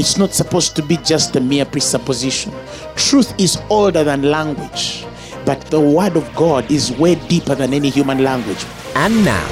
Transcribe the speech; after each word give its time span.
It's 0.00 0.16
not 0.16 0.32
supposed 0.32 0.76
to 0.76 0.82
be 0.82 0.96
just 0.96 1.36
a 1.36 1.42
mere 1.42 1.66
presupposition. 1.66 2.54
Truth 2.96 3.38
is 3.38 3.60
older 3.68 4.02
than 4.02 4.22
language, 4.22 5.04
but 5.44 5.60
the 5.66 5.78
word 5.78 6.16
of 6.16 6.34
God 6.34 6.70
is 6.70 6.90
way 6.92 7.16
deeper 7.28 7.54
than 7.54 7.74
any 7.74 7.90
human 7.90 8.24
language. 8.24 8.64
And 8.94 9.22
now, 9.26 9.46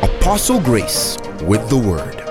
Apostle 0.00 0.60
Grace 0.60 1.18
with 1.42 1.68
the 1.68 1.78
word. 1.78 2.27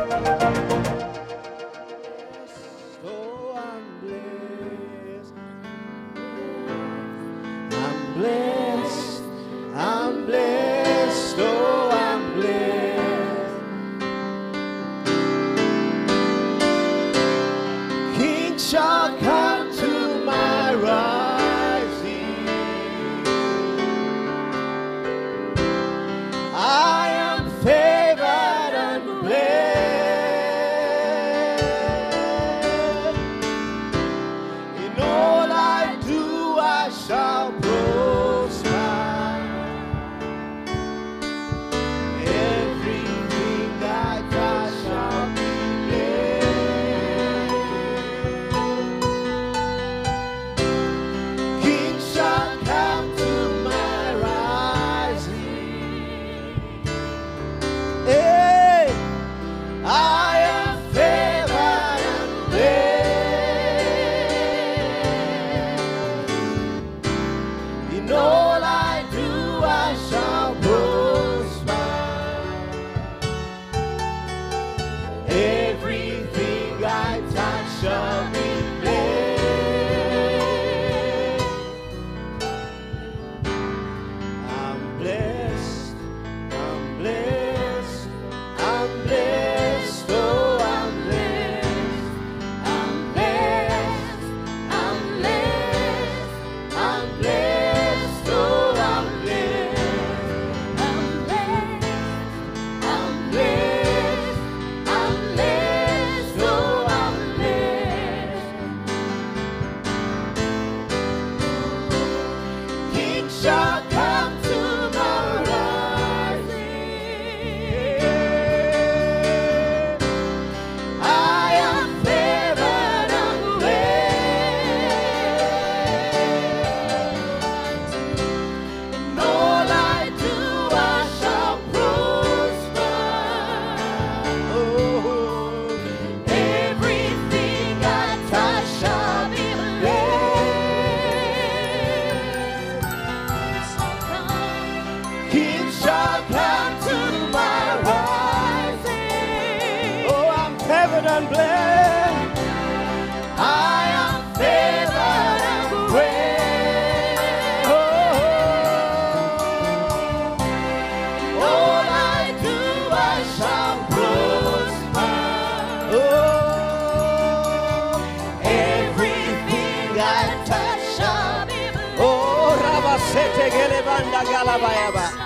baya 174.58 174.92
ba. 174.92 175.17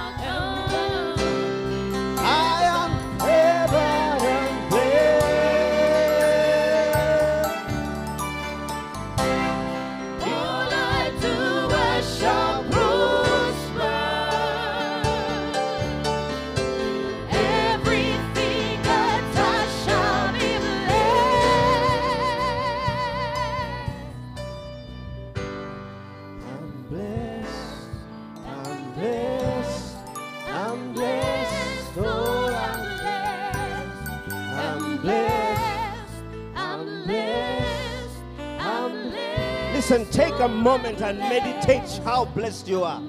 Moment 40.61 41.02
and 41.02 41.17
meditate 41.17 41.99
how 42.05 42.23
blessed 42.23 42.67
you 42.67 42.84
are. 42.84 43.02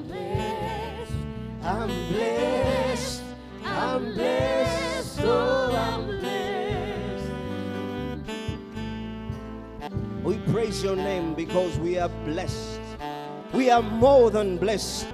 I'm 1.62 1.88
blessed. 2.08 3.22
I'm 3.62 4.14
blessed. 4.14 5.20
Oh, 5.22 5.76
I'm 5.76 6.06
blessed. 6.06 7.28
We 10.24 10.38
praise 10.50 10.82
your 10.82 10.96
name 10.96 11.34
because 11.34 11.76
we 11.78 11.98
are 11.98 12.08
blessed. 12.24 12.80
We 13.52 13.68
are 13.68 13.82
more 13.82 14.30
than 14.30 14.56
blessed. 14.56 15.11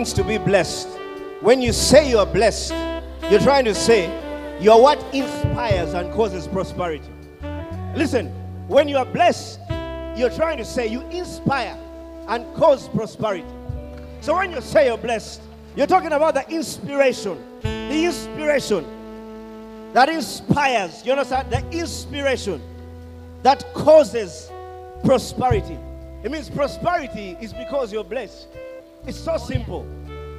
Means 0.00 0.14
to 0.14 0.24
be 0.24 0.38
blessed. 0.38 0.88
When 1.42 1.60
you 1.60 1.74
say 1.74 2.08
you 2.08 2.18
are 2.20 2.24
blessed, 2.24 2.72
you're 3.30 3.38
trying 3.40 3.66
to 3.66 3.74
say 3.74 4.08
you 4.58 4.72
are 4.72 4.80
what 4.80 4.98
inspires 5.12 5.92
and 5.92 6.10
causes 6.14 6.48
prosperity. 6.48 7.10
Listen, 7.94 8.28
when 8.66 8.88
you 8.88 8.96
are 8.96 9.04
blessed, 9.04 9.60
you're 10.16 10.30
trying 10.30 10.56
to 10.56 10.64
say 10.64 10.86
you 10.86 11.02
inspire 11.10 11.76
and 12.28 12.46
cause 12.54 12.88
prosperity. 12.88 13.46
So 14.22 14.36
when 14.36 14.52
you 14.52 14.62
say 14.62 14.86
you're 14.86 14.96
blessed, 14.96 15.42
you're 15.76 15.86
talking 15.86 16.12
about 16.12 16.32
the 16.32 16.48
inspiration. 16.48 17.36
The 17.60 18.04
inspiration 18.06 18.86
that 19.92 20.08
inspires. 20.08 21.04
You 21.04 21.12
understand? 21.12 21.50
The 21.50 21.60
inspiration 21.78 22.62
that 23.42 23.66
causes 23.74 24.50
prosperity. 25.04 25.76
It 26.22 26.30
means 26.30 26.48
prosperity 26.48 27.36
is 27.38 27.52
because 27.52 27.92
you're 27.92 28.02
blessed. 28.02 28.48
It's 29.06 29.18
so 29.18 29.36
simple. 29.36 29.86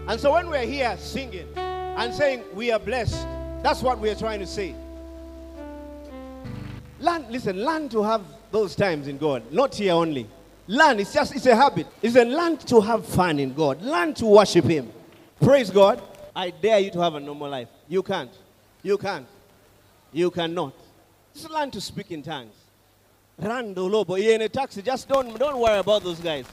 And 0.07 0.19
so 0.19 0.33
when 0.33 0.49
we're 0.49 0.65
here 0.65 0.95
singing 0.97 1.47
and 1.55 2.13
saying 2.13 2.43
we 2.53 2.71
are 2.71 2.79
blessed, 2.79 3.25
that's 3.63 3.81
what 3.81 3.99
we're 3.99 4.15
trying 4.15 4.39
to 4.39 4.47
say. 4.47 4.75
Learn, 6.99 7.25
listen, 7.29 7.63
learn 7.63 7.89
to 7.89 8.03
have 8.03 8.21
those 8.51 8.75
times 8.75 9.07
in 9.07 9.17
God, 9.17 9.51
not 9.51 9.75
here 9.75 9.93
only. 9.93 10.27
Learn, 10.67 10.99
it's 10.99 11.13
just, 11.13 11.35
it's 11.35 11.47
a 11.47 11.55
habit. 11.55 11.87
It's 12.01 12.15
a 12.15 12.23
learn 12.23 12.57
to 12.57 12.81
have 12.81 13.05
fun 13.05 13.39
in 13.39 13.53
God. 13.53 13.81
Learn 13.81 14.13
to 14.15 14.25
worship 14.25 14.65
Him. 14.65 14.91
Praise 15.39 15.69
God. 15.69 16.01
I 16.35 16.51
dare 16.51 16.79
you 16.79 16.91
to 16.91 17.01
have 17.01 17.15
a 17.15 17.19
normal 17.19 17.49
life. 17.49 17.67
You 17.87 18.03
can't. 18.03 18.31
You 18.83 18.97
can't. 18.97 19.27
You 20.13 20.29
cannot. 20.31 20.73
Just 21.33 21.49
learn 21.49 21.71
to 21.71 21.81
speak 21.81 22.11
in 22.11 22.21
tongues. 22.21 22.53
The 23.37 23.73
lobo. 23.75 24.15
You're 24.15 24.35
in 24.35 24.41
a 24.41 24.49
taxi. 24.49 24.81
Just 24.81 25.07
don't, 25.07 25.37
don't 25.37 25.59
worry 25.59 25.79
about 25.79 26.03
those 26.03 26.19
guys. 26.19 26.45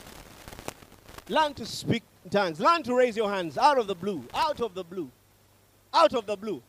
Learn 1.28 1.54
to 1.54 1.66
speak 1.66 2.02
in 2.24 2.30
tongues. 2.30 2.60
Learn 2.60 2.82
to 2.84 2.94
raise 2.94 3.16
your 3.16 3.30
hands 3.30 3.58
out 3.58 3.78
of 3.78 3.86
the 3.86 3.94
blue. 3.94 4.24
Out 4.34 4.60
of 4.60 4.74
the 4.74 4.84
blue. 4.84 5.10
Out 5.92 6.14
of 6.14 6.26
the 6.26 6.36
blue. 6.36 6.62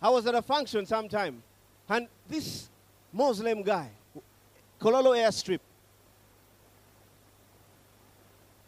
I 0.00 0.10
was 0.10 0.26
at 0.26 0.34
a 0.34 0.42
function 0.42 0.84
sometime, 0.86 1.42
and 1.88 2.06
this 2.28 2.68
Muslim 3.12 3.62
guy, 3.62 3.88
Kololo 4.80 5.16
airstrip, 5.16 5.60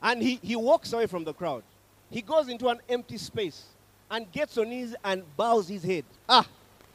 and 0.02 0.22
he, 0.22 0.40
he 0.42 0.56
walks 0.56 0.92
away 0.92 1.06
from 1.06 1.24
the 1.24 1.34
crowd. 1.34 1.62
He 2.10 2.22
goes 2.22 2.48
into 2.48 2.68
an 2.68 2.80
empty 2.88 3.18
space 3.18 3.64
and 4.10 4.30
gets 4.32 4.56
on 4.56 4.70
his 4.70 4.96
and 5.04 5.22
bows 5.36 5.68
his 5.68 5.82
head. 5.82 6.04
Ah, 6.28 6.46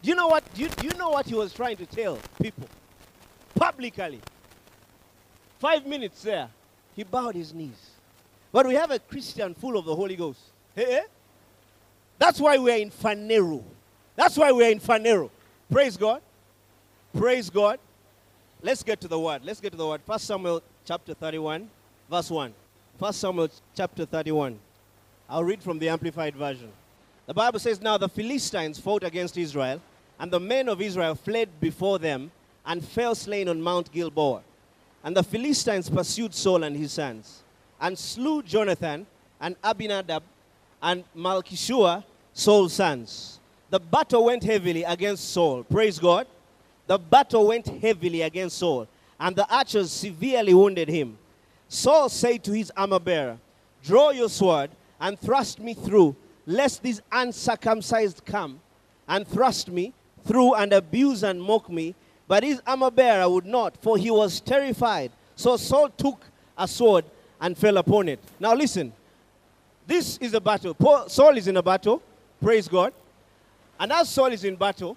do 0.01 0.09
you 0.09 0.15
know 0.15 0.27
what? 0.27 0.43
Do 0.53 0.63
you, 0.63 0.69
do 0.69 0.87
you 0.87 0.93
know 0.95 1.09
what 1.09 1.27
he 1.27 1.35
was 1.35 1.53
trying 1.53 1.77
to 1.77 1.85
tell 1.85 2.17
people 2.41 2.67
publicly? 3.55 4.19
Five 5.59 5.85
minutes 5.85 6.23
there, 6.23 6.49
he 6.95 7.03
bowed 7.03 7.35
his 7.35 7.53
knees. 7.53 7.91
But 8.51 8.67
we 8.67 8.75
have 8.75 8.91
a 8.91 8.99
Christian 8.99 9.53
full 9.53 9.77
of 9.77 9.85
the 9.85 9.95
Holy 9.95 10.15
Ghost. 10.15 10.39
Hey, 10.75 10.97
eh? 10.97 11.03
That's 12.19 12.39
why 12.39 12.57
we're 12.57 12.77
in 12.77 12.91
Phaneroo. 12.91 13.63
That's 14.15 14.37
why 14.37 14.51
we're 14.51 14.71
in 14.71 14.79
Phaneroo. 14.79 15.29
Praise 15.71 15.97
God. 15.97 16.21
Praise 17.17 17.49
God. 17.49 17.79
Let's 18.61 18.83
get 18.83 19.01
to 19.01 19.07
the 19.07 19.19
word. 19.19 19.41
Let's 19.43 19.59
get 19.59 19.71
to 19.71 19.77
the 19.77 19.87
word. 19.87 20.01
First 20.05 20.25
Samuel 20.25 20.61
chapter 20.85 21.13
31, 21.13 21.69
verse 22.09 22.29
1. 22.29 22.53
First 22.99 23.19
Samuel 23.19 23.49
chapter 23.75 24.05
31. 24.05 24.59
I'll 25.29 25.43
read 25.43 25.63
from 25.63 25.79
the 25.79 25.89
Amplified 25.89 26.35
Version. 26.35 26.71
The 27.25 27.33
Bible 27.33 27.59
says, 27.59 27.81
Now 27.81 27.97
the 27.97 28.09
Philistines 28.09 28.79
fought 28.79 29.03
against 29.03 29.37
Israel, 29.37 29.81
and 30.19 30.31
the 30.31 30.39
men 30.39 30.69
of 30.69 30.81
Israel 30.81 31.15
fled 31.15 31.49
before 31.59 31.99
them 31.99 32.31
and 32.65 32.83
fell 32.83 33.15
slain 33.15 33.49
on 33.49 33.61
Mount 33.61 33.91
Gilboa. 33.91 34.41
And 35.03 35.15
the 35.15 35.23
Philistines 35.23 35.89
pursued 35.89 36.33
Saul 36.33 36.63
and 36.63 36.75
his 36.75 36.93
sons, 36.93 37.43
and 37.79 37.97
slew 37.97 38.41
Jonathan 38.41 39.05
and 39.39 39.55
Abinadab 39.63 40.23
and 40.81 41.03
Malchishua, 41.15 42.03
Saul's 42.33 42.73
sons. 42.73 43.39
The 43.69 43.79
battle 43.79 44.25
went 44.25 44.43
heavily 44.43 44.83
against 44.83 45.31
Saul. 45.31 45.63
Praise 45.63 45.99
God. 45.99 46.27
The 46.87 46.97
battle 46.97 47.47
went 47.47 47.67
heavily 47.67 48.21
against 48.21 48.57
Saul, 48.57 48.87
and 49.19 49.35
the 49.35 49.49
archers 49.53 49.91
severely 49.91 50.53
wounded 50.53 50.89
him. 50.89 51.17
Saul 51.67 52.09
said 52.09 52.43
to 52.43 52.51
his 52.51 52.71
armor 52.77 52.99
bearer, 52.99 53.37
Draw 53.83 54.11
your 54.11 54.29
sword 54.29 54.71
and 54.99 55.19
thrust 55.19 55.59
me 55.59 55.73
through, 55.73 56.15
lest 56.45 56.83
these 56.83 57.01
uncircumcised 57.11 58.23
come 58.25 58.59
and 59.07 59.27
thrust 59.27 59.69
me 59.69 59.93
through 60.25 60.53
and 60.53 60.71
abuse 60.73 61.23
and 61.23 61.41
mock 61.41 61.69
me. 61.69 61.95
But 62.27 62.43
his 62.43 62.61
armor 62.65 62.91
bearer 62.91 63.29
would 63.29 63.45
not, 63.45 63.75
for 63.81 63.97
he 63.97 64.09
was 64.09 64.39
terrified. 64.39 65.11
So 65.35 65.57
Saul 65.57 65.89
took 65.89 66.25
a 66.57 66.67
sword 66.67 67.05
and 67.41 67.57
fell 67.57 67.77
upon 67.77 68.09
it. 68.09 68.19
Now 68.39 68.53
listen, 68.53 68.93
this 69.85 70.17
is 70.17 70.33
a 70.33 70.41
battle. 70.41 70.73
Paul, 70.73 71.09
Saul 71.09 71.37
is 71.37 71.47
in 71.47 71.57
a 71.57 71.63
battle. 71.63 72.01
Praise 72.41 72.67
God. 72.67 72.93
And 73.79 73.91
as 73.91 74.09
Saul 74.09 74.27
is 74.27 74.43
in 74.43 74.55
battle, 74.55 74.95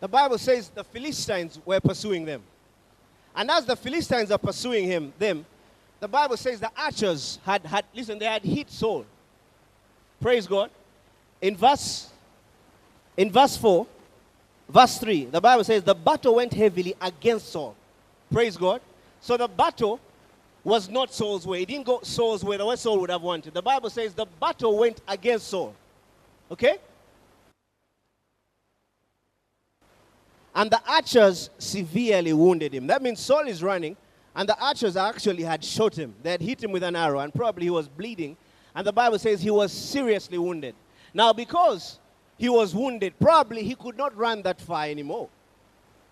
the 0.00 0.08
Bible 0.08 0.36
says 0.38 0.68
the 0.68 0.84
Philistines 0.84 1.58
were 1.64 1.80
pursuing 1.80 2.24
them. 2.24 2.42
And 3.34 3.50
as 3.50 3.64
the 3.64 3.76
Philistines 3.76 4.30
are 4.30 4.38
pursuing 4.38 4.84
him, 4.84 5.12
them, 5.18 5.46
the 6.00 6.08
Bible 6.08 6.36
says 6.36 6.60
the 6.60 6.70
archers 6.76 7.38
had, 7.44 7.64
had 7.64 7.84
listen, 7.94 8.18
they 8.18 8.26
had 8.26 8.44
hit 8.44 8.70
Saul. 8.70 9.06
Praise 10.20 10.46
God. 10.46 10.70
In 11.40 11.56
verse, 11.56 12.10
in 13.16 13.30
verse 13.30 13.56
4, 13.56 13.86
verse 14.68 14.98
3, 14.98 15.26
the 15.26 15.40
Bible 15.40 15.64
says 15.64 15.82
the 15.82 15.94
battle 15.94 16.36
went 16.36 16.52
heavily 16.52 16.94
against 17.00 17.50
Saul. 17.50 17.74
Praise 18.32 18.56
God. 18.56 18.80
So 19.20 19.36
the 19.36 19.48
battle 19.48 20.00
was 20.62 20.88
not 20.88 21.12
Saul's 21.12 21.46
way. 21.46 21.62
It 21.62 21.68
didn't 21.68 21.86
go 21.86 22.00
Saul's 22.02 22.42
way, 22.42 22.56
the 22.56 22.66
way 22.66 22.76
Saul 22.76 23.00
would 23.00 23.10
have 23.10 23.22
wanted. 23.22 23.54
The 23.54 23.62
Bible 23.62 23.90
says 23.90 24.14
the 24.14 24.26
battle 24.40 24.78
went 24.78 25.00
against 25.06 25.48
Saul. 25.48 25.74
Okay? 26.50 26.78
And 30.54 30.70
the 30.70 30.80
archers 30.86 31.50
severely 31.58 32.32
wounded 32.32 32.72
him. 32.72 32.86
That 32.86 33.02
means 33.02 33.20
Saul 33.20 33.46
is 33.48 33.62
running, 33.62 33.96
and 34.36 34.48
the 34.48 34.58
archers 34.58 34.96
actually 34.96 35.42
had 35.42 35.64
shot 35.64 35.98
him. 35.98 36.14
They 36.22 36.30
had 36.30 36.40
hit 36.40 36.62
him 36.62 36.72
with 36.72 36.82
an 36.82 36.96
arrow, 36.96 37.18
and 37.18 37.34
probably 37.34 37.64
he 37.64 37.70
was 37.70 37.88
bleeding. 37.88 38.36
And 38.74 38.86
the 38.86 38.92
Bible 38.92 39.18
says 39.18 39.42
he 39.42 39.50
was 39.50 39.72
seriously 39.72 40.38
wounded. 40.38 40.74
Now, 41.12 41.32
because 41.32 41.98
he 42.38 42.48
was 42.48 42.74
wounded, 42.74 43.14
probably 43.20 43.62
he 43.62 43.74
could 43.74 43.96
not 43.96 44.16
run 44.16 44.42
that 44.42 44.60
far 44.60 44.84
anymore. 44.86 45.28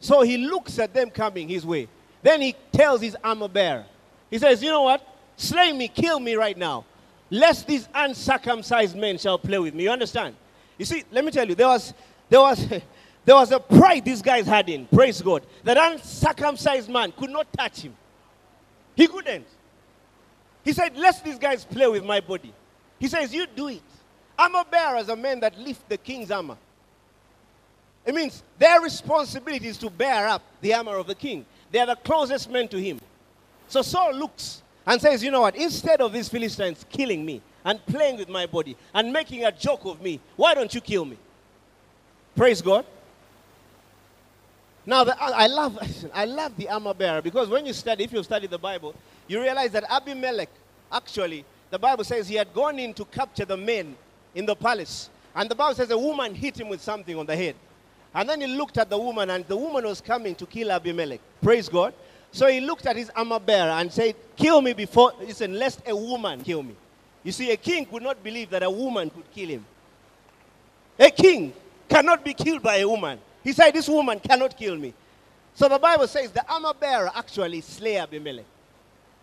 So 0.00 0.22
he 0.22 0.36
looks 0.36 0.78
at 0.78 0.94
them 0.94 1.10
coming 1.10 1.48
his 1.48 1.64
way. 1.64 1.88
Then 2.22 2.40
he 2.40 2.54
tells 2.72 3.00
his 3.00 3.16
armor 3.22 3.48
bearer, 3.48 3.84
he 4.30 4.38
says, 4.38 4.62
You 4.62 4.70
know 4.70 4.82
what? 4.82 5.06
Slay 5.36 5.72
me, 5.72 5.88
kill 5.88 6.20
me 6.20 6.34
right 6.34 6.56
now, 6.56 6.84
lest 7.30 7.66
these 7.66 7.88
uncircumcised 7.94 8.96
men 8.96 9.18
shall 9.18 9.38
play 9.38 9.58
with 9.58 9.74
me. 9.74 9.84
You 9.84 9.90
understand? 9.90 10.36
You 10.78 10.84
see, 10.84 11.04
let 11.10 11.24
me 11.24 11.30
tell 11.30 11.48
you, 11.48 11.54
there 11.54 11.68
was, 11.68 11.94
there 12.28 12.40
was, 12.40 12.66
there 13.24 13.34
was 13.34 13.50
a 13.52 13.60
pride 13.60 14.04
these 14.04 14.22
guys 14.22 14.46
had 14.46 14.68
in, 14.68 14.86
praise 14.86 15.20
God, 15.20 15.44
that 15.64 15.76
uncircumcised 15.76 16.88
man 16.88 17.12
could 17.12 17.30
not 17.30 17.52
touch 17.52 17.82
him. 17.82 17.94
He 18.94 19.06
couldn't. 19.06 19.46
He 20.64 20.72
said, 20.72 20.96
Let 20.96 21.22
these 21.24 21.38
guys 21.38 21.64
play 21.64 21.88
with 21.88 22.04
my 22.04 22.20
body. 22.20 22.52
He 22.98 23.08
says, 23.08 23.34
You 23.34 23.46
do 23.46 23.68
it. 23.68 23.82
Armor 24.38 24.64
bearers 24.70 25.08
are 25.08 25.16
men 25.16 25.40
that 25.40 25.58
lift 25.58 25.88
the 25.88 25.96
king's 25.96 26.30
armor. 26.30 26.56
It 28.04 28.14
means 28.14 28.42
their 28.58 28.80
responsibility 28.80 29.68
is 29.68 29.78
to 29.78 29.90
bear 29.90 30.28
up 30.28 30.42
the 30.60 30.74
armor 30.74 30.96
of 30.96 31.06
the 31.06 31.14
king. 31.14 31.46
They 31.70 31.78
are 31.78 31.86
the 31.86 31.96
closest 31.96 32.50
men 32.50 32.68
to 32.68 32.78
him. 32.80 33.00
So 33.68 33.82
Saul 33.82 34.14
looks 34.14 34.62
and 34.86 35.00
says, 35.00 35.22
You 35.22 35.30
know 35.30 35.42
what? 35.42 35.56
Instead 35.56 36.00
of 36.00 36.12
these 36.12 36.28
Philistines 36.28 36.84
killing 36.90 37.24
me 37.24 37.40
and 37.64 37.84
playing 37.86 38.18
with 38.18 38.28
my 38.28 38.46
body 38.46 38.76
and 38.92 39.12
making 39.12 39.44
a 39.44 39.52
joke 39.52 39.84
of 39.84 40.02
me, 40.02 40.20
why 40.36 40.54
don't 40.54 40.74
you 40.74 40.80
kill 40.80 41.04
me? 41.04 41.16
Praise 42.34 42.60
God. 42.60 42.84
Now, 44.84 45.04
the, 45.04 45.22
I, 45.22 45.46
love, 45.46 45.78
I 46.14 46.24
love 46.24 46.56
the 46.56 46.68
armor 46.68 46.94
bearer 46.94 47.22
because 47.22 47.48
when 47.48 47.64
you 47.64 47.72
study, 47.72 48.04
if 48.04 48.12
you 48.12 48.22
study 48.24 48.48
the 48.48 48.58
Bible, 48.58 48.94
you 49.28 49.40
realize 49.40 49.70
that 49.72 49.84
Abimelech, 49.88 50.50
actually, 50.90 51.44
the 51.70 51.78
Bible 51.78 52.02
says 52.04 52.28
he 52.28 52.34
had 52.34 52.52
gone 52.52 52.78
in 52.78 52.92
to 52.94 53.04
capture 53.04 53.44
the 53.44 53.56
men 53.56 53.96
in 54.34 54.46
the 54.46 54.54
palace. 54.54 55.10
And 55.34 55.50
the 55.50 55.54
Bible 55.54 55.74
says 55.74 55.90
a 55.90 55.98
woman 55.98 56.34
hit 56.34 56.60
him 56.60 56.68
with 56.68 56.82
something 56.82 57.18
on 57.18 57.26
the 57.26 57.36
head. 57.36 57.54
And 58.14 58.28
then 58.28 58.40
he 58.40 58.46
looked 58.46 58.76
at 58.76 58.90
the 58.90 58.98
woman, 58.98 59.30
and 59.30 59.46
the 59.46 59.56
woman 59.56 59.84
was 59.84 60.00
coming 60.00 60.34
to 60.34 60.46
kill 60.46 60.70
Abimelech. 60.70 61.20
Praise 61.40 61.68
God. 61.68 61.94
So 62.30 62.46
he 62.46 62.60
looked 62.60 62.86
at 62.86 62.96
his 62.96 63.10
armor 63.10 63.38
bearer 63.38 63.70
and 63.70 63.92
said, 63.92 64.14
Kill 64.36 64.60
me 64.60 64.72
before, 64.72 65.12
listen, 65.20 65.58
lest 65.58 65.80
a 65.86 65.94
woman 65.96 66.42
kill 66.42 66.62
me. 66.62 66.74
You 67.22 67.32
see, 67.32 67.50
a 67.50 67.56
king 67.56 67.86
could 67.86 68.02
not 68.02 68.22
believe 68.22 68.50
that 68.50 68.62
a 68.62 68.70
woman 68.70 69.10
could 69.10 69.30
kill 69.32 69.48
him. 69.48 69.64
A 70.98 71.10
king 71.10 71.52
cannot 71.88 72.24
be 72.24 72.34
killed 72.34 72.62
by 72.62 72.76
a 72.76 72.88
woman. 72.88 73.18
He 73.44 73.52
said, 73.52 73.72
This 73.72 73.88
woman 73.88 74.18
cannot 74.20 74.56
kill 74.56 74.76
me. 74.76 74.92
So 75.54 75.68
the 75.68 75.78
Bible 75.78 76.06
says 76.06 76.32
the 76.32 76.50
armor 76.50 76.72
bearer 76.74 77.10
actually 77.14 77.60
slay 77.60 77.96
Abimelech. 77.96 78.46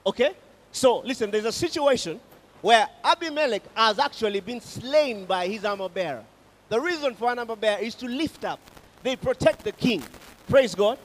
Okay? 0.06 0.32
So 0.72 1.00
listen, 1.00 1.32
there's 1.32 1.46
a 1.46 1.52
situation 1.52 2.20
where 2.62 2.88
Abimelech 3.04 3.64
has 3.76 4.00
actually 4.00 4.40
been 4.40 4.62
slain 4.62 5.26
by 5.26 5.48
his 5.48 5.66
armor 5.66 5.90
bearer. 5.90 6.24
The 6.70 6.80
reason 6.80 7.16
for 7.16 7.32
an 7.32 7.40
armor 7.40 7.56
bearer 7.56 7.82
is 7.82 7.96
to 7.96 8.08
lift 8.08 8.46
up. 8.46 8.60
They 9.04 9.16
protect 9.16 9.64
the 9.64 9.72
king. 9.72 10.04
Praise 10.48 10.76
God. 10.76 11.00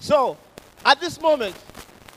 So 0.00 0.36
at 0.84 1.00
this 1.00 1.20
moment, 1.20 1.56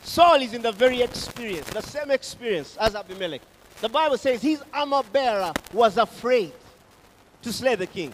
Saul 0.03 0.41
is 0.41 0.53
in 0.53 0.61
the 0.61 0.71
very 0.71 1.01
experience, 1.01 1.69
the 1.69 1.81
same 1.81 2.11
experience 2.11 2.77
as 2.77 2.95
Abimelech. 2.95 3.41
The 3.81 3.89
Bible 3.89 4.17
says 4.17 4.41
his 4.41 4.61
armor 4.73 5.03
bearer 5.13 5.53
was 5.71 5.97
afraid 5.97 6.51
to 7.43 7.53
slay 7.53 7.75
the 7.75 7.87
king. 7.87 8.13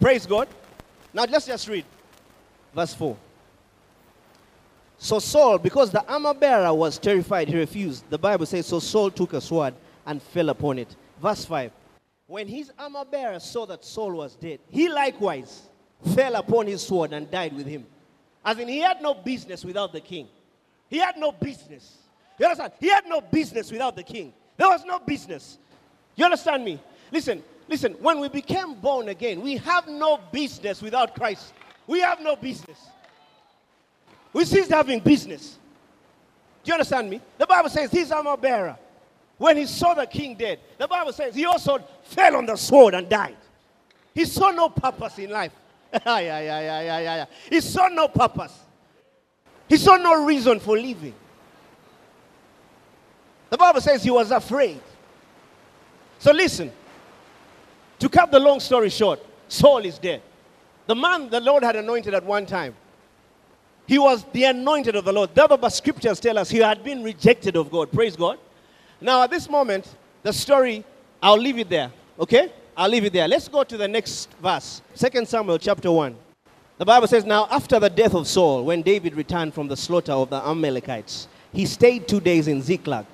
Praise 0.00 0.26
God. 0.26 0.48
Now 1.14 1.24
let's 1.28 1.46
just 1.46 1.68
read 1.68 1.84
verse 2.74 2.94
4. 2.94 3.16
So 5.02 5.18
Saul, 5.18 5.56
because 5.56 5.90
the 5.90 6.06
armor 6.06 6.34
bearer 6.34 6.74
was 6.74 6.98
terrified, 6.98 7.48
he 7.48 7.56
refused. 7.56 8.04
The 8.10 8.18
Bible 8.18 8.44
says, 8.44 8.66
So 8.66 8.80
Saul 8.80 9.10
took 9.10 9.32
a 9.32 9.40
sword 9.40 9.72
and 10.04 10.22
fell 10.22 10.50
upon 10.50 10.78
it. 10.78 10.94
Verse 11.22 11.42
5. 11.46 11.72
When 12.26 12.46
his 12.46 12.70
armor 12.78 13.06
bearer 13.06 13.40
saw 13.40 13.64
that 13.64 13.82
Saul 13.82 14.12
was 14.12 14.36
dead, 14.36 14.60
he 14.68 14.90
likewise 14.90 15.62
fell 16.14 16.34
upon 16.34 16.66
his 16.66 16.82
sword 16.86 17.14
and 17.14 17.30
died 17.30 17.54
with 17.54 17.66
him. 17.66 17.86
As 18.44 18.58
in, 18.58 18.68
he 18.68 18.80
had 18.80 19.00
no 19.00 19.14
business 19.14 19.64
without 19.64 19.94
the 19.94 20.02
king. 20.02 20.28
He 20.90 20.98
had 20.98 21.16
no 21.16 21.32
business. 21.32 21.96
You 22.38 22.44
understand? 22.44 22.74
He 22.78 22.90
had 22.90 23.06
no 23.06 23.22
business 23.22 23.72
without 23.72 23.96
the 23.96 24.02
king. 24.02 24.34
There 24.58 24.68
was 24.68 24.84
no 24.84 24.98
business. 24.98 25.58
You 26.14 26.26
understand 26.26 26.62
me? 26.62 26.78
Listen, 27.10 27.42
listen. 27.68 27.94
When 27.94 28.20
we 28.20 28.28
became 28.28 28.74
born 28.74 29.08
again, 29.08 29.40
we 29.40 29.56
have 29.56 29.88
no 29.88 30.20
business 30.30 30.82
without 30.82 31.14
Christ. 31.14 31.54
We 31.86 32.00
have 32.00 32.20
no 32.20 32.36
business. 32.36 32.78
We 34.32 34.44
ceased 34.44 34.70
having 34.70 35.00
business. 35.00 35.58
Do 36.62 36.68
you 36.68 36.74
understand 36.74 37.10
me? 37.10 37.20
The 37.38 37.46
Bible 37.46 37.70
says 37.70 37.90
his 37.90 38.12
armor 38.12 38.36
bearer, 38.36 38.76
when 39.38 39.56
he 39.56 39.66
saw 39.66 39.94
the 39.94 40.06
king 40.06 40.34
dead, 40.34 40.60
the 40.78 40.86
Bible 40.86 41.12
says 41.12 41.34
he 41.34 41.46
also 41.46 41.78
fell 42.04 42.36
on 42.36 42.46
the 42.46 42.56
sword 42.56 42.94
and 42.94 43.08
died. 43.08 43.36
He 44.14 44.24
saw 44.24 44.50
no 44.50 44.68
purpose 44.68 45.18
in 45.18 45.30
life. 45.30 45.52
yeah, 45.92 46.18
yeah, 46.18 46.40
yeah, 46.40 46.80
yeah, 46.80 47.00
yeah. 47.00 47.24
He 47.48 47.60
saw 47.60 47.88
no 47.88 48.08
purpose. 48.08 48.56
He 49.68 49.76
saw 49.76 49.96
no 49.96 50.24
reason 50.24 50.60
for 50.60 50.76
living. 50.76 51.14
The 53.48 53.56
Bible 53.56 53.80
says 53.80 54.04
he 54.04 54.10
was 54.10 54.30
afraid. 54.30 54.80
So 56.18 56.32
listen. 56.32 56.70
To 58.00 58.08
cut 58.08 58.30
the 58.30 58.40
long 58.40 58.60
story 58.60 58.88
short, 58.88 59.20
Saul 59.48 59.84
is 59.84 59.98
dead. 59.98 60.22
The 60.86 60.94
man 60.94 61.28
the 61.28 61.40
Lord 61.40 61.62
had 61.62 61.76
anointed 61.76 62.14
at 62.14 62.24
one 62.24 62.46
time 62.46 62.74
he 63.90 63.98
was 63.98 64.22
the 64.32 64.44
anointed 64.44 64.94
of 64.94 65.04
the 65.04 65.12
Lord. 65.12 65.34
The 65.34 65.42
other 65.42 65.68
scriptures 65.68 66.20
tell 66.20 66.38
us 66.38 66.48
he 66.48 66.58
had 66.58 66.84
been 66.84 67.02
rejected 67.02 67.56
of 67.56 67.72
God. 67.72 67.90
Praise 67.90 68.14
God. 68.14 68.38
Now, 69.00 69.24
at 69.24 69.32
this 69.32 69.50
moment, 69.50 69.96
the 70.22 70.32
story, 70.32 70.84
I'll 71.20 71.36
leave 71.36 71.58
it 71.58 71.68
there. 71.68 71.90
Okay? 72.16 72.52
I'll 72.76 72.88
leave 72.88 73.04
it 73.04 73.12
there. 73.12 73.26
Let's 73.26 73.48
go 73.48 73.64
to 73.64 73.76
the 73.76 73.88
next 73.88 74.30
verse. 74.40 74.80
2 74.94 75.24
Samuel 75.24 75.58
chapter 75.58 75.90
1. 75.90 76.14
The 76.78 76.84
Bible 76.84 77.08
says, 77.08 77.24
Now, 77.24 77.48
after 77.50 77.80
the 77.80 77.90
death 77.90 78.14
of 78.14 78.28
Saul, 78.28 78.64
when 78.64 78.82
David 78.82 79.16
returned 79.16 79.54
from 79.54 79.66
the 79.66 79.76
slaughter 79.76 80.12
of 80.12 80.30
the 80.30 80.40
Amalekites, 80.40 81.26
he 81.52 81.66
stayed 81.66 82.06
two 82.06 82.20
days 82.20 82.46
in 82.46 82.62
Ziklag. 82.62 83.06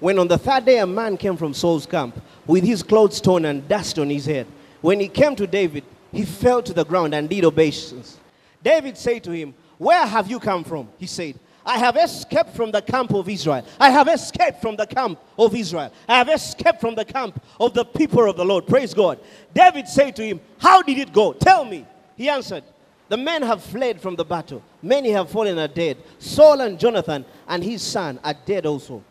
When 0.00 0.18
on 0.18 0.28
the 0.28 0.38
third 0.38 0.64
day 0.64 0.78
a 0.78 0.86
man 0.86 1.18
came 1.18 1.36
from 1.36 1.52
Saul's 1.52 1.84
camp 1.84 2.18
with 2.46 2.64
his 2.64 2.82
clothes 2.82 3.20
torn 3.20 3.44
and 3.44 3.68
dust 3.68 3.98
on 3.98 4.08
his 4.08 4.24
head. 4.24 4.46
When 4.80 5.00
he 5.00 5.08
came 5.08 5.36
to 5.36 5.46
David, 5.46 5.84
he 6.12 6.24
fell 6.24 6.62
to 6.62 6.72
the 6.72 6.86
ground 6.86 7.14
and 7.14 7.28
did 7.28 7.44
obeisance. 7.44 8.18
David 8.62 8.96
said 8.96 9.22
to 9.24 9.30
him, 9.30 9.52
where 9.78 10.06
have 10.06 10.30
you 10.30 10.38
come 10.38 10.64
from? 10.64 10.88
He 10.98 11.06
said, 11.06 11.38
I 11.66 11.78
have 11.78 11.96
escaped 11.96 12.50
from 12.54 12.70
the 12.70 12.82
camp 12.82 13.14
of 13.14 13.28
Israel. 13.28 13.64
I 13.80 13.90
have 13.90 14.08
escaped 14.08 14.60
from 14.60 14.76
the 14.76 14.86
camp 14.86 15.18
of 15.38 15.54
Israel. 15.54 15.90
I 16.06 16.18
have 16.18 16.28
escaped 16.28 16.80
from 16.80 16.94
the 16.94 17.04
camp 17.04 17.42
of 17.58 17.72
the 17.72 17.84
people 17.84 18.28
of 18.28 18.36
the 18.36 18.44
Lord. 18.44 18.66
Praise 18.66 18.92
God. 18.92 19.18
David 19.54 19.88
said 19.88 20.14
to 20.16 20.24
him, 20.24 20.40
How 20.58 20.82
did 20.82 20.98
it 20.98 21.12
go? 21.12 21.32
Tell 21.32 21.64
me. 21.64 21.86
He 22.16 22.28
answered, 22.28 22.64
The 23.08 23.16
men 23.16 23.42
have 23.42 23.62
fled 23.62 24.00
from 24.00 24.14
the 24.14 24.24
battle. 24.24 24.62
Many 24.82 25.10
have 25.10 25.30
fallen 25.30 25.58
are 25.58 25.68
dead. 25.68 25.96
Saul 26.18 26.60
and 26.60 26.78
Jonathan 26.78 27.24
and 27.48 27.64
his 27.64 27.82
son 27.82 28.20
are 28.22 28.34
dead 28.44 28.66
also. 28.66 29.02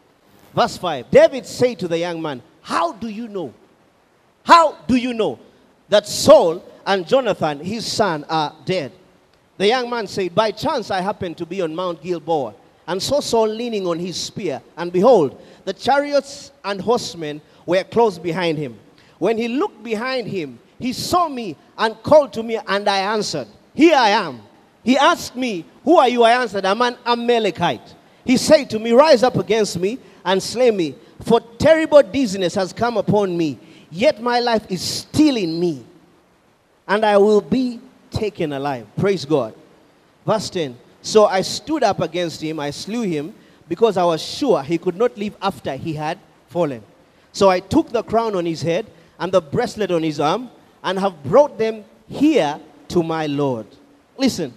Verse 0.53 0.77
5 0.77 1.10
David 1.10 1.48
said 1.48 1.79
to 1.79 1.88
the 1.88 1.98
young 1.98 2.22
man, 2.22 2.41
How 2.62 2.93
do 2.93 3.08
you 3.08 3.27
know? 3.27 3.51
How 4.43 4.74
do 4.88 4.96
you 4.96 5.13
know 5.13 5.39
that 5.89 6.05
Saul 6.05 6.63
and 6.86 7.08
Jonathan, 7.08 7.60
his 7.62 7.91
son, 7.91 8.25
are 8.29 8.53
dead? 8.65 8.91
The 9.57 9.67
young 9.67 9.89
man 9.89 10.07
said, 10.07 10.33
By 10.33 10.51
chance 10.51 10.89
I 10.89 11.01
happened 11.01 11.38
to 11.38 11.45
be 11.45 11.62
on 11.62 11.75
Mount 11.75 12.01
Gilboa 12.01 12.55
and 12.88 13.01
saw 13.01 13.19
Saul 13.19 13.48
leaning 13.48 13.88
on 13.88 14.00
his 14.00 14.17
spear, 14.17 14.62
and 14.75 14.91
behold, 14.91 15.41
the 15.65 15.74
chariots 15.74 16.51
and 16.65 16.81
horsemen 16.81 17.41
were 17.65 17.83
close 17.83 18.17
behind 18.17 18.57
him. 18.57 18.77
When 19.19 19.38
he 19.38 19.48
looked 19.48 19.83
behind 19.83 20.27
him, 20.27 20.60
he 20.79 20.91
saw 20.91 21.29
me 21.29 21.55
and 21.77 22.01
called 22.03 22.33
to 22.33 22.43
me, 22.43 22.60
and 22.67 22.89
I 22.89 22.98
answered, 23.13 23.48
Here 23.74 23.95
I 23.95 24.10
am. 24.10 24.41
He 24.83 24.98
asked 24.98 25.36
me, 25.36 25.65
Who 25.86 25.98
are 25.98 26.10
you? 26.10 26.24
I 26.24 26.31
answered, 26.31 26.65
I'm 26.65 26.81
an 26.81 26.98
Amalekite. 27.05 27.95
He 28.25 28.38
said 28.38 28.69
to 28.72 28.79
me, 28.79 28.91
Rise 28.91 29.24
up 29.24 29.38
against 29.38 29.79
me 29.79 30.00
and 30.25 30.41
slay 30.41 30.72
me, 30.72 30.95
for 31.22 31.39
terrible 31.57 32.01
dizziness 32.01 32.55
has 32.55 32.74
come 32.74 32.98
upon 32.98 33.38
me, 33.38 33.60
yet 33.91 34.22
my 34.22 34.39
life 34.39 34.65
is 34.69 34.81
still 34.81 35.38
in 35.38 35.57
me, 35.57 35.86
and 36.88 37.05
I 37.05 37.17
will 37.17 37.41
be 37.41 37.79
taken 38.13 38.53
alive. 38.53 38.88
Praise 38.98 39.25
God. 39.25 39.53
Verse 40.25 40.50
10 40.50 40.77
So 41.01 41.25
I 41.25 41.41
stood 41.41 41.84
up 41.84 42.00
against 42.00 42.41
him, 42.41 42.60
I 42.60 42.72
slew 42.72 43.01
him, 43.01 43.34
because 43.67 43.98
I 43.98 44.03
was 44.03 44.22
sure 44.22 44.63
he 44.63 44.77
could 44.77 44.96
not 44.96 45.17
live 45.17 45.36
after 45.41 45.75
he 45.75 45.93
had 45.93 46.20
fallen. 46.48 46.84
So 47.32 47.50
I 47.50 47.60
took 47.60 47.89
the 47.89 48.03
crown 48.03 48.36
on 48.36 48.46
his 48.46 48.62
head 48.62 48.86
and 49.20 49.32
the 49.32 49.41
bracelet 49.41 49.91
on 49.91 50.03
his 50.03 50.20
arm, 50.20 50.50
and 50.84 51.00
have 51.00 51.24
brought 51.24 51.58
them 51.58 51.86
here 52.08 52.60
to 52.89 53.01
my 53.01 53.25
Lord. 53.25 53.65
Listen, 54.17 54.53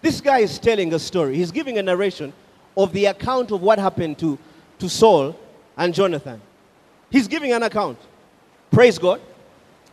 this 0.00 0.20
guy 0.20 0.38
is 0.38 0.58
telling 0.58 0.94
a 0.94 0.98
story. 0.98 1.36
He's 1.36 1.50
giving 1.50 1.78
a 1.78 1.82
narration 1.82 2.32
of 2.76 2.92
the 2.92 3.06
account 3.06 3.50
of 3.50 3.60
what 3.60 3.78
happened 3.78 4.18
to, 4.20 4.38
to 4.78 4.88
Saul 4.88 5.36
and 5.76 5.92
Jonathan. 5.92 6.40
He's 7.10 7.26
giving 7.26 7.52
an 7.52 7.62
account. 7.62 7.98
Praise 8.70 8.98
God. 8.98 9.20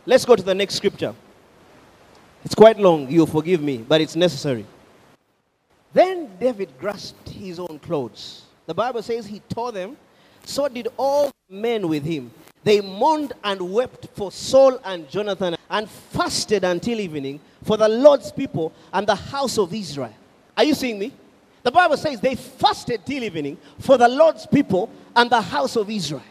Let's 0.06 0.24
go 0.24 0.36
to 0.36 0.42
the 0.42 0.54
next 0.54 0.74
scripture. 0.74 1.14
It's 2.44 2.54
quite 2.54 2.78
long, 2.78 3.10
you'll 3.10 3.26
forgive 3.26 3.60
me, 3.60 3.78
but 3.78 4.00
it's 4.00 4.16
necessary. 4.16 4.64
Then 5.92 6.30
David 6.38 6.70
grasped 6.78 7.28
his 7.28 7.58
own 7.58 7.78
clothes. 7.80 8.44
The 8.66 8.74
Bible 8.74 9.02
says 9.02 9.26
he 9.26 9.40
tore 9.48 9.72
them, 9.72 9.96
so 10.44 10.68
did 10.68 10.88
all 10.96 11.30
men 11.48 11.88
with 11.88 12.04
him. 12.04 12.30
They 12.64 12.80
mourned 12.80 13.32
and 13.44 13.72
wept 13.72 14.08
for 14.14 14.30
Saul 14.30 14.78
and 14.84 15.08
Jonathan 15.08 15.56
and 15.70 15.88
fasted 15.88 16.64
until 16.64 17.00
evening 17.00 17.40
for 17.64 17.76
the 17.76 17.88
Lord's 17.88 18.30
people 18.30 18.72
and 18.92 19.06
the 19.06 19.14
house 19.14 19.58
of 19.58 19.72
Israel. 19.72 20.14
Are 20.56 20.64
you 20.64 20.74
seeing 20.74 20.98
me? 20.98 21.12
The 21.62 21.70
Bible 21.70 21.96
says 21.96 22.20
they 22.20 22.34
fasted 22.34 23.04
till 23.04 23.22
evening 23.22 23.58
for 23.78 23.96
the 23.96 24.08
Lord's 24.08 24.46
people 24.46 24.90
and 25.14 25.30
the 25.30 25.40
house 25.40 25.76
of 25.76 25.90
Israel. 25.90 26.22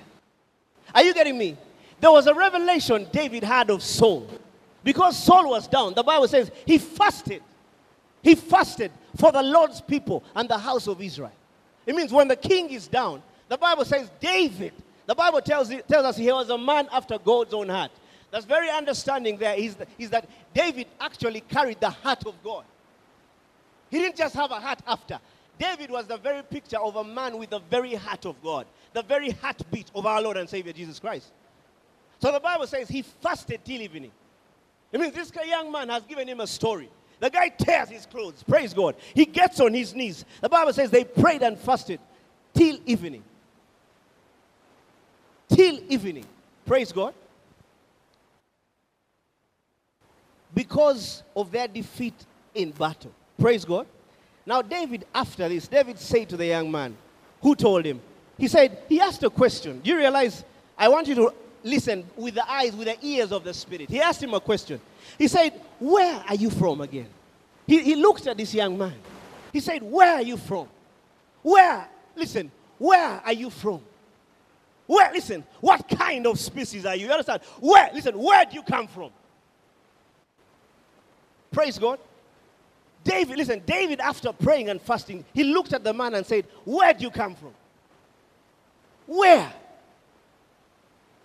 Are 0.93 1.03
you 1.03 1.13
getting 1.13 1.37
me? 1.37 1.57
There 1.99 2.11
was 2.11 2.27
a 2.27 2.33
revelation 2.33 3.07
David 3.11 3.43
had 3.43 3.69
of 3.69 3.81
Saul. 3.81 4.27
Because 4.88 5.22
Saul 5.22 5.50
was 5.50 5.67
down, 5.67 5.96
the 5.96 6.01
Bible 6.01 6.29
says 6.29 6.50
he 6.65 6.77
fasted. 6.77 7.44
He 8.24 8.36
fasted 8.36 8.89
for 9.17 9.34
the 9.34 9.44
Lord's 9.44 9.82
people 9.82 10.24
and 10.34 10.48
the 10.48 10.58
house 10.58 10.88
of 10.88 11.01
Israel. 11.01 11.34
It 11.86 11.94
means 11.94 12.13
when 12.13 12.29
the 12.29 12.38
king 12.38 12.70
is 12.70 12.88
down, 12.88 13.22
the 13.50 13.58
Bible 13.58 13.84
says 13.84 14.10
David, 14.22 14.72
the 15.06 15.13
Bible 15.13 15.41
tells, 15.41 15.67
tells 15.89 16.06
us 16.06 16.15
he 16.15 16.32
was 16.32 16.50
a 16.50 16.58
man 16.58 16.88
after 16.89 17.20
God's 17.20 17.53
own 17.53 17.67
heart. 17.67 17.91
That's 18.32 18.46
very 18.46 18.70
understanding 18.70 19.36
there 19.36 19.56
is, 19.56 19.75
is 20.00 20.10
that 20.12 20.29
David 20.53 20.88
actually 21.01 21.41
carried 21.41 21.82
the 21.82 21.89
heart 21.89 22.25
of 22.25 22.41
God. 22.41 22.63
He 23.91 23.98
didn't 23.98 24.15
just 24.15 24.36
have 24.36 24.51
a 24.51 24.60
heart 24.62 24.79
after. 24.88 25.20
David 25.60 25.91
was 25.91 26.08
the 26.08 26.15
very 26.15 26.44
picture 26.44 26.79
of 26.79 26.96
a 26.96 27.03
man 27.03 27.38
with 27.38 27.50
the 27.50 27.60
very 27.60 27.96
heart 27.96 28.25
of 28.25 28.41
God, 28.41 28.65
the 28.94 29.03
very 29.03 29.32
heartbeat 29.32 29.91
of 29.94 30.06
our 30.06 30.22
Lord 30.22 30.38
and 30.38 30.48
Savior 30.48 30.72
Jesus 30.72 30.98
Christ. 30.98 31.34
So 32.20 32.32
the 32.32 32.39
Bible 32.39 32.67
says 32.67 32.88
he 32.88 33.01
fasted 33.01 33.65
till 33.65 33.82
evening. 33.82 34.12
It 34.91 35.00
means 35.00 35.13
this 35.13 35.32
young 35.48 35.72
man 35.72 35.89
has 35.89 36.03
given 36.03 36.27
him 36.27 36.39
a 36.39 36.48
story. 36.48 36.89
The 37.20 37.29
guy 37.29 37.50
tears 37.50 37.89
his 37.89 38.06
clothes. 38.06 38.44
Praise 38.44 38.74
God. 38.74 38.96
He 39.13 39.25
gets 39.25 39.60
on 39.60 39.74
his 39.74 39.94
knees. 39.94 40.24
The 40.41 40.50
Bible 40.50 40.72
says 40.74 40.91
they 40.91 41.03
prayed 41.03 41.41
and 41.41 41.58
fasted 41.58 42.00
till 42.53 42.77
evening. 42.86 43.24
Till 45.50 45.79
evening. 45.89 46.25
Praise 46.65 46.91
God. 46.91 47.13
Because 50.53 51.24
of 51.36 51.51
their 51.51 51.67
defeat 51.67 52.13
in 52.53 52.72
battle. 52.72 53.12
Praise 53.39 53.65
God. 53.65 53.88
Now, 54.46 54.62
David, 54.62 55.06
after 55.13 55.50
this, 55.50 55.67
David 55.67 56.00
said 56.00 56.29
to 56.29 56.38
the 56.38 56.46
young 56.46 56.72
man 56.72 56.96
who 57.41 57.56
told 57.56 57.86
him, 57.86 58.00
he 58.38 58.48
said, 58.48 58.77
he 58.88 59.01
asked 59.01 59.24
a 59.24 59.29
question. 59.29 59.79
Do 59.79 59.89
you 59.89 59.98
realize? 59.98 60.44
I 60.77 60.88
want 60.89 61.08
you 61.08 61.15
to 61.15 61.34
listen 61.67 62.05
with 62.15 62.36
the 62.36 62.50
eyes, 62.50 62.75
with 62.75 62.88
the 62.88 62.97
ears 63.05 63.31
of 63.31 63.43
the 63.43 63.53
Spirit. 63.53 63.89
He 63.89 64.00
asked 64.00 64.21
him 64.21 64.33
a 64.33 64.39
question. 64.39 64.79
He 65.17 65.27
said, 65.27 65.59
Where 65.79 66.24
are 66.27 66.36
you 66.36 66.50
from 66.50 66.81
again? 66.81 67.07
He, 67.65 67.79
he 67.83 67.95
looked 67.95 68.27
at 68.27 68.38
this 68.38 68.53
young 68.53 68.77
man. 68.77 68.95
He 69.53 69.59
said, 69.59 69.83
Where 69.83 70.15
are 70.15 70.21
you 70.21 70.38
from? 70.38 70.67
Where? 71.41 71.88
Listen, 72.15 72.51
where 72.77 73.21
are 73.24 73.33
you 73.33 73.50
from? 73.50 73.81
Where? 74.86 75.12
Listen, 75.12 75.43
what 75.59 75.88
kind 75.89 76.25
of 76.25 76.39
species 76.39 76.86
are 76.86 76.95
you? 76.95 77.07
You 77.07 77.12
understand? 77.12 77.41
Where? 77.59 77.89
Listen, 77.93 78.17
where 78.17 78.45
do 78.45 78.55
you 78.55 78.63
come 78.63 78.88
from? 78.88 79.12
Praise 81.51 81.77
God. 81.77 82.00
David, 83.03 83.38
listen, 83.38 83.62
David, 83.65 84.00
after 84.00 84.33
praying 84.33 84.69
and 84.69 84.81
fasting, 84.81 85.24
he 85.33 85.43
looked 85.43 85.74
at 85.74 85.83
the 85.83 85.93
man 85.93 86.13
and 86.13 86.25
said, 86.25 86.45
Where 86.65 86.93
do 86.93 87.03
you 87.03 87.12
come 87.12 87.36
from? 87.36 87.53
Where? 89.05 89.51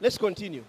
Let's 0.02 0.18
continue. 0.18 0.64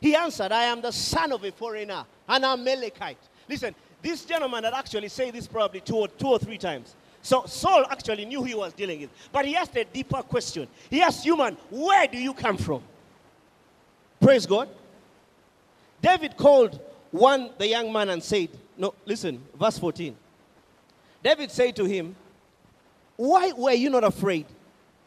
He 0.00 0.16
answered, 0.16 0.52
I 0.52 0.64
am 0.64 0.80
the 0.80 0.90
son 0.90 1.32
of 1.32 1.44
a 1.44 1.52
foreigner, 1.52 2.04
an 2.26 2.44
Amalekite. 2.44 3.18
Listen, 3.48 3.74
This 4.00 4.24
gentleman 4.24 4.64
had 4.64 4.74
actually 4.74 5.08
said 5.08 5.34
this 5.34 5.46
probably 5.46 5.80
two 5.80 5.96
or, 5.96 6.08
two 6.08 6.28
or 6.28 6.38
three 6.38 6.58
times. 6.58 6.94
So 7.22 7.44
Saul 7.46 7.84
actually 7.90 8.24
knew 8.24 8.40
who 8.40 8.44
he 8.44 8.54
was 8.54 8.72
dealing 8.72 9.02
with. 9.02 9.10
But 9.32 9.44
he 9.46 9.56
asked 9.56 9.76
a 9.76 9.84
deeper 9.84 10.22
question. 10.22 10.66
He 10.90 11.00
asked 11.00 11.24
human, 11.24 11.56
where 11.70 12.06
do 12.06 12.18
you 12.18 12.34
come 12.34 12.56
from? 12.56 12.82
Praise 14.20 14.46
God. 14.46 14.68
David 16.02 16.36
called 16.36 16.80
one, 17.10 17.50
the 17.56 17.68
young 17.68 17.92
man, 17.92 18.10
and 18.10 18.22
said, 18.22 18.48
No, 18.76 18.94
listen, 19.06 19.42
verse 19.58 19.78
14. 19.78 20.14
David 21.22 21.50
said 21.50 21.76
to 21.76 21.84
him, 21.84 22.14
Why 23.16 23.52
were 23.52 23.72
you 23.72 23.88
not 23.88 24.04
afraid 24.04 24.46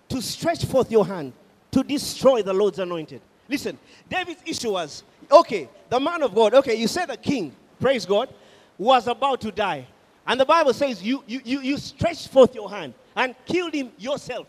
to 0.10 0.22
stretch 0.22 0.66
forth 0.66 0.92
your 0.92 1.06
hand 1.06 1.34
to 1.72 1.84
destroy 1.84 2.42
the 2.42 2.54
Lord's 2.54 2.80
anointed? 2.80 3.22
Listen, 3.50 3.78
David's 4.10 4.42
issue 4.46 4.72
was 4.72 5.04
okay, 5.32 5.70
the 5.90 6.00
man 6.00 6.24
of 6.24 6.34
God, 6.34 6.54
okay, 6.56 6.76
you 6.76 6.88
said 6.88 7.08
the 7.08 7.18
king, 7.18 7.56
praise 7.80 8.06
God, 8.06 8.34
was 8.78 9.08
about 9.08 9.42
to 9.42 9.52
die. 9.52 9.86
And 10.26 10.40
the 10.40 10.46
Bible 10.46 10.74
says 10.74 11.02
you, 11.02 11.24
you, 11.26 11.42
you, 11.44 11.62
you 11.62 11.78
stretched 11.78 12.28
forth 12.30 12.54
your 12.54 12.70
hand 12.70 12.94
and 13.16 13.34
killed 13.46 13.74
him 13.74 13.92
yourself. 13.98 14.48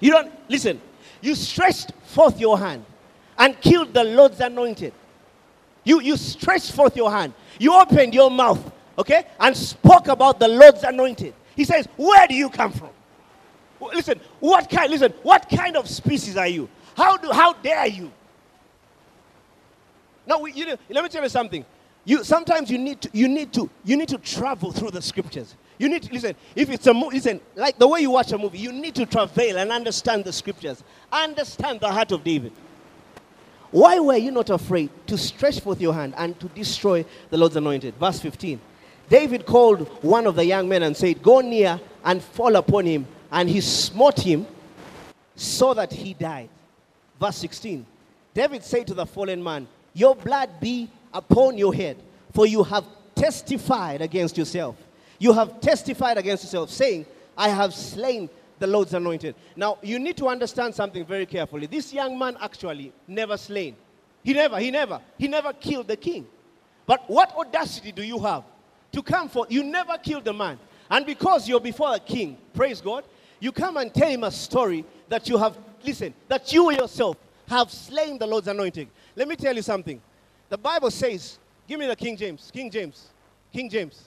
You 0.00 0.12
don't, 0.12 0.32
listen, 0.48 0.80
you 1.20 1.34
stretched 1.34 1.92
forth 2.04 2.40
your 2.40 2.58
hand 2.58 2.84
and 3.38 3.60
killed 3.60 3.92
the 3.92 4.04
Lord's 4.04 4.40
anointed. 4.40 4.94
You, 5.84 6.00
you 6.00 6.16
stretched 6.16 6.72
forth 6.72 6.96
your 6.96 7.10
hand. 7.10 7.34
You 7.58 7.78
opened 7.78 8.14
your 8.14 8.30
mouth, 8.30 8.72
okay, 8.98 9.26
and 9.38 9.56
spoke 9.56 10.08
about 10.08 10.40
the 10.40 10.48
Lord's 10.48 10.82
anointed. 10.82 11.34
He 11.54 11.64
says, 11.64 11.86
Where 11.96 12.26
do 12.26 12.34
you 12.34 12.48
come 12.48 12.72
from? 12.72 12.90
Listen, 13.80 14.20
what 14.40 14.68
kind, 14.68 14.90
listen, 14.90 15.12
what 15.22 15.48
kind 15.48 15.76
of 15.76 15.88
species 15.88 16.36
are 16.36 16.46
you? 16.46 16.68
How, 16.96 17.16
do, 17.16 17.30
how 17.30 17.54
dare 17.54 17.86
you? 17.86 18.12
Now, 20.26 20.44
you 20.44 20.66
know, 20.66 20.76
let 20.90 21.02
me 21.02 21.08
tell 21.10 21.22
you 21.22 21.28
something. 21.28 21.64
You, 22.04 22.24
sometimes 22.24 22.70
you 22.70 22.78
need, 22.78 23.00
to, 23.02 23.10
you, 23.12 23.28
need 23.28 23.52
to, 23.54 23.68
you 23.84 23.96
need 23.96 24.08
to 24.08 24.18
travel 24.18 24.72
through 24.72 24.90
the 24.90 25.02
scriptures. 25.02 25.54
You 25.78 25.88
need 25.88 26.02
to, 26.02 26.12
listen, 26.12 26.34
if 26.54 26.70
it's 26.70 26.86
a 26.86 26.94
movie, 26.94 27.16
listen, 27.16 27.40
like 27.56 27.78
the 27.78 27.88
way 27.88 28.00
you 28.00 28.10
watch 28.10 28.32
a 28.32 28.38
movie, 28.38 28.58
you 28.58 28.72
need 28.72 28.94
to 28.96 29.06
travail 29.06 29.58
and 29.58 29.72
understand 29.72 30.24
the 30.24 30.32
scriptures. 30.32 30.82
Understand 31.10 31.80
the 31.80 31.90
heart 31.90 32.12
of 32.12 32.22
David. 32.22 32.52
Why 33.70 34.00
were 34.00 34.16
you 34.16 34.30
not 34.30 34.50
afraid 34.50 34.90
to 35.06 35.16
stretch 35.16 35.60
forth 35.60 35.80
your 35.80 35.94
hand 35.94 36.14
and 36.16 36.38
to 36.40 36.48
destroy 36.48 37.04
the 37.30 37.38
Lord's 37.38 37.56
anointed? 37.56 37.94
Verse 37.96 38.18
15. 38.18 38.60
David 39.08 39.46
called 39.46 39.88
one 40.02 40.26
of 40.26 40.36
the 40.36 40.44
young 40.44 40.68
men 40.68 40.82
and 40.82 40.96
said, 40.96 41.22
Go 41.22 41.40
near 41.40 41.80
and 42.04 42.22
fall 42.22 42.56
upon 42.56 42.86
him. 42.86 43.06
And 43.30 43.48
he 43.48 43.60
smote 43.60 44.20
him 44.20 44.46
so 45.36 45.74
that 45.74 45.92
he 45.92 46.14
died. 46.14 46.48
Verse 47.20 47.36
16. 47.36 47.86
David 48.34 48.64
said 48.64 48.86
to 48.86 48.94
the 48.94 49.06
fallen 49.06 49.42
man, 49.42 49.66
Your 49.94 50.14
blood 50.14 50.50
be 50.60 50.88
upon 51.12 51.58
your 51.58 51.74
head, 51.74 51.96
for 52.32 52.46
you 52.46 52.62
have 52.62 52.84
testified 53.14 54.00
against 54.00 54.36
yourself. 54.38 54.76
You 55.18 55.32
have 55.32 55.60
testified 55.60 56.16
against 56.16 56.44
yourself, 56.44 56.70
saying, 56.70 57.06
I 57.36 57.48
have 57.48 57.74
slain 57.74 58.30
the 58.58 58.66
Lord's 58.66 58.94
anointed. 58.94 59.34
Now, 59.56 59.78
you 59.82 59.98
need 59.98 60.16
to 60.18 60.28
understand 60.28 60.74
something 60.74 61.04
very 61.04 61.26
carefully. 61.26 61.66
This 61.66 61.92
young 61.92 62.18
man 62.18 62.36
actually 62.40 62.92
never 63.08 63.36
slain. 63.36 63.76
He 64.22 64.32
never, 64.32 64.58
he 64.58 64.70
never, 64.70 65.00
he 65.18 65.28
never 65.28 65.52
killed 65.52 65.88
the 65.88 65.96
king. 65.96 66.26
But 66.86 67.08
what 67.08 67.34
audacity 67.36 67.92
do 67.92 68.02
you 68.02 68.18
have 68.18 68.44
to 68.92 69.02
come 69.02 69.28
for? 69.28 69.46
You 69.48 69.62
never 69.62 69.96
killed 69.98 70.24
the 70.24 70.32
man. 70.32 70.58
And 70.90 71.06
because 71.06 71.48
you're 71.48 71.60
before 71.60 71.94
a 71.94 72.00
king, 72.00 72.36
praise 72.52 72.80
God, 72.80 73.04
you 73.40 73.52
come 73.52 73.76
and 73.78 73.92
tell 73.92 74.08
him 74.08 74.24
a 74.24 74.30
story 74.30 74.84
that 75.08 75.28
you 75.28 75.36
have, 75.38 75.56
listen, 75.84 76.14
that 76.28 76.52
you 76.52 76.70
yourself 76.70 77.16
have 77.48 77.70
slain 77.70 78.18
the 78.18 78.26
Lord's 78.26 78.46
anointing. 78.46 78.88
Let 79.16 79.26
me 79.26 79.34
tell 79.34 79.54
you 79.56 79.62
something. 79.62 80.00
The 80.48 80.58
Bible 80.58 80.90
says, 80.90 81.38
give 81.66 81.80
me 81.80 81.86
the 81.86 81.96
King 81.96 82.16
James, 82.16 82.50
King 82.52 82.70
James, 82.70 83.08
King 83.52 83.68
James, 83.68 84.04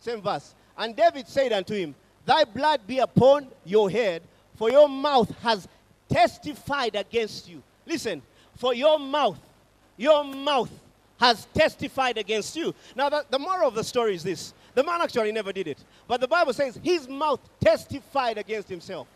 same 0.00 0.20
verse. 0.20 0.54
And 0.76 0.94
David 0.94 1.28
said 1.28 1.52
unto 1.52 1.74
him, 1.74 1.94
Thy 2.26 2.44
blood 2.44 2.86
be 2.86 2.98
upon 2.98 3.48
your 3.64 3.90
head, 3.90 4.22
for 4.56 4.70
your 4.70 4.88
mouth 4.88 5.30
has 5.42 5.68
testified 6.08 6.94
against 6.96 7.48
you. 7.48 7.62
Listen, 7.86 8.22
for 8.56 8.74
your 8.74 8.98
mouth, 8.98 9.38
your 9.96 10.24
mouth 10.24 10.70
has 11.18 11.46
testified 11.54 12.18
against 12.18 12.56
you. 12.56 12.74
Now, 12.96 13.08
the, 13.08 13.24
the 13.30 13.38
moral 13.38 13.68
of 13.68 13.74
the 13.74 13.84
story 13.84 14.14
is 14.14 14.22
this 14.22 14.54
the 14.74 14.82
man 14.82 15.00
actually 15.00 15.32
never 15.32 15.52
did 15.52 15.68
it, 15.68 15.78
but 16.08 16.20
the 16.20 16.28
Bible 16.28 16.52
says 16.52 16.78
his 16.82 17.08
mouth 17.08 17.40
testified 17.60 18.38
against 18.38 18.68
himself. 18.68 19.06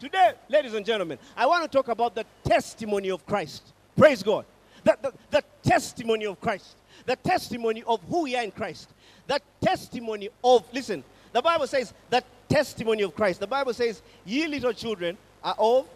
Today, 0.00 0.32
ladies 0.48 0.74
and 0.74 0.84
gentlemen, 0.84 1.18
I 1.36 1.46
want 1.46 1.62
to 1.62 1.68
talk 1.68 1.88
about 1.88 2.14
the 2.14 2.24
testimony 2.44 3.10
of 3.10 3.24
Christ. 3.26 3.72
Praise 3.96 4.22
God. 4.22 4.44
The, 4.82 4.98
the, 5.00 5.12
the 5.30 5.44
testimony 5.62 6.26
of 6.26 6.40
Christ. 6.40 6.76
The 7.06 7.16
testimony 7.16 7.82
of 7.86 8.00
who 8.08 8.22
we 8.22 8.36
are 8.36 8.42
in 8.42 8.50
Christ. 8.50 8.90
The 9.26 9.40
testimony 9.62 10.28
of, 10.42 10.64
listen, 10.72 11.04
the 11.32 11.42
Bible 11.42 11.66
says 11.66 11.94
the 12.10 12.22
testimony 12.48 13.02
of 13.02 13.14
Christ. 13.14 13.40
The 13.40 13.46
Bible 13.46 13.72
says, 13.72 14.02
Ye 14.24 14.46
little 14.46 14.72
children 14.72 15.16
are 15.42 15.56
of 15.58 15.88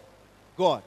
God. 0.57 0.83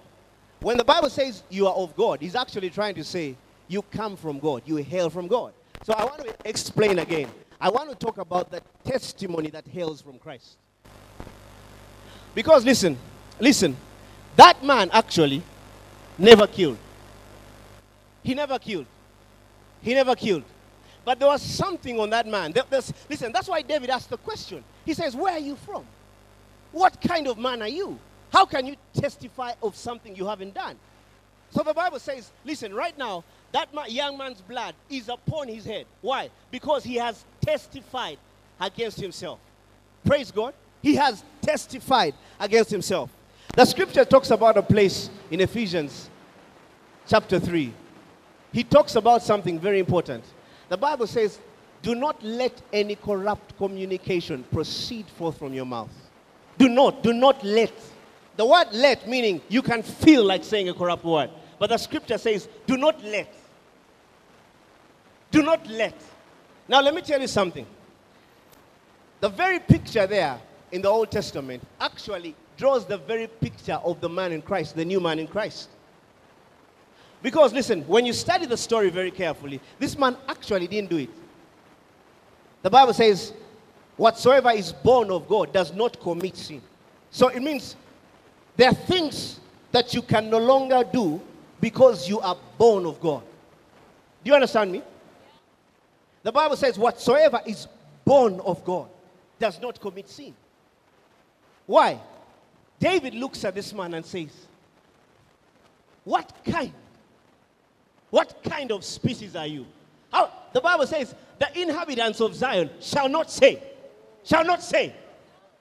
When 0.61 0.77
the 0.77 0.85
Bible 0.85 1.11
says 1.11 1.43
you 1.51 1.67
are 1.67 1.75
of 1.75 1.97
God, 1.97 2.21
he's 2.21 2.37
actually 2.37 2.71
trying 2.71 2.95
to 2.95 3.05
say 3.05 3.37
you 3.69 3.83
come 3.83 4.17
from 4.17 4.39
God, 4.39 4.63
you 4.67 4.77
hail 4.77 5.11
from 5.11 5.27
God. 5.27 5.53
So 5.85 5.93
I 5.93 6.05
want 6.05 6.25
to 6.25 6.35
explain 6.45 6.99
again. 6.99 7.29
I 7.63 7.69
want 7.69 7.89
to 7.91 7.95
talk 7.95 8.19
about 8.19 8.51
the 8.51 8.61
testimony 8.83 9.49
that 9.51 9.65
hails 9.69 10.03
from 10.03 10.19
Christ. 10.19 10.57
Because 12.35 12.65
listen, 12.65 12.99
listen, 13.39 13.77
that 14.35 14.65
man 14.65 14.91
actually 14.93 15.45
never 16.19 16.49
killed. 16.49 16.77
He 18.25 18.35
never 18.35 18.59
killed. 18.59 18.87
He 19.81 19.95
never 19.95 20.17
killed. 20.17 20.43
But 21.05 21.21
there 21.21 21.29
was 21.29 21.41
something 21.41 22.01
on 22.01 22.11
that 22.11 22.27
man. 22.27 22.51
There, 22.51 22.65
listen, 23.09 23.31
that's 23.31 23.49
why 23.49 23.63
David 23.63 23.91
asked 23.91 24.11
the 24.11 24.19
question. 24.19 24.65
He 24.85 24.93
says, 24.93 25.15
Where 25.15 25.35
are 25.35 25.39
you 25.39 25.55
from? 25.55 25.85
What 26.73 27.01
kind 27.01 27.29
of 27.29 27.39
man 27.39 27.63
are 27.63 27.69
you? 27.69 27.97
How 28.33 28.45
can 28.45 28.67
you 28.67 28.75
testify 28.93 29.53
of 29.63 29.77
something 29.77 30.17
you 30.17 30.27
haven't 30.27 30.55
done? 30.55 30.77
So 31.51 31.63
the 31.63 31.75
Bible 31.75 32.01
says, 32.01 32.33
Listen, 32.45 32.75
right 32.75 32.97
now, 32.99 33.23
that 33.53 33.69
young 33.89 34.19
man's 34.19 34.41
blood 34.41 34.75
is 34.91 35.09
upon 35.09 35.47
his 35.47 35.65
head. 35.65 35.87
Why? 36.01 36.31
Because 36.51 36.83
he 36.83 36.97
has 36.97 37.25
testified 37.43 38.19
against 38.61 39.01
himself. 39.01 39.39
Praise 40.05 40.31
God. 40.31 40.55
He 40.83 40.97
has 40.97 41.23
testified 41.41 42.15
against 42.41 42.71
himself. 42.71 43.11
The 43.55 43.65
scripture 43.65 44.05
talks 44.05 44.31
about 44.31 44.57
a 44.57 44.63
place 44.63 45.11
in 45.31 45.41
Ephesians 45.41 46.09
chapter 47.07 47.39
3. 47.39 47.73
He 48.53 48.65
talks 48.65 48.97
about 48.97 49.23
something 49.23 49.59
very 49.59 49.79
important. 49.79 50.25
The 50.69 50.77
Bible 50.77 51.07
says, 51.07 51.39
Do 51.83 51.95
not 51.95 52.23
let 52.23 52.61
any 52.73 52.95
corrupt 52.97 53.57
communication 53.59 54.45
proceed 54.53 55.07
forth 55.07 55.39
from 55.39 55.53
your 55.55 55.67
mouth. 55.67 55.93
Do 56.59 56.69
not, 56.69 57.03
do 57.03 57.13
not 57.13 57.43
let. 57.45 57.73
The 58.37 58.47
word 58.47 58.69
let 58.73 59.07
meaning 59.07 59.41
you 59.49 59.63
can 59.63 59.83
feel 59.83 60.25
like 60.25 60.45
saying 60.45 60.69
a 60.69 60.75
corrupt 60.75 61.05
word. 61.05 61.31
But 61.59 61.71
the 61.71 61.79
scripture 61.79 62.19
says, 62.19 62.49
Do 62.67 62.77
not 62.77 63.03
let. 63.05 63.33
Do 65.31 65.43
not 65.43 65.67
let. 65.69 65.95
Now, 66.69 66.81
let 66.81 66.95
me 66.95 67.03
tell 67.03 67.21
you 67.21 67.27
something. 67.27 67.67
The 69.21 69.29
very 69.29 69.59
picture 69.61 70.07
there 70.07 70.41
in 70.71 70.83
the 70.83 70.89
Old 70.89 71.11
Testament 71.11 71.63
actually 71.81 72.35
draws 72.57 72.87
the 72.87 72.99
very 72.99 73.27
picture 73.27 73.81
of 73.85 74.01
the 74.01 74.09
man 74.09 74.33
in 74.33 74.43
Christ, 74.43 74.75
the 74.77 74.85
new 74.85 75.01
man 75.01 75.19
in 75.19 75.27
Christ. 75.27 75.69
Because 77.23 77.53
listen, 77.53 77.83
when 77.83 78.05
you 78.05 78.13
study 78.13 78.47
the 78.47 78.57
story 78.57 78.91
very 78.91 79.11
carefully, 79.11 79.61
this 79.79 79.97
man 79.97 80.17
actually 80.29 80.67
didn't 80.67 80.91
do 80.91 80.97
it. 80.99 81.11
The 82.63 82.71
Bible 82.71 82.93
says, 82.95 83.33
whatsoever 83.97 84.51
is 84.51 84.73
born 84.73 85.11
of 85.11 85.29
God 85.29 85.53
does 85.53 85.73
not 85.73 86.01
commit 86.01 86.37
sin. 86.37 86.63
So 87.11 87.29
it 87.29 87.43
means 87.43 87.77
there 88.57 88.71
are 88.71 88.75
things 88.75 89.41
that 89.71 89.95
you 89.95 90.03
can 90.03 90.31
no 90.31 90.39
longer 90.39 90.83
do 90.91 91.21
because 91.61 92.09
you 92.09 92.21
are 92.21 92.37
born 92.59 92.87
of 92.87 93.01
God. 93.01 93.23
Do 94.25 94.31
you 94.31 94.35
understand 94.35 94.73
me? 94.73 94.83
The 96.23 96.33
Bible 96.33 96.57
says, 96.57 96.79
whatsoever 96.79 97.41
is 97.47 97.67
born 98.05 98.41
of 98.41 98.65
God 98.65 98.89
does 99.39 99.61
not 99.61 99.81
commit 99.81 100.09
sin. 100.09 100.35
Why? 101.67 101.99
David 102.79 103.15
looks 103.15 103.45
at 103.45 103.55
this 103.55 103.73
man 103.73 103.95
and 103.95 104.05
says, 104.05 104.31
What 106.05 106.33
kind 106.45 106.73
what 108.13 108.43
kind 108.45 108.71
of 108.71 108.85
species 108.85 109.35
are 109.35 109.47
you? 109.47 109.65
How, 110.13 110.31
the 110.53 110.61
Bible 110.61 110.87
says, 110.87 111.15
the 111.39 111.61
inhabitants 111.61 112.21
of 112.21 112.35
Zion 112.35 112.69
shall 112.79 113.09
not 113.09 113.31
say, 113.31 113.63
shall 114.23 114.45
not 114.45 114.63
say. 114.63 114.95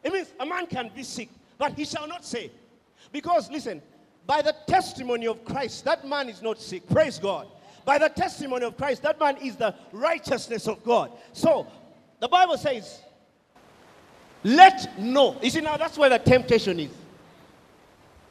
It 0.03 0.11
means 0.11 0.27
a 0.37 0.45
man 0.45 0.67
can 0.67 0.91
be 0.93 1.03
sick, 1.03 1.29
but 1.57 1.73
he 1.73 1.85
shall 1.85 2.07
not 2.09 2.25
say. 2.25 2.51
Because, 3.13 3.49
listen, 3.49 3.81
by 4.27 4.41
the 4.41 4.53
testimony 4.67 5.27
of 5.27 5.45
Christ, 5.45 5.85
that 5.85 6.05
man 6.05 6.27
is 6.27 6.41
not 6.41 6.59
sick. 6.59 6.87
Praise 6.89 7.19
God. 7.19 7.47
By 7.85 7.97
the 7.97 8.09
testimony 8.09 8.65
of 8.65 8.77
Christ, 8.77 9.01
that 9.03 9.19
man 9.19 9.37
is 9.37 9.55
the 9.55 9.73
righteousness 9.91 10.67
of 10.67 10.83
God. 10.83 11.11
So, 11.33 11.67
the 12.19 12.27
Bible 12.27 12.57
says, 12.57 13.01
let 14.43 14.97
no. 14.99 15.37
You 15.41 15.49
see, 15.49 15.61
now 15.61 15.77
that's 15.77 15.97
where 15.97 16.09
the 16.09 16.19
temptation 16.19 16.79
is. 16.79 16.91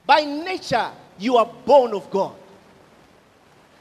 By 0.06 0.24
nature, 0.24 0.90
you 1.18 1.36
are 1.36 1.46
born 1.64 1.94
of 1.94 2.10
God. 2.10 2.34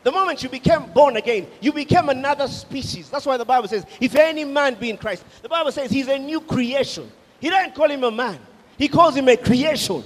The 0.04 0.12
moment 0.12 0.42
you 0.44 0.50
became 0.50 0.92
born 0.94 1.18
again, 1.18 1.48
you 1.60 1.74
became 1.74 2.10
another 2.10 2.48
species. 2.48 3.10
That's 3.10 3.26
why 3.26 3.38
the 3.38 3.46
Bible 3.46 3.68
says, 3.68 3.86
if 4.00 4.16
any 4.16 4.46
man 4.46 4.76
be 4.76 4.90
in 4.90 4.98
Christ, 4.98 5.26
the 5.42 5.50
Bible 5.50 5.72
says 5.72 5.92
he's 5.92 6.08
a 6.08 6.18
new 6.18 6.40
creation. 6.40 7.12
He 7.40 7.50
doesn't 7.50 7.76
call 7.76 7.90
him 7.90 8.04
a 8.04 8.12
man, 8.12 8.40
he 8.78 8.88
calls 8.88 9.16
him 9.16 9.28
a 9.28 9.38
creation. 9.38 10.04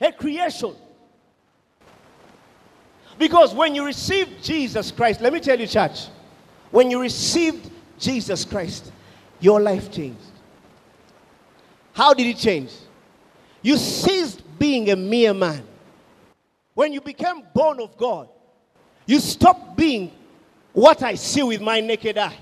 A 0.00 0.12
creation. 0.12 0.74
Because 3.18 3.52
when 3.52 3.74
you 3.74 3.84
received 3.84 4.42
Jesus 4.42 4.92
Christ, 4.92 5.20
let 5.20 5.32
me 5.32 5.40
tell 5.40 5.58
you, 5.58 5.66
church, 5.66 6.06
when 6.70 6.90
you 6.90 7.00
received 7.00 7.70
Jesus 7.98 8.44
Christ, 8.44 8.92
your 9.40 9.60
life 9.60 9.90
changed. 9.90 10.20
How 11.92 12.14
did 12.14 12.26
it 12.26 12.36
change? 12.36 12.72
You 13.60 13.76
ceased 13.76 14.42
being 14.58 14.90
a 14.90 14.96
mere 14.96 15.34
man. 15.34 15.64
When 16.74 16.92
you 16.92 17.00
became 17.00 17.42
born 17.52 17.80
of 17.80 17.96
God, 17.96 18.28
you 19.04 19.18
stopped 19.18 19.76
being 19.76 20.12
what 20.72 21.02
I 21.02 21.16
see 21.16 21.42
with 21.42 21.60
my 21.60 21.80
naked 21.80 22.18
eye. 22.18 22.36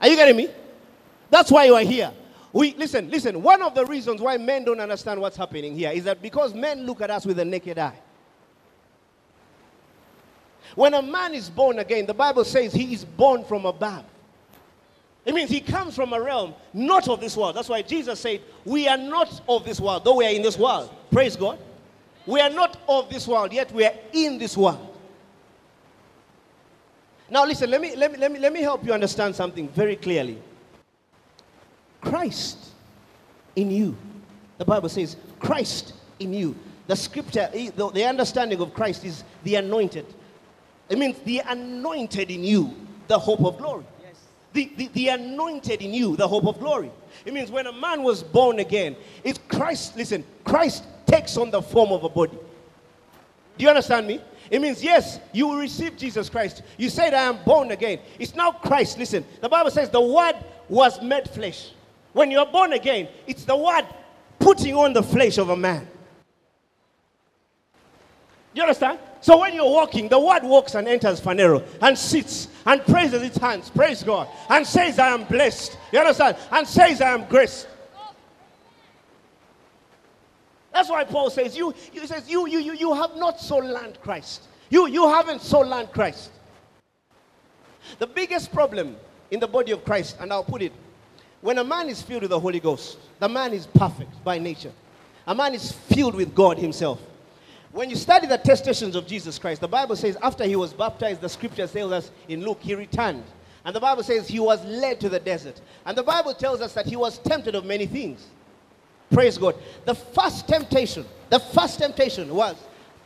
Are 0.00 0.08
you 0.08 0.16
getting 0.16 0.36
me? 0.36 0.50
That's 1.30 1.50
why 1.50 1.64
you 1.64 1.74
are 1.74 1.82
here. 1.82 2.12
We 2.52 2.74
listen, 2.74 3.10
listen. 3.10 3.42
One 3.42 3.62
of 3.62 3.74
the 3.74 3.86
reasons 3.86 4.20
why 4.20 4.36
men 4.36 4.64
don't 4.64 4.80
understand 4.80 5.20
what's 5.20 5.36
happening 5.36 5.74
here 5.74 5.90
is 5.90 6.04
that 6.04 6.20
because 6.20 6.52
men 6.52 6.84
look 6.84 7.00
at 7.00 7.10
us 7.10 7.24
with 7.24 7.38
a 7.38 7.44
naked 7.44 7.78
eye. 7.78 7.98
When 10.74 10.94
a 10.94 11.02
man 11.02 11.34
is 11.34 11.48
born 11.50 11.78
again, 11.78 12.06
the 12.06 12.14
Bible 12.14 12.44
says 12.44 12.72
he 12.72 12.92
is 12.92 13.04
born 13.04 13.44
from 13.44 13.64
above. 13.66 14.04
It 15.24 15.34
means 15.34 15.48
he 15.50 15.60
comes 15.60 15.94
from 15.94 16.12
a 16.12 16.20
realm 16.20 16.54
not 16.72 17.08
of 17.08 17.20
this 17.20 17.36
world. 17.36 17.56
That's 17.56 17.68
why 17.68 17.82
Jesus 17.82 18.20
said, 18.20 18.42
We 18.64 18.88
are 18.88 18.98
not 18.98 19.40
of 19.48 19.64
this 19.64 19.80
world, 19.80 20.04
though 20.04 20.16
we 20.16 20.26
are 20.26 20.32
in 20.32 20.42
this 20.42 20.58
world. 20.58 20.90
Praise 21.10 21.36
God. 21.36 21.58
We 22.26 22.40
are 22.40 22.50
not 22.50 22.78
of 22.88 23.08
this 23.10 23.26
world, 23.26 23.52
yet 23.52 23.72
we 23.72 23.84
are 23.84 23.94
in 24.12 24.38
this 24.38 24.56
world. 24.56 24.94
Now, 27.30 27.46
listen, 27.46 27.70
let 27.70 27.80
me, 27.80 27.96
let 27.96 28.12
me, 28.12 28.18
let 28.18 28.32
me, 28.32 28.38
let 28.38 28.52
me 28.52 28.60
help 28.60 28.84
you 28.84 28.92
understand 28.92 29.34
something 29.34 29.68
very 29.68 29.96
clearly. 29.96 30.38
Christ 32.00 32.58
in 33.56 33.70
you. 33.70 33.96
The 34.58 34.64
Bible 34.64 34.88
says, 34.88 35.16
Christ 35.38 35.94
in 36.18 36.34
you. 36.34 36.54
The 36.86 36.96
scripture, 36.96 37.48
the, 37.52 37.90
the 37.94 38.04
understanding 38.04 38.60
of 38.60 38.74
Christ 38.74 39.04
is 39.04 39.24
the 39.42 39.54
anointed. 39.56 40.06
It 40.88 40.98
means 40.98 41.18
the 41.24 41.40
anointed 41.46 42.30
in 42.30 42.44
you, 42.44 42.74
the 43.08 43.18
hope 43.18 43.40
of 43.40 43.58
glory. 43.58 43.84
Yes. 44.02 44.16
The, 44.52 44.70
the, 44.76 44.88
the 44.88 45.08
anointed 45.08 45.80
in 45.82 45.94
you, 45.94 46.16
the 46.16 46.28
hope 46.28 46.46
of 46.46 46.58
glory. 46.58 46.90
It 47.24 47.32
means 47.32 47.50
when 47.50 47.66
a 47.66 47.72
man 47.72 48.02
was 48.02 48.22
born 48.22 48.58
again, 48.58 48.96
it's 49.22 49.38
Christ, 49.48 49.96
listen, 49.96 50.24
Christ 50.44 50.84
takes 51.06 51.36
on 51.36 51.50
the 51.50 51.62
form 51.62 51.92
of 51.92 52.04
a 52.04 52.08
body. 52.08 52.38
Do 53.56 53.62
you 53.62 53.68
understand 53.68 54.06
me? 54.06 54.20
It 54.50 54.60
means, 54.60 54.82
yes, 54.84 55.20
you 55.32 55.48
will 55.48 55.56
receive 55.56 55.96
Jesus 55.96 56.28
Christ. 56.28 56.62
You 56.76 56.90
said, 56.90 57.14
I 57.14 57.22
am 57.22 57.38
born 57.44 57.70
again. 57.70 58.00
It's 58.18 58.34
now 58.34 58.52
Christ. 58.52 58.98
Listen, 58.98 59.24
the 59.40 59.48
Bible 59.48 59.70
says 59.70 59.88
the 59.88 60.00
word 60.00 60.34
was 60.68 61.00
made 61.00 61.28
flesh. 61.30 61.70
When 62.12 62.30
you 62.30 62.38
are 62.38 62.46
born 62.46 62.72
again, 62.74 63.08
it's 63.26 63.44
the 63.44 63.56
word 63.56 63.86
putting 64.38 64.74
on 64.74 64.92
the 64.92 65.02
flesh 65.02 65.38
of 65.38 65.48
a 65.48 65.56
man. 65.56 65.88
You 68.54 68.62
understand? 68.62 68.98
So 69.20 69.40
when 69.40 69.54
you're 69.54 69.64
walking, 69.64 70.08
the 70.08 70.18
word 70.18 70.44
walks 70.44 70.74
and 70.74 70.86
enters 70.86 71.20
Phaneroo 71.20 71.64
and 71.80 71.98
sits 71.98 72.48
and 72.66 72.84
praises 72.86 73.22
its 73.22 73.36
hands, 73.36 73.68
praise 73.68 74.02
God, 74.02 74.28
and 74.48 74.66
says, 74.66 74.98
I 74.98 75.08
am 75.08 75.24
blessed. 75.24 75.76
You 75.92 75.98
understand? 75.98 76.36
And 76.52 76.66
says, 76.66 77.00
I 77.00 77.10
am 77.10 77.24
graced. 77.24 77.66
That's 80.72 80.88
why 80.88 81.04
Paul 81.04 81.30
says, 81.30 81.56
you, 81.56 81.72
he 81.92 82.06
says, 82.06 82.28
you, 82.28 82.48
you, 82.48 82.58
you, 82.58 82.74
you 82.74 82.94
have 82.94 83.16
not 83.16 83.40
so 83.40 83.58
learned 83.58 84.00
Christ. 84.02 84.42
You, 84.70 84.88
you 84.88 85.08
haven't 85.08 85.40
so 85.40 85.60
learned 85.60 85.92
Christ. 85.92 86.30
The 87.98 88.06
biggest 88.06 88.52
problem 88.52 88.96
in 89.30 89.40
the 89.40 89.46
body 89.46 89.72
of 89.72 89.84
Christ, 89.84 90.16
and 90.20 90.32
I'll 90.32 90.44
put 90.44 90.62
it, 90.62 90.72
when 91.40 91.58
a 91.58 91.64
man 91.64 91.88
is 91.88 92.02
filled 92.02 92.22
with 92.22 92.30
the 92.30 92.40
Holy 92.40 92.60
Ghost, 92.60 92.98
the 93.20 93.28
man 93.28 93.52
is 93.52 93.66
perfect 93.66 94.22
by 94.24 94.38
nature. 94.38 94.72
A 95.26 95.34
man 95.34 95.54
is 95.54 95.72
filled 95.72 96.14
with 96.14 96.34
God 96.34 96.58
himself. 96.58 97.00
When 97.74 97.90
you 97.90 97.96
study 97.96 98.28
the 98.28 98.38
testations 98.38 98.94
of 98.94 99.04
Jesus 99.04 99.36
Christ, 99.36 99.60
the 99.60 99.66
Bible 99.66 99.96
says 99.96 100.16
after 100.22 100.44
he 100.44 100.54
was 100.54 100.72
baptized, 100.72 101.20
the 101.20 101.28
scripture 101.28 101.66
tells 101.66 101.90
us 101.90 102.10
in 102.28 102.44
Luke, 102.44 102.60
he 102.62 102.76
returned. 102.76 103.24
And 103.64 103.74
the 103.74 103.80
Bible 103.80 104.04
says 104.04 104.28
he 104.28 104.38
was 104.38 104.64
led 104.64 105.00
to 105.00 105.08
the 105.08 105.18
desert. 105.18 105.60
And 105.84 105.98
the 105.98 106.04
Bible 106.04 106.34
tells 106.34 106.60
us 106.60 106.72
that 106.74 106.86
he 106.86 106.94
was 106.94 107.18
tempted 107.18 107.56
of 107.56 107.64
many 107.64 107.86
things. 107.86 108.28
Praise 109.10 109.36
God. 109.36 109.56
The 109.86 109.94
first 109.96 110.46
temptation, 110.46 111.04
the 111.30 111.40
first 111.40 111.80
temptation 111.80 112.32
was 112.32 112.54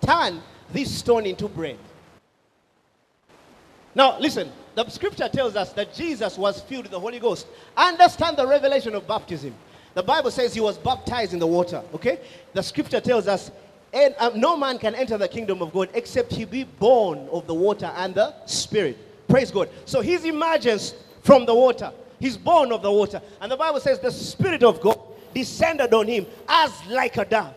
turn 0.02 0.42
this 0.70 0.94
stone 0.94 1.24
into 1.24 1.48
bread. 1.48 1.78
Now, 3.94 4.18
listen, 4.18 4.52
the 4.74 4.86
scripture 4.90 5.30
tells 5.30 5.56
us 5.56 5.72
that 5.72 5.94
Jesus 5.94 6.36
was 6.36 6.60
filled 6.60 6.82
with 6.84 6.92
the 6.92 7.00
Holy 7.00 7.20
Ghost. 7.20 7.46
Understand 7.74 8.36
the 8.36 8.46
revelation 8.46 8.94
of 8.94 9.08
baptism. 9.08 9.54
The 9.94 10.02
Bible 10.02 10.30
says 10.30 10.52
he 10.52 10.60
was 10.60 10.76
baptized 10.76 11.32
in 11.32 11.38
the 11.38 11.46
water, 11.46 11.82
okay? 11.94 12.20
The 12.52 12.62
scripture 12.62 13.00
tells 13.00 13.26
us 13.26 13.50
and 13.92 14.14
um, 14.18 14.38
no 14.38 14.56
man 14.56 14.78
can 14.78 14.94
enter 14.94 15.16
the 15.16 15.28
kingdom 15.28 15.62
of 15.62 15.72
God 15.72 15.88
except 15.94 16.32
he 16.32 16.44
be 16.44 16.64
born 16.64 17.28
of 17.32 17.46
the 17.46 17.54
water 17.54 17.90
and 17.96 18.14
the 18.14 18.34
spirit. 18.46 18.98
Praise 19.28 19.50
God. 19.50 19.68
So 19.84 20.00
he's 20.00 20.24
emergence 20.24 20.94
from 21.22 21.46
the 21.46 21.54
water. 21.54 21.92
He's 22.20 22.36
born 22.36 22.72
of 22.72 22.82
the 22.82 22.92
water. 22.92 23.22
And 23.40 23.50
the 23.50 23.56
Bible 23.56 23.80
says 23.80 23.98
the 23.98 24.10
spirit 24.10 24.62
of 24.62 24.80
God 24.80 24.98
descended 25.34 25.92
on 25.94 26.06
him 26.06 26.26
as 26.48 26.72
like 26.86 27.16
a 27.16 27.24
dove. 27.24 27.54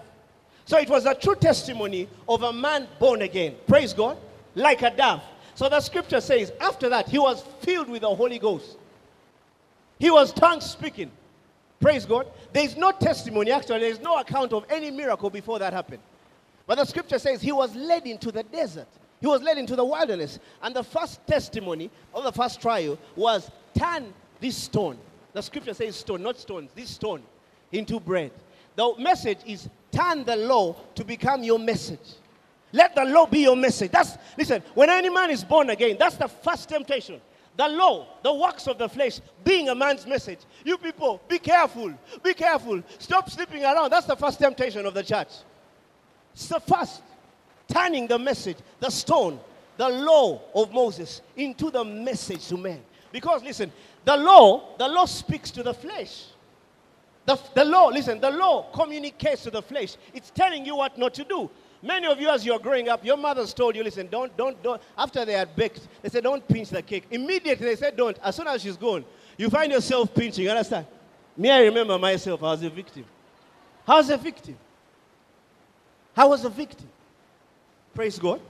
So 0.65 0.77
it 0.77 0.89
was 0.89 1.05
a 1.05 1.15
true 1.15 1.35
testimony 1.35 2.07
of 2.27 2.43
a 2.43 2.53
man 2.53 2.87
born 2.99 3.23
again. 3.23 3.55
Praise 3.67 3.93
God. 3.93 4.17
Like 4.55 4.83
a 4.83 4.91
dove. 4.91 5.21
So 5.55 5.67
the 5.69 5.81
scripture 5.81 6.21
says 6.21 6.51
after 6.61 6.89
that 6.89 7.09
he 7.09 7.19
was 7.19 7.43
filled 7.61 7.89
with 7.89 8.01
the 8.01 8.13
Holy 8.13 8.39
Ghost. 8.39 8.77
He 9.99 10.09
was 10.09 10.31
tongue 10.33 10.61
speaking. 10.61 11.11
Praise 11.79 12.05
God. 12.05 12.27
There 12.53 12.63
is 12.63 12.77
no 12.77 12.91
testimony, 12.91 13.51
actually, 13.51 13.79
there 13.79 13.89
is 13.89 13.99
no 13.99 14.17
account 14.17 14.53
of 14.53 14.65
any 14.69 14.91
miracle 14.91 15.29
before 15.29 15.59
that 15.59 15.73
happened. 15.73 16.01
But 16.71 16.77
the 16.77 16.85
scripture 16.85 17.19
says 17.19 17.41
he 17.41 17.51
was 17.51 17.75
led 17.75 18.07
into 18.07 18.31
the 18.31 18.43
desert. 18.43 18.87
He 19.19 19.27
was 19.27 19.41
led 19.41 19.57
into 19.57 19.75
the 19.75 19.83
wilderness. 19.83 20.39
And 20.61 20.73
the 20.73 20.85
first 20.85 21.19
testimony 21.27 21.91
of 22.13 22.23
the 22.23 22.31
first 22.31 22.61
trial 22.61 22.97
was 23.17 23.51
turn 23.77 24.13
this 24.39 24.55
stone. 24.55 24.97
The 25.33 25.41
scripture 25.41 25.73
says 25.73 25.97
stone, 25.97 26.23
not 26.23 26.39
stones, 26.39 26.71
this 26.73 26.91
stone 26.91 27.23
into 27.73 27.99
bread. 27.99 28.31
The 28.77 28.93
message 28.99 29.39
is 29.45 29.67
turn 29.91 30.23
the 30.23 30.37
law 30.37 30.77
to 30.95 31.03
become 31.03 31.43
your 31.43 31.59
message. 31.59 32.15
Let 32.71 32.95
the 32.95 33.03
law 33.03 33.25
be 33.25 33.39
your 33.39 33.57
message. 33.57 33.91
That's 33.91 34.17
listen, 34.37 34.63
when 34.73 34.89
any 34.89 35.09
man 35.09 35.29
is 35.29 35.43
born 35.43 35.71
again, 35.71 35.97
that's 35.99 36.15
the 36.15 36.29
first 36.29 36.69
temptation. 36.69 37.19
The 37.57 37.67
law, 37.67 38.07
the 38.23 38.33
works 38.33 38.67
of 38.67 38.77
the 38.77 38.87
flesh, 38.87 39.19
being 39.43 39.67
a 39.67 39.75
man's 39.75 40.07
message. 40.07 40.39
You 40.63 40.77
people, 40.77 41.21
be 41.27 41.37
careful. 41.37 41.93
Be 42.23 42.33
careful. 42.33 42.81
Stop 42.97 43.29
sleeping 43.29 43.65
around. 43.65 43.89
That's 43.89 44.07
the 44.07 44.15
first 44.15 44.39
temptation 44.39 44.85
of 44.85 44.93
the 44.93 45.03
church. 45.03 45.27
So 46.33 46.59
first, 46.59 47.01
turning 47.67 48.07
the 48.07 48.19
message, 48.19 48.57
the 48.79 48.89
stone, 48.89 49.39
the 49.77 49.89
law 49.89 50.41
of 50.53 50.71
Moses 50.73 51.21
into 51.35 51.71
the 51.71 51.83
message 51.83 52.47
to 52.47 52.57
men. 52.57 52.81
Because 53.11 53.43
listen, 53.43 53.71
the 54.05 54.15
law, 54.15 54.77
the 54.77 54.87
law 54.87 55.05
speaks 55.05 55.51
to 55.51 55.63
the 55.63 55.73
flesh. 55.73 56.25
The, 57.25 57.39
the 57.53 57.65
law, 57.65 57.87
listen, 57.87 58.19
the 58.19 58.31
law 58.31 58.71
communicates 58.71 59.43
to 59.43 59.51
the 59.51 59.61
flesh. 59.61 59.95
It's 60.13 60.31
telling 60.31 60.65
you 60.65 60.75
what 60.75 60.97
not 60.97 61.13
to 61.15 61.23
do. 61.23 61.49
Many 61.83 62.07
of 62.07 62.19
you, 62.19 62.29
as 62.29 62.45
you're 62.45 62.59
growing 62.59 62.89
up, 62.89 63.03
your 63.03 63.17
mothers 63.17 63.53
told 63.53 63.75
you, 63.75 63.83
listen, 63.83 64.07
don't, 64.07 64.35
don't, 64.37 64.61
don't. 64.61 64.81
After 64.97 65.25
they 65.25 65.33
had 65.33 65.55
baked, 65.55 65.87
they 66.01 66.09
said, 66.09 66.23
don't 66.23 66.47
pinch 66.47 66.69
the 66.69 66.81
cake. 66.81 67.05
Immediately, 67.09 67.65
they 67.65 67.75
said, 67.75 67.97
don't. 67.97 68.17
As 68.23 68.35
soon 68.35 68.47
as 68.47 68.61
she's 68.61 68.77
gone, 68.77 69.03
you 69.37 69.49
find 69.49 69.71
yourself 69.71 70.13
pinching. 70.13 70.43
You 70.43 70.51
understand? 70.51 70.85
Me, 71.35 71.49
I 71.49 71.61
remember 71.61 71.97
myself, 71.97 72.43
I 72.43 72.51
was 72.51 72.63
a 72.63 72.69
victim. 72.69 73.05
I 73.87 73.95
was 73.95 74.09
a 74.11 74.17
victim. 74.17 74.57
I 76.15 76.25
was 76.25 76.45
a 76.45 76.49
victim. 76.49 76.87
Praise 77.93 78.19
God. 78.19 78.41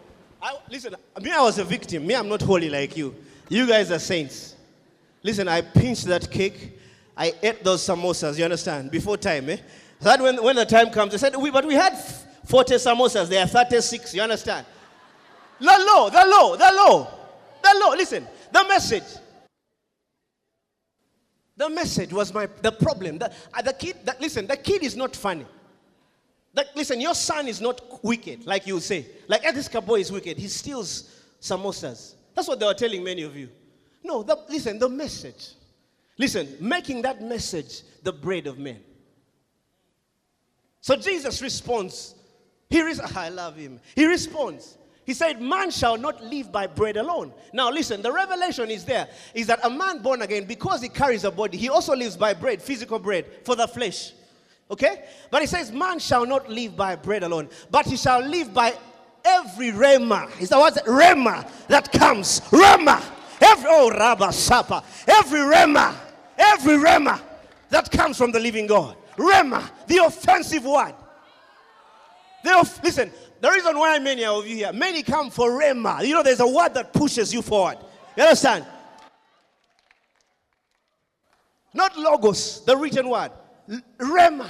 I, 0.42 0.58
listen, 0.70 0.96
me, 1.22 1.32
I 1.32 1.42
was 1.42 1.60
a 1.60 1.64
victim. 1.64 2.06
Me, 2.06 2.16
I'm 2.16 2.28
not 2.28 2.42
holy 2.42 2.70
like 2.70 2.98
you. 2.98 3.16
You 3.50 3.68
guys 3.68 3.92
are 3.92 4.00
saints. 4.00 4.56
Listen, 5.24 5.48
I 5.48 5.62
pinched 5.62 6.06
that 6.06 6.30
cake. 6.32 6.80
I 7.16 7.34
ate 7.44 7.64
those 7.64 7.82
samosas, 7.82 8.38
you 8.38 8.44
understand, 8.44 8.90
before 8.90 9.18
time. 9.18 9.50
Eh? 9.50 9.58
So 10.00 10.10
that 10.10 10.22
when, 10.22 10.42
when 10.44 10.56
the 10.56 10.66
time 10.66 10.90
comes, 10.90 11.12
they 11.12 11.18
said, 11.18 11.36
we, 11.36 11.52
but 11.52 11.66
we 11.66 11.76
had 11.76 11.96
40 12.46 12.76
samosas, 12.76 13.28
they 13.28 13.38
are 13.40 13.46
36, 13.46 14.16
you 14.16 14.22
understand? 14.22 14.66
The 15.60 15.66
law, 15.66 16.10
the 16.10 16.26
law, 16.26 16.56
the 16.56 16.72
law, 16.74 17.12
the 17.62 17.80
law. 17.80 17.90
Listen, 17.90 18.28
the 18.52 18.66
message. 18.68 19.04
The 21.56 21.70
message 21.70 22.12
was 22.12 22.34
my 22.34 22.48
the 22.64 22.72
problem. 22.72 23.20
The, 23.20 23.32
uh, 23.54 23.62
the 23.62 23.74
kid, 23.74 23.98
the, 24.04 24.16
listen, 24.20 24.48
the 24.48 24.58
kid 24.58 24.82
is 24.82 24.96
not 24.96 25.16
funny. 25.16 25.46
That, 26.54 26.76
listen, 26.76 27.00
your 27.00 27.16
son 27.16 27.48
is 27.48 27.62
not 27.62 28.04
wicked, 28.04 28.46
like 28.46 28.68
you 28.68 28.80
say. 28.80 29.06
Like, 29.28 29.44
this 29.54 29.70
boy 29.70 30.02
is 30.02 30.12
wicked. 30.12 30.38
He 30.38 30.48
steals 30.48 31.24
samosas. 31.40 32.16
That's 32.36 32.48
what 32.48 32.60
they 32.60 32.66
were 32.66 32.74
telling 32.74 33.04
many 33.04 33.24
of 33.24 33.36
you. 33.36 33.50
No, 34.04 34.24
the, 34.24 34.38
listen, 34.50 34.80
the 34.80 34.90
message. 34.90 35.54
Listen, 36.18 36.56
making 36.60 37.04
that 37.04 37.22
message 37.22 37.84
the 38.04 38.12
bread 38.12 38.48
of 38.48 38.58
men. 38.58 38.80
So 40.82 40.96
Jesus 40.96 41.42
responds. 41.42 42.16
He 42.70 42.82
res- 42.82 43.00
I 43.16 43.30
love 43.30 43.56
him. 43.56 43.80
He 43.96 44.06
responds. 44.06 44.78
He 45.06 45.14
said, 45.14 45.42
Man 45.42 45.72
shall 45.72 45.98
not 45.98 46.24
live 46.24 46.52
by 46.52 46.68
bread 46.68 46.98
alone. 46.98 47.34
Now, 47.54 47.72
listen, 47.72 48.02
the 48.02 48.12
revelation 48.12 48.70
is 48.70 48.86
there 48.86 49.08
is 49.34 49.48
that 49.48 49.60
a 49.64 49.70
man 49.70 50.02
born 50.02 50.22
again, 50.22 50.46
because 50.46 50.82
he 50.82 50.90
carries 50.90 51.24
a 51.24 51.32
body, 51.32 51.58
he 51.58 51.70
also 51.70 51.96
lives 51.96 52.18
by 52.18 52.34
bread, 52.34 52.62
physical 52.62 53.00
bread, 53.00 53.26
for 53.44 53.56
the 53.56 53.68
flesh. 53.68 54.14
Okay? 54.72 55.04
But 55.30 55.42
he 55.42 55.48
says, 55.48 55.72
Man 55.72 56.00
shall 56.00 56.26
not 56.26 56.50
live 56.50 56.78
by 56.78 56.96
bread 56.96 57.24
alone, 57.24 57.50
but 57.70 57.86
he 57.86 57.98
shall 57.98 58.22
live 58.22 58.54
by 58.54 58.74
every 59.24 59.72
rhema. 59.72 60.30
Is 60.40 60.50
that 60.50 60.58
what? 60.58 60.76
Rhema 60.86 61.48
that 61.68 61.92
comes. 61.92 62.40
Rhema. 62.50 63.04
Every, 63.42 63.66
oh, 63.68 63.92
Rabba 63.92 64.32
Sapa. 64.32 64.84
Every 65.08 65.42
rhema. 65.42 65.94
Every 66.38 66.78
rhema 66.78 67.20
that 67.70 67.92
comes 67.92 68.18
from 68.18 68.32
the 68.32 68.40
living 68.40 68.66
God. 68.66 68.96
Rhema, 69.18 69.70
the 69.88 69.98
offensive 69.98 70.64
word. 70.64 70.94
The 72.44 72.52
off- 72.52 72.84
listen, 72.84 73.12
the 73.40 73.52
reason 73.52 73.78
why 73.78 74.00
many 74.00 74.24
of 74.24 74.48
you 74.48 74.56
here, 74.56 74.74
many 74.74 75.04
come 75.04 75.30
for 75.30 75.52
rhema. 75.52 76.06
You 76.06 76.14
know, 76.14 76.24
there's 76.24 76.40
a 76.40 76.48
word 76.48 76.74
that 76.76 76.94
pushes 76.94 77.34
you 77.34 77.42
forward. 77.42 77.78
You 78.16 78.24
understand? 78.24 78.66
Not 81.74 81.98
logos, 81.98 82.64
the 82.66 82.76
written 82.76 83.10
word. 83.10 83.32
Rhema. 84.00 84.50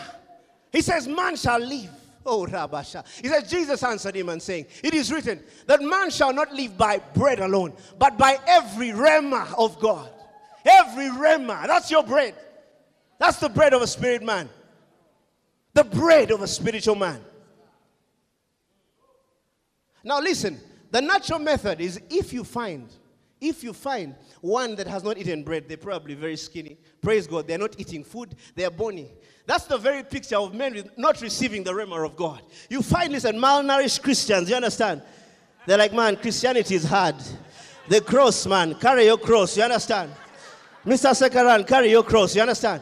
He 0.71 0.81
says, 0.81 1.07
Man 1.07 1.35
shall 1.35 1.59
live. 1.59 1.89
Oh, 2.25 2.45
Rabasha. 2.45 3.03
He 3.21 3.27
says, 3.27 3.49
Jesus 3.49 3.83
answered 3.83 4.15
him 4.15 4.29
and 4.29 4.41
saying, 4.41 4.67
It 4.83 4.93
is 4.93 5.11
written 5.11 5.39
that 5.65 5.81
man 5.81 6.09
shall 6.09 6.33
not 6.33 6.53
live 6.53 6.77
by 6.77 6.99
bread 6.99 7.39
alone, 7.39 7.73
but 7.97 8.17
by 8.17 8.39
every 8.47 8.89
rhema 8.89 9.53
of 9.57 9.79
God. 9.79 10.09
Every 10.65 11.09
rhema. 11.09 11.65
That's 11.65 11.89
your 11.89 12.03
bread. 12.03 12.35
That's 13.17 13.37
the 13.37 13.49
bread 13.49 13.73
of 13.73 13.81
a 13.81 13.87
spirit 13.87 14.23
man. 14.23 14.49
The 15.73 15.83
bread 15.83 16.31
of 16.31 16.41
a 16.41 16.47
spiritual 16.47 16.95
man. 16.95 17.21
Now 20.03 20.19
listen, 20.19 20.59
the 20.91 21.01
natural 21.01 21.39
method 21.39 21.79
is 21.79 21.99
if 22.09 22.33
you 22.33 22.43
find, 22.43 22.87
if 23.41 23.63
you 23.63 23.73
find 23.73 24.15
one 24.39 24.75
that 24.75 24.87
has 24.87 25.03
not 25.03 25.17
eaten 25.17 25.43
bread, 25.43 25.67
they're 25.67 25.75
probably 25.75 26.13
very 26.13 26.37
skinny. 26.37 26.77
Praise 27.01 27.27
God, 27.27 27.47
they're 27.47 27.57
not 27.57 27.77
eating 27.79 28.03
food, 28.03 28.35
they're 28.55 28.71
bony. 28.71 29.11
That's 29.45 29.65
the 29.65 29.77
very 29.77 30.03
picture 30.03 30.37
of 30.37 30.53
men 30.53 30.89
not 30.95 31.19
receiving 31.21 31.63
the 31.63 31.71
rhema 31.71 32.05
of 32.05 32.15
God. 32.15 32.41
You 32.69 32.81
find 32.81 33.13
this 33.13 33.25
in 33.25 33.35
malnourished 33.35 34.01
Christians, 34.01 34.49
you 34.49 34.55
understand? 34.55 35.01
They're 35.65 35.77
like, 35.77 35.93
man, 35.93 36.15
Christianity 36.15 36.75
is 36.75 36.85
hard. 36.85 37.15
The 37.89 37.99
cross, 38.01 38.45
man, 38.45 38.75
carry 38.75 39.05
your 39.05 39.17
cross, 39.17 39.57
you 39.57 39.63
understand? 39.63 40.11
Mr. 40.85 41.11
Sekaran, 41.11 41.67
carry 41.67 41.89
your 41.89 42.03
cross, 42.03 42.35
you 42.35 42.41
understand? 42.41 42.81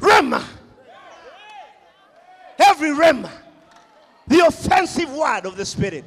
Rhema. 0.00 0.44
Every 2.58 2.90
rhema 2.90 3.30
the 4.28 4.46
offensive 4.46 5.10
word 5.12 5.46
of 5.46 5.56
the 5.56 5.64
Spirit. 5.64 6.04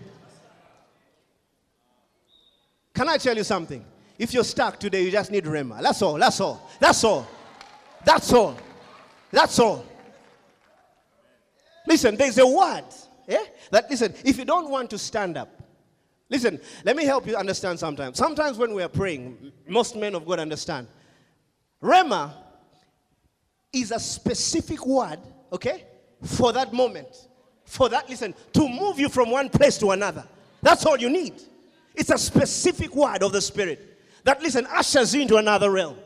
Can 2.94 3.10
I 3.10 3.18
tell 3.18 3.36
you 3.36 3.44
something? 3.44 3.86
If 4.18 4.34
you're 4.34 4.44
stuck 4.44 4.80
today, 4.80 5.04
you 5.04 5.12
just 5.12 5.32
need 5.32 5.46
Rhema. 5.46 5.82
That's 5.82 6.02
all. 6.02 6.16
That's 6.16 6.40
all. 6.40 6.70
That's 6.80 7.04
all. 7.04 7.28
That's 8.04 8.34
all. 8.34 8.58
That's 9.32 9.60
all. 9.60 9.86
Listen, 11.88 12.16
there's 12.16 12.38
a 12.38 12.46
word. 12.46 12.84
Yeah? 13.28 13.44
That 13.72 13.90
listen, 13.90 14.14
if 14.24 14.38
you 14.38 14.46
don't 14.46 14.70
want 14.70 14.90
to 14.92 14.98
stand 14.98 15.38
up, 15.38 15.50
listen, 16.30 16.60
let 16.84 16.96
me 16.96 17.06
help 17.06 17.26
you 17.26 17.36
understand 17.36 17.80
sometimes. 17.80 18.18
Sometimes 18.18 18.58
when 18.58 18.74
we 18.74 18.84
are 18.84 18.90
praying, 18.90 19.52
most 19.68 19.96
men 19.96 20.14
of 20.14 20.26
God 20.26 20.40
understand. 20.40 20.88
Rhema 21.82 22.34
is 23.74 23.92
a 23.92 24.00
specific 24.00 24.86
word, 24.86 25.20
okay, 25.52 25.86
for 26.22 26.52
that 26.54 26.74
moment 26.74 27.28
for 27.72 27.88
that, 27.88 28.10
listen, 28.10 28.36
to 28.52 28.68
move 28.68 29.00
you 29.00 29.08
from 29.08 29.32
one 29.32 29.48
place 29.48 29.78
to 29.78 29.92
another. 29.92 30.26
That's 30.62 30.86
all 30.86 30.98
you 30.98 31.10
need. 31.10 31.36
It's 31.96 32.10
a 32.10 32.18
specific 32.18 32.96
word 32.96 33.24
of 33.24 33.32
the 33.32 33.42
Spirit 33.42 33.98
that, 34.24 34.42
listen, 34.42 34.66
ushers 34.68 35.14
you 35.14 35.22
into 35.22 35.38
another 35.38 35.72
realm. 35.72 35.98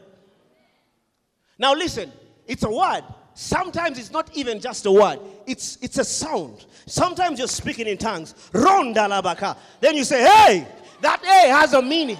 Now, 1.58 1.74
listen, 1.74 2.12
it's 2.48 2.63
a 2.63 2.69
word. 2.69 3.04
Sometimes 3.34 4.00
it's 4.00 4.12
not 4.12 4.30
even 4.36 4.60
just 4.60 4.86
a 4.86 4.91
word, 4.91 5.19
it's, 5.45 5.78
it's 5.82 5.98
a 5.98 6.04
sound. 6.06 6.65
Sometimes 6.86 7.39
you're 7.39 7.48
speaking 7.48 7.88
in 7.88 7.98
tongues. 7.98 8.34
Ronda 8.54 9.02
labaka. 9.02 9.58
Then 9.82 9.95
you 9.95 10.04
say, 10.04 10.24
hey, 10.24 10.67
that 11.02 11.21
A 11.24 11.50
has 11.50 11.74
a 11.74 11.82
meaning. 11.82 12.17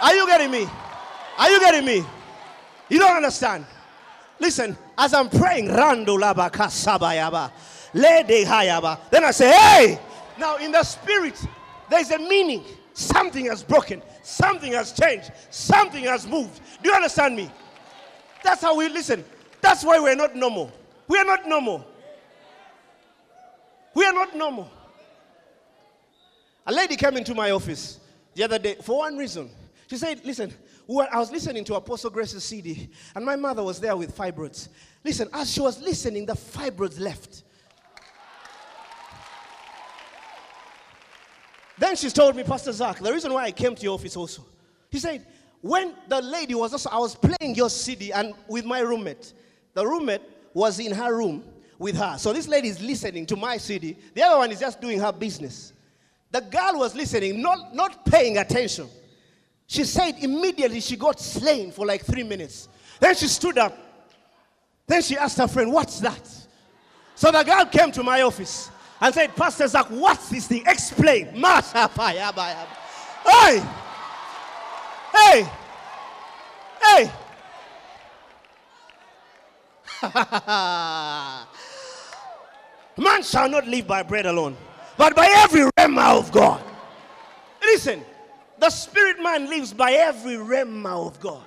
Are 0.00 0.14
you 0.14 0.26
getting 0.26 0.50
me? 0.50 0.66
Are 1.38 1.50
you 1.50 1.60
getting 1.60 1.84
me? 1.84 2.04
You 2.88 2.98
don't 2.98 3.16
understand. 3.16 3.64
Listen, 4.38 4.76
as 4.98 5.14
I'm 5.14 5.30
praying, 5.30 5.68
Rando 5.68 6.18
Labaka 6.18 6.66
Sabayaba, 6.66 7.50
Lede 7.94 8.44
Hayaba, 8.44 8.98
then 9.10 9.24
I 9.24 9.30
say, 9.30 9.52
Hey! 9.52 10.00
Now 10.38 10.56
in 10.56 10.72
the 10.72 10.82
spirit, 10.82 11.38
there's 11.90 12.10
a 12.10 12.18
meaning. 12.18 12.64
Something 12.94 13.46
has 13.46 13.62
broken, 13.62 14.02
something 14.22 14.72
has 14.72 14.92
changed, 14.92 15.30
something 15.50 16.04
has 16.04 16.26
moved. 16.26 16.60
Do 16.82 16.90
you 16.90 16.94
understand 16.94 17.34
me? 17.36 17.50
That's 18.44 18.60
how 18.60 18.76
we 18.76 18.88
listen. 18.88 19.24
That's 19.62 19.82
why 19.82 19.98
we're 19.98 20.14
not 20.14 20.36
normal. 20.36 20.70
We 21.08 21.18
are 21.18 21.24
not 21.24 21.48
normal. 21.48 21.86
We 23.94 24.04
are 24.04 24.12
not 24.12 24.36
normal. 24.36 24.70
A 26.66 26.72
lady 26.72 26.96
came 26.96 27.16
into 27.16 27.34
my 27.34 27.50
office 27.50 27.98
the 28.34 28.44
other 28.44 28.58
day 28.58 28.76
for 28.82 28.98
one 28.98 29.16
reason. 29.16 29.50
She 29.88 29.96
said, 29.96 30.24
Listen, 30.24 30.52
I 30.88 31.18
was 31.18 31.30
listening 31.30 31.64
to 31.64 31.74
Apostle 31.74 32.10
Grace's 32.10 32.44
CD, 32.44 32.90
and 33.14 33.24
my 33.24 33.36
mother 33.36 33.62
was 33.62 33.80
there 33.80 33.96
with 33.96 34.16
fibroids. 34.16 34.68
Listen, 35.04 35.28
as 35.32 35.50
she 35.52 35.60
was 35.60 35.80
listening, 35.80 36.26
the 36.26 36.34
fibroids 36.34 37.00
left. 37.00 37.42
Then 41.78 41.96
she 41.96 42.10
told 42.10 42.36
me, 42.36 42.42
Pastor 42.42 42.72
Zach, 42.72 42.98
the 42.98 43.12
reason 43.12 43.32
why 43.32 43.44
I 43.44 43.50
came 43.50 43.74
to 43.74 43.82
your 43.82 43.94
office 43.94 44.16
also. 44.16 44.44
He 44.90 44.98
said, 44.98 45.26
when 45.60 45.94
the 46.08 46.20
lady 46.20 46.54
was 46.54 46.72
also, 46.72 46.90
I 46.90 46.98
was 46.98 47.14
playing 47.14 47.54
your 47.54 47.70
CD 47.70 48.12
and 48.12 48.34
with 48.48 48.64
my 48.64 48.80
roommate. 48.80 49.32
The 49.74 49.86
roommate 49.86 50.22
was 50.52 50.78
in 50.78 50.92
her 50.92 51.16
room 51.16 51.44
with 51.78 51.96
her. 51.96 52.16
So 52.18 52.32
this 52.32 52.48
lady 52.48 52.68
is 52.68 52.80
listening 52.82 53.26
to 53.26 53.36
my 53.36 53.56
CD. 53.56 53.96
The 54.14 54.22
other 54.22 54.38
one 54.38 54.50
is 54.50 54.60
just 54.60 54.80
doing 54.80 54.98
her 55.00 55.12
business. 55.12 55.72
The 56.30 56.40
girl 56.40 56.78
was 56.78 56.94
listening, 56.94 57.40
not, 57.40 57.74
not 57.74 58.04
paying 58.06 58.38
attention. 58.38 58.88
She 59.66 59.84
said 59.84 60.16
immediately 60.20 60.80
she 60.80 60.96
got 60.96 61.20
slain 61.20 61.70
for 61.70 61.86
like 61.86 62.04
three 62.04 62.22
minutes. 62.24 62.68
Then 63.00 63.14
she 63.14 63.26
stood 63.28 63.56
up. 63.56 63.76
Then 64.86 65.00
she 65.00 65.16
asked 65.16 65.38
her 65.38 65.48
friend, 65.48 65.72
What's 65.72 66.00
that? 66.00 66.28
So 67.14 67.30
the 67.30 67.42
girl 67.44 67.64
came 67.66 67.92
to 67.92 68.02
my 68.02 68.22
office 68.22 68.70
and 69.02 69.12
said, 69.12 69.34
Pastor 69.34 69.66
Zach, 69.66 69.86
what's 69.86 70.28
this 70.28 70.46
thing? 70.46 70.62
Explain. 70.64 71.26
Hey! 71.34 73.60
Hey! 75.12 75.50
Hey! 76.80 77.10
Man 82.96 83.22
shall 83.22 83.48
not 83.48 83.66
live 83.66 83.88
by 83.88 84.04
bread 84.04 84.26
alone, 84.26 84.56
but 84.96 85.16
by 85.16 85.26
every 85.38 85.62
rhema 85.62 86.16
of 86.16 86.30
God. 86.30 86.62
Listen, 87.60 88.04
the 88.58 88.70
spirit 88.70 89.20
man 89.20 89.48
lives 89.48 89.72
by 89.72 89.92
every 89.92 90.34
rhema 90.34 91.06
of 91.06 91.18
God. 91.18 91.44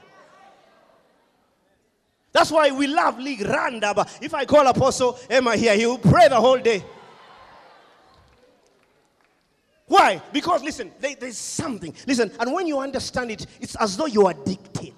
That's 2.33 2.51
why 2.51 2.71
we 2.71 2.87
love 2.87 3.17
League 3.19 3.39
Randaba. 3.39 4.21
If 4.21 4.33
I 4.33 4.43
call 4.43 4.67
Apostle 4.67 5.17
Emma 5.29 5.55
here, 5.55 5.75
he 5.75 5.85
will 5.85 5.97
pray 5.97 6.27
the 6.27 6.39
whole 6.39 6.57
day. 6.57 6.83
Why? 9.87 10.21
Because 10.33 10.63
listen, 10.63 10.91
there, 10.99 11.15
there's 11.19 11.37
something. 11.37 11.93
Listen, 12.07 12.31
and 12.39 12.53
when 12.53 12.65
you 12.67 12.79
understand 12.79 13.31
it, 13.31 13.45
it's 13.61 13.75
as 13.75 13.95
though 13.95 14.07
you 14.07 14.25
are 14.25 14.31
addicted. 14.31 14.93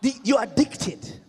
The, 0.00 0.14
you're 0.24 0.42
addicted. 0.42 1.20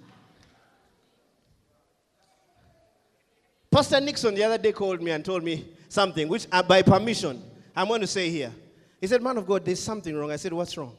Pastor 3.72 4.00
Nixon 4.02 4.36
the 4.36 4.44
other 4.44 4.58
day 4.58 4.72
called 4.72 5.02
me 5.02 5.12
and 5.12 5.24
told 5.24 5.44
me 5.44 5.66
something, 5.90 6.28
which 6.28 6.46
uh, 6.52 6.62
by 6.62 6.82
permission, 6.82 7.42
I'm 7.76 7.88
going 7.88 8.02
to 8.02 8.08
say 8.08 8.30
here. 8.30 8.52
He 9.00 9.08
said, 9.08 9.22
Man 9.22 9.38
of 9.38 9.48
God, 9.48 9.66
there's 9.66 9.80
something 9.80 10.16
wrong. 10.16 10.32
I 10.32 10.36
said, 10.36 10.54
What's 10.54 10.78
wrong? 10.78 10.96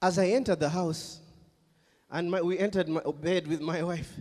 As 0.00 0.18
I 0.18 0.28
entered 0.28 0.60
the 0.60 0.68
house, 0.68 1.20
and 2.10 2.30
my, 2.30 2.40
we 2.42 2.58
entered 2.58 2.88
my 2.88 3.00
bed 3.20 3.46
with 3.46 3.60
my 3.60 3.82
wife, 3.82 4.12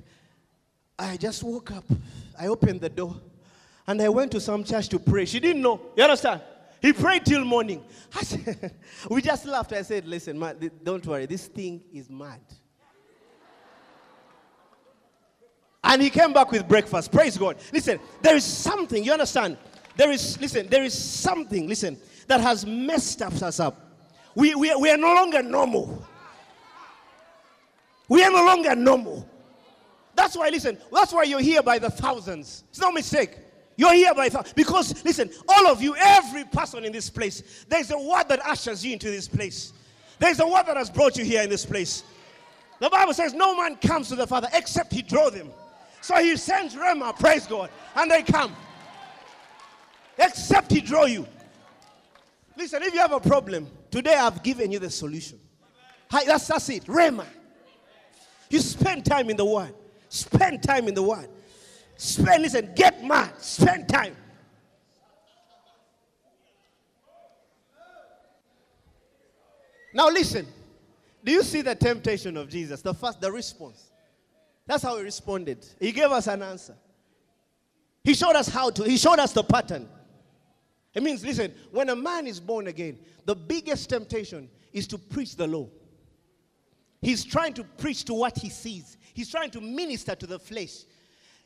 I 0.97 1.17
just 1.17 1.43
woke 1.43 1.71
up. 1.71 1.86
I 2.39 2.47
opened 2.47 2.82
the 2.82 2.89
door, 2.89 3.15
and 3.88 4.02
I 4.02 4.10
went 4.10 4.32
to 4.32 4.39
some 4.39 4.63
church 4.63 4.89
to 4.89 5.00
pray. 5.00 5.26
She 5.26 5.39
didn't 5.39 5.62
know. 5.62 5.80
You 5.95 6.04
understand? 6.04 6.41
He 6.82 6.93
prayed 6.93 7.26
till 7.26 7.43
morning. 7.43 7.84
Said, 8.21 8.71
we 9.10 9.21
just 9.21 9.45
laughed. 9.45 9.74
I 9.74 9.82
said, 9.82 10.06
Listen, 10.06 10.38
man, 10.38 10.71
don't 10.84 11.06
worry. 11.06 11.26
This 11.26 11.48
thing 11.48 11.84
is 11.93 12.10
mad. 12.10 12.41
And 15.84 16.02
he 16.02 16.10
came 16.10 16.34
back 16.34 16.52
with 16.52 16.67
breakfast. 16.67 17.12
Praise 17.12 17.38
God. 17.38 17.58
Listen, 17.71 18.00
there 18.21 18.36
is 18.36 18.43
something, 18.43 19.04
you 19.04 19.13
understand? 19.13 19.58
There 19.95 20.12
is, 20.12 20.39
listen, 20.41 20.67
there 20.67 20.84
is 20.84 20.98
something, 20.98 21.67
listen, 21.67 21.98
that 22.28 22.41
has 22.41 22.65
messed 22.65 23.21
us 23.21 23.60
up. 23.60 23.80
We, 24.34 24.56
we, 24.56 24.76
we 24.76 24.89
are 24.89 24.98
no 24.98 25.13
longer 25.13 25.43
normal. 25.43 26.06
We 28.10 28.24
are 28.24 28.32
no 28.32 28.45
longer 28.45 28.76
normal. 28.76 29.30
That's 30.15 30.36
why, 30.36 30.50
listen, 30.50 30.78
that's 30.91 31.13
why 31.13 31.24
you're 31.24 31.39
here 31.39 31.62
by 31.62 31.78
the 31.78 31.89
thousands. 31.89 32.63
It's 32.69 32.80
no 32.80 32.91
mistake. 32.91 33.38
You're 33.77 33.93
here 33.93 34.13
by 34.13 34.29
Father. 34.29 34.49
because 34.55 35.03
listen, 35.03 35.29
all 35.47 35.67
of 35.67 35.81
you, 35.81 35.95
every 35.97 36.45
person 36.45 36.85
in 36.85 36.91
this 36.91 37.09
place, 37.09 37.65
there's 37.67 37.91
a 37.91 37.97
word 37.97 38.29
that 38.29 38.45
ushers 38.45 38.85
you 38.85 38.93
into 38.93 39.11
this 39.11 39.27
place. 39.27 39.73
There's 40.19 40.39
a 40.39 40.47
word 40.47 40.65
that 40.67 40.77
has 40.77 40.89
brought 40.89 41.17
you 41.17 41.25
here 41.25 41.41
in 41.41 41.49
this 41.49 41.65
place. 41.65 42.03
The 42.79 42.89
Bible 42.89 43.13
says 43.13 43.33
no 43.33 43.55
man 43.57 43.75
comes 43.77 44.09
to 44.09 44.15
the 44.15 44.27
Father 44.27 44.47
except 44.53 44.93
he 44.93 45.01
draw 45.01 45.29
them. 45.29 45.51
So 46.01 46.15
he 46.15 46.38
sends 46.38 46.75
Rhema, 46.75 47.17
praise 47.19 47.47
God, 47.47 47.69
and 47.95 48.09
they 48.09 48.23
come. 48.23 48.55
Except 50.17 50.71
he 50.71 50.79
draw 50.79 51.05
you. 51.05 51.27
Listen, 52.55 52.83
if 52.83 52.93
you 52.93 52.99
have 52.99 53.11
a 53.11 53.19
problem, 53.19 53.67
today 53.91 54.15
I've 54.15 54.41
given 54.43 54.71
you 54.71 54.79
the 54.79 54.89
solution. 54.89 55.39
Hi, 56.11 56.23
that's, 56.23 56.47
that's 56.47 56.69
it. 56.69 56.85
Rhema. 56.85 57.25
You 58.49 58.59
spend 58.59 59.05
time 59.05 59.29
in 59.29 59.35
the 59.35 59.45
Word. 59.45 59.73
Spend 60.07 60.63
time 60.63 60.88
in 60.88 60.93
the 60.93 61.03
Word. 61.03 61.27
Spend, 61.97 62.43
listen, 62.43 62.71
get 62.75 63.03
mad. 63.03 63.31
Spend 63.41 63.88
time. 63.88 64.15
Now 69.93 70.10
listen. 70.10 70.45
Do 71.23 71.31
you 71.31 71.41
see 71.41 71.62
the 71.62 71.73
temptation 71.73 72.38
of 72.38 72.49
Jesus? 72.49 72.81
The 72.81 72.93
first, 72.93 73.19
the 73.21 73.31
response. 73.31 73.89
That's 74.67 74.84
how 74.84 74.97
he 74.97 75.03
responded. 75.03 75.65
He 75.79 75.91
gave 75.91 76.12
us 76.12 76.27
an 76.27 76.43
answer. 76.43 76.75
He 78.03 78.13
showed 78.13 78.36
us 78.36 78.47
how 78.47 78.69
to, 78.69 78.84
he 78.84 78.97
showed 78.97 79.19
us 79.19 79.31
the 79.31 79.43
pattern. 79.43 79.88
It 80.93 81.01
means, 81.01 81.25
listen, 81.25 81.51
when 81.71 81.89
a 81.89 81.95
man 81.95 82.27
is 82.27 82.39
born 82.39 82.67
again, 82.67 82.99
the 83.25 83.36
biggest 83.36 83.89
temptation 83.89 84.49
is 84.71 84.86
to 84.88 84.97
preach 84.97 85.36
the 85.36 85.47
law. 85.47 85.67
He's 87.01 87.23
trying 87.23 87.53
to 87.53 87.63
preach 87.63 88.05
to 88.05 88.13
what 88.13 88.38
he 88.38 88.49
sees, 88.49 88.97
he's 89.13 89.29
trying 89.29 89.49
to 89.51 89.62
minister 89.62 90.13
to 90.15 90.27
the 90.27 90.39
flesh. 90.39 90.84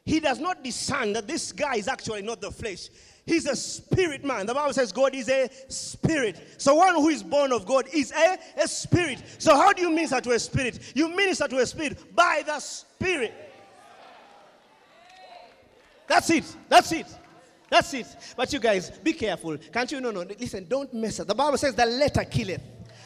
He 0.10 0.20
does 0.20 0.40
not 0.40 0.64
discern 0.64 1.14
that 1.14 1.28
this 1.28 1.52
guy 1.52 1.76
is 1.76 1.88
actually 1.88 2.24
not 2.24 2.42
the 2.42 2.50
flesh. 2.50 2.90
He's 3.28 3.46
a 3.46 3.56
spirit 3.56 4.26
man. 4.26 4.48
The 4.48 4.56
Bible 4.56 4.74
says 4.74 4.92
God 4.92 5.14
is 5.14 5.30
a 5.30 5.48
spirit. 5.68 6.56
So 6.58 6.74
one 6.74 6.96
who 6.96 7.10
is 7.10 7.22
born 7.22 7.54
of 7.54 7.64
God 7.68 7.86
is 7.94 8.12
a, 8.12 8.40
a 8.58 8.68
spirit. 8.68 9.22
So 9.38 9.56
how 9.56 9.72
do 9.72 9.84
you 9.84 9.92
minister 9.92 10.20
to 10.20 10.32
a 10.32 10.40
spirit? 10.40 10.94
You 10.96 11.16
minister 11.16 11.48
to 11.48 11.60
a 11.60 11.66
spirit 11.68 12.16
by 12.16 12.42
the 12.44 12.60
spirit. 12.60 13.36
That's 16.08 16.28
it. 16.32 16.56
That's 16.68 16.92
it. 16.92 17.06
That's 17.70 17.94
it. 17.94 18.08
But 18.36 18.52
you 18.52 18.58
guys, 18.58 18.90
be 18.90 19.14
careful. 19.14 19.60
Can't 19.60 19.92
you? 19.92 20.02
No, 20.02 20.10
no. 20.10 20.22
Listen, 20.22 20.66
don't 20.68 20.92
mess 20.92 21.20
up. 21.20 21.28
The 21.28 21.36
Bible 21.36 21.60
says 21.60 21.76
the 21.76 21.86
letter 21.86 22.24
killeth. 22.24 22.64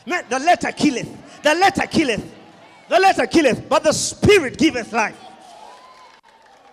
Man, 0.07 0.23
the 0.29 0.39
letter 0.39 0.71
killeth. 0.71 1.43
The 1.43 1.53
letter 1.53 1.85
killeth. 1.85 2.23
The 2.87 2.97
letter 2.97 3.27
killeth, 3.27 3.67
but 3.67 3.83
the 3.83 3.91
spirit 3.91 4.57
giveth 4.57 4.93
life. 4.93 5.17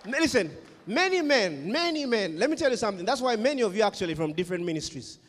Listen, 0.05 0.51
many 0.87 1.21
men, 1.21 1.71
many 1.71 2.05
men, 2.05 2.37
let 2.37 2.49
me 2.49 2.55
tell 2.55 2.71
you 2.71 2.77
something. 2.77 3.05
That's 3.05 3.21
why 3.21 3.35
many 3.35 3.61
of 3.61 3.75
you 3.75 3.83
actually 3.83 4.15
from 4.15 4.33
different 4.33 4.65
ministries. 4.65 5.19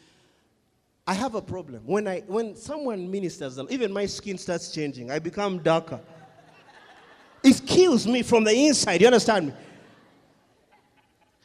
I 1.06 1.14
have 1.14 1.35
a 1.35 1.42
problem. 1.42 1.82
When 1.85 2.06
I 2.06 2.20
when 2.20 2.54
someone 2.54 3.11
ministers, 3.11 3.58
even 3.70 3.92
my 3.92 4.06
skin 4.06 4.38
starts 4.38 4.72
changing. 4.72 5.11
I 5.11 5.18
become 5.18 5.58
darker. 5.58 6.00
It 7.42 7.61
kills 7.66 8.06
me 8.06 8.22
from 8.22 8.44
the 8.44 8.52
inside. 8.52 9.00
You 9.00 9.08
understand 9.08 9.48
me? 9.48 9.52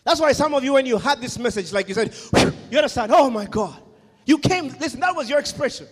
That's 0.03 0.21
why 0.21 0.31
some 0.31 0.53
of 0.53 0.63
you, 0.63 0.73
when 0.73 0.85
you 0.85 0.97
had 0.97 1.19
this 1.19 1.37
message, 1.37 1.73
like 1.73 1.89
you 1.89 1.93
said, 1.93 2.13
you 2.71 2.77
understand, 2.77 3.11
oh 3.13 3.29
my 3.29 3.45
God. 3.45 3.81
You 4.25 4.37
came, 4.37 4.67
listen, 4.79 4.99
that 4.99 5.15
was 5.15 5.29
your 5.29 5.39
expression. 5.39 5.87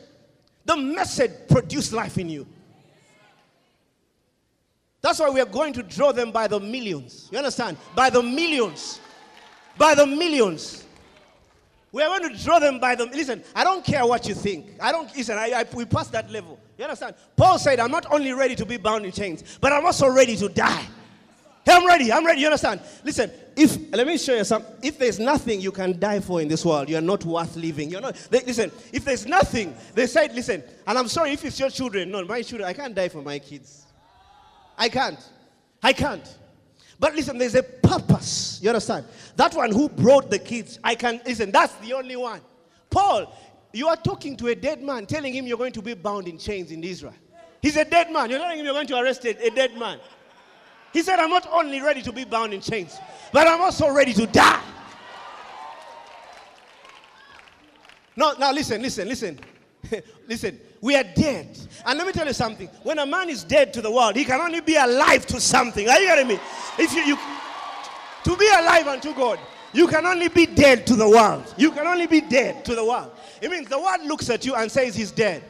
The 0.64 0.78
message 0.78 1.32
produced 1.50 1.92
life 1.92 2.18
in 2.18 2.30
you. 2.30 2.48
That's 5.06 5.20
why 5.20 5.30
we 5.30 5.40
are 5.40 5.46
going 5.46 5.72
to 5.74 5.84
draw 5.84 6.12
them 6.12 6.32
by 6.32 6.48
the 6.48 6.60
millions. 6.60 7.30
You 7.32 7.38
understand? 7.38 7.78
By 7.94 8.10
the 8.10 8.24
millions. 8.24 9.00
By 9.78 9.94
the 9.94 10.08
millions. 10.08 10.84
We 11.92 12.02
are 12.02 12.08
going 12.08 12.36
to 12.36 12.44
draw 12.44 12.58
them 12.58 12.80
by 12.80 12.96
the. 12.96 13.06
Listen, 13.06 13.44
I 13.54 13.64
don't 13.64 13.86
care 13.86 14.04
what 14.08 14.28
you 14.28 14.34
think. 14.34 14.66
I 14.82 14.92
don't. 14.92 15.16
Listen, 15.16 15.38
I, 15.38 15.52
I, 15.58 15.66
we 15.76 15.86
passed 15.86 16.12
that 16.14 16.32
level. 16.32 16.60
You 16.76 16.86
understand? 16.86 17.14
Paul 17.36 17.60
said, 17.60 17.80
I'm 17.80 17.92
not 17.92 18.12
only 18.12 18.34
ready 18.34 18.56
to 18.56 18.66
be 18.66 18.78
bound 18.78 19.06
in 19.06 19.12
chains, 19.12 19.60
but 19.62 19.72
I'm 19.72 19.86
also 19.86 20.10
ready 20.10 20.36
to 20.38 20.50
die. 20.50 20.88
Hey, 21.64 21.74
I'm 21.74 21.86
ready. 21.86 22.12
I'm 22.12 22.26
ready. 22.26 22.42
You 22.42 22.48
understand? 22.48 22.82
Listen, 23.04 23.30
if 23.56 23.78
let 23.92 24.08
me 24.08 24.18
show 24.18 24.34
you 24.34 24.44
something. 24.44 24.74
If 24.82 24.98
there's 24.98 25.20
nothing 25.20 25.62
you 25.62 25.72
can 25.72 26.00
die 26.00 26.20
for 26.20 26.42
in 26.42 26.48
this 26.48 26.66
world, 26.66 26.90
you're 26.90 27.00
not 27.00 27.24
worth 27.24 27.56
living. 27.56 27.92
You're 27.92 28.02
not. 28.02 28.16
They, 28.32 28.40
listen, 28.40 28.72
if 28.92 29.06
there's 29.06 29.28
nothing, 29.28 29.76
they 29.94 30.08
said, 30.08 30.34
listen, 30.34 30.64
and 30.88 30.98
I'm 30.98 31.10
sorry 31.10 31.34
if 31.34 31.46
it's 31.46 31.60
your 31.60 31.70
children. 31.70 32.10
No, 32.10 32.26
my 32.26 32.42
children, 32.42 32.68
I 32.68 32.74
can't 32.74 32.96
die 32.96 33.10
for 33.10 33.22
my 33.22 33.38
kids. 33.38 33.84
I 34.78 34.90
can't. 34.90 35.20
I 35.82 35.94
can't. 35.94 36.38
But 37.00 37.16
listen, 37.16 37.38
there's 37.38 37.56
a 37.56 37.64
purpose. 37.64 38.60
You 38.62 38.70
understand? 38.70 39.06
That 39.36 39.54
one 39.54 39.72
who 39.72 39.90
brought 39.90 40.30
the 40.30 40.40
kids, 40.40 40.80
I 40.84 40.96
can 40.96 41.22
listen, 41.26 41.52
that's 41.52 41.74
the 41.76 41.94
only 41.94 42.16
one. 42.16 42.42
Paul, 42.90 43.36
you 43.74 43.88
are 43.88 43.98
talking 43.98 44.38
to 44.38 44.48
a 44.48 44.56
dead 44.56 44.82
man, 44.82 45.06
telling 45.06 45.34
him 45.34 45.46
you're 45.46 45.58
going 45.58 45.74
to 45.74 45.82
be 45.82 45.94
bound 45.94 46.28
in 46.28 46.38
chains 46.38 46.72
in 46.72 46.84
Israel. 46.84 47.14
He's 47.62 47.76
a 47.76 47.86
dead 47.86 48.12
man. 48.12 48.30
You're 48.30 48.40
telling 48.40 48.60
him 48.60 48.66
you're 48.66 48.74
going 48.74 48.88
to 48.88 48.98
arrest 48.98 49.26
a, 49.26 49.46
a 49.46 49.50
dead 49.50 49.78
man. 49.78 50.00
He 50.94 51.02
said, 51.02 51.20
I'm 51.20 51.30
not 51.30 51.48
only 51.52 51.82
ready 51.82 52.02
to 52.04 52.14
be 52.14 52.24
bound 52.24 52.54
in 52.54 52.62
chains, 52.62 52.98
but 53.34 53.48
I'm 53.48 53.60
also 53.60 53.92
ready 53.92 54.14
to 54.14 54.26
die. 54.28 54.64
No, 58.16 58.34
now 58.40 58.54
listen, 58.54 58.82
listen, 58.82 59.08
listen. 59.10 59.40
listen, 60.28 60.60
we 60.82 60.96
are 60.96 61.04
dead. 61.04 61.58
And 61.86 61.98
let 61.98 62.08
me 62.08 62.14
tell 62.14 62.28
you 62.28 62.34
something. 62.34 62.68
When 62.84 63.00
a 63.00 63.06
man 63.06 63.30
is 63.30 63.44
dead 63.44 63.74
to 63.74 63.82
the 63.82 63.92
world, 63.92 64.16
he 64.16 64.26
can 64.26 64.40
only 64.40 64.62
be 64.62 64.76
alive 64.76 65.26
to 65.28 65.40
something. 65.40 65.88
Are 65.90 66.00
you 66.00 66.08
getting 66.08 66.28
me? 66.28 66.40
If 66.78 66.94
you, 66.94 67.04
you 67.04 67.18
to 68.24 68.36
be 68.36 68.48
alive 68.48 68.88
unto 68.88 69.14
God, 69.14 69.40
you 69.74 69.88
can 69.88 70.06
only 70.06 70.30
be 70.30 70.46
dead 70.46 70.88
to 70.88 70.96
the 70.96 71.08
world. 71.08 71.54
You 71.58 71.72
can 71.72 71.86
only 71.86 72.08
be 72.08 72.22
dead 72.22 72.64
to 72.66 72.76
the 72.76 72.84
world. 72.84 73.12
It 73.42 73.52
means 73.52 73.68
the 73.68 73.80
world 73.80 74.02
looks 74.06 74.30
at 74.30 74.46
you 74.46 74.56
and 74.56 74.72
says 74.72 74.96
he's 74.96 75.12
dead. 75.12 75.44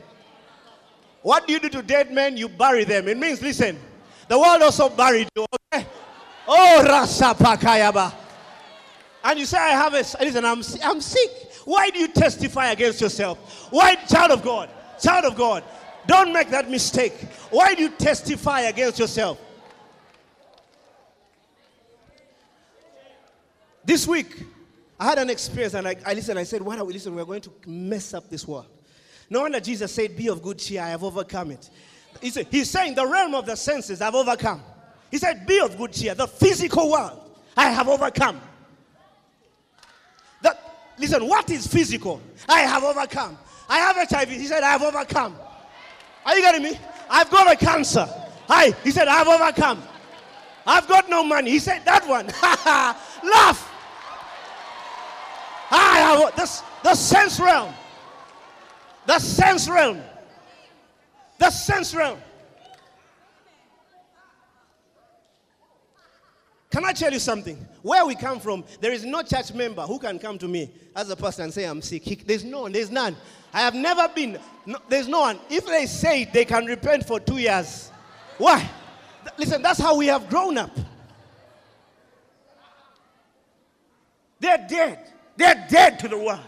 What 1.21 1.47
do 1.47 1.53
you 1.53 1.59
do 1.59 1.69
to 1.69 1.81
dead 1.81 2.11
men? 2.11 2.35
You 2.37 2.49
bury 2.49 2.83
them. 2.83 3.07
It 3.07 3.17
means, 3.17 3.41
listen, 3.41 3.79
the 4.27 4.37
world 4.37 4.61
also 4.61 4.89
buried 4.89 5.27
you. 5.35 5.45
Okay? 5.73 5.85
Oh, 6.47 6.83
Rasa 6.83 7.33
Pakayaba. 7.35 8.13
And 9.23 9.39
you 9.39 9.45
say, 9.45 9.57
I 9.57 9.69
have 9.69 9.93
a, 9.93 9.97
listen, 9.97 10.45
I'm, 10.45 10.61
I'm 10.83 11.01
sick. 11.01 11.44
Why 11.65 11.89
do 11.89 11.99
you 11.99 12.07
testify 12.07 12.71
against 12.71 13.01
yourself? 13.01 13.67
Why, 13.71 13.95
child 13.95 14.31
of 14.31 14.43
God, 14.43 14.69
child 15.01 15.25
of 15.25 15.35
God, 15.35 15.63
don't 16.07 16.31
make 16.31 16.49
that 16.51 16.69
mistake. 16.69 17.13
Why 17.49 17.73
do 17.73 17.83
you 17.83 17.89
testify 17.89 18.61
against 18.61 18.99
yourself? 18.99 19.39
This 23.83 24.07
week, 24.07 24.43
I 24.99 25.05
had 25.05 25.17
an 25.19 25.29
experience 25.29 25.73
and 25.73 25.87
I, 25.87 25.95
I 26.05 26.13
listened. 26.13 26.39
I 26.39 26.43
said, 26.43 26.61
Why 26.61 26.77
are 26.77 26.85
we 26.85 26.93
listen? 26.93 27.13
We're 27.15 27.25
going 27.25 27.41
to 27.41 27.51
mess 27.67 28.13
up 28.13 28.29
this 28.29 28.47
world. 28.47 28.67
No 29.29 29.41
wonder 29.41 29.59
Jesus 29.59 29.91
said, 29.91 30.15
Be 30.15 30.29
of 30.29 30.41
good 30.41 30.59
cheer, 30.59 30.81
I 30.81 30.89
have 30.89 31.03
overcome 31.03 31.51
it. 31.51 31.69
He 32.21 32.29
said, 32.29 32.47
he's 32.49 32.69
saying 32.69 32.95
the 32.95 33.05
realm 33.05 33.35
of 33.35 33.45
the 33.45 33.55
senses 33.55 34.01
I've 34.01 34.15
overcome. 34.15 34.61
He 35.11 35.17
said, 35.17 35.45
Be 35.45 35.59
of 35.59 35.77
good 35.77 35.91
cheer. 35.91 36.15
The 36.15 36.27
physical 36.27 36.91
world 36.91 37.19
I 37.57 37.69
have 37.69 37.87
overcome. 37.87 38.41
Listen, 40.97 41.27
what 41.27 41.49
is 41.49 41.67
physical? 41.67 42.21
I 42.47 42.61
have 42.61 42.83
overcome. 42.83 43.37
I 43.67 43.79
have 43.79 44.09
HIV. 44.09 44.29
He 44.29 44.45
said, 44.45 44.63
I 44.63 44.71
have 44.71 44.83
overcome. 44.83 45.35
Are 46.25 46.35
you 46.35 46.41
getting 46.41 46.63
me? 46.63 46.79
I've 47.09 47.29
got 47.29 47.51
a 47.51 47.55
cancer. 47.55 48.07
Hi. 48.47 48.71
He 48.83 48.91
said, 48.91 49.07
I've 49.07 49.27
overcome. 49.27 49.81
I've 50.65 50.87
got 50.87 51.09
no 51.09 51.23
money. 51.23 51.51
He 51.51 51.59
said, 51.59 51.83
That 51.85 52.07
one. 52.07 52.27
Laugh. 53.29 53.71
I 55.71 55.97
have 55.99 56.35
this, 56.35 56.63
the 56.83 56.95
sense 56.95 57.39
realm. 57.39 57.73
The 59.05 59.19
sense 59.19 59.67
realm. 59.67 60.01
The 61.39 61.51
sense 61.51 61.93
realm. 61.93 62.19
Can 66.71 66.85
I 66.85 66.93
tell 66.93 67.11
you 67.11 67.19
something? 67.19 67.65
Where 67.85 68.03
we 68.03 68.15
come 68.15 68.39
from, 68.39 68.63
there 68.81 68.91
is 68.91 69.05
no 69.05 69.21
church 69.21 69.53
member 69.53 69.83
who 69.83 69.99
can 69.99 70.17
come 70.17 70.39
to 70.39 70.47
me 70.47 70.71
as 70.95 71.07
a 71.11 71.15
pastor 71.15 71.43
and 71.43 71.53
say, 71.53 71.65
I'm 71.65 71.83
sick. 71.83 72.25
There's 72.25 72.43
no 72.43 72.61
one, 72.61 72.71
there's 72.71 72.89
none. 72.89 73.15
I 73.53 73.59
have 73.59 73.75
never 73.75 74.07
been, 74.07 74.39
no, 74.65 74.79
there's 74.89 75.07
no 75.07 75.19
one. 75.19 75.37
If 75.51 75.67
they 75.67 75.85
say 75.85 76.25
they 76.25 76.45
can 76.45 76.65
repent 76.65 77.05
for 77.05 77.19
two 77.19 77.37
years. 77.37 77.91
Why? 78.39 78.67
Listen, 79.37 79.61
that's 79.61 79.79
how 79.79 79.95
we 79.95 80.07
have 80.07 80.27
grown 80.31 80.57
up. 80.57 80.75
They're 84.39 84.65
dead. 84.67 85.13
They're 85.37 85.67
dead 85.69 85.99
to 85.99 86.07
the 86.07 86.17
world. 86.17 86.39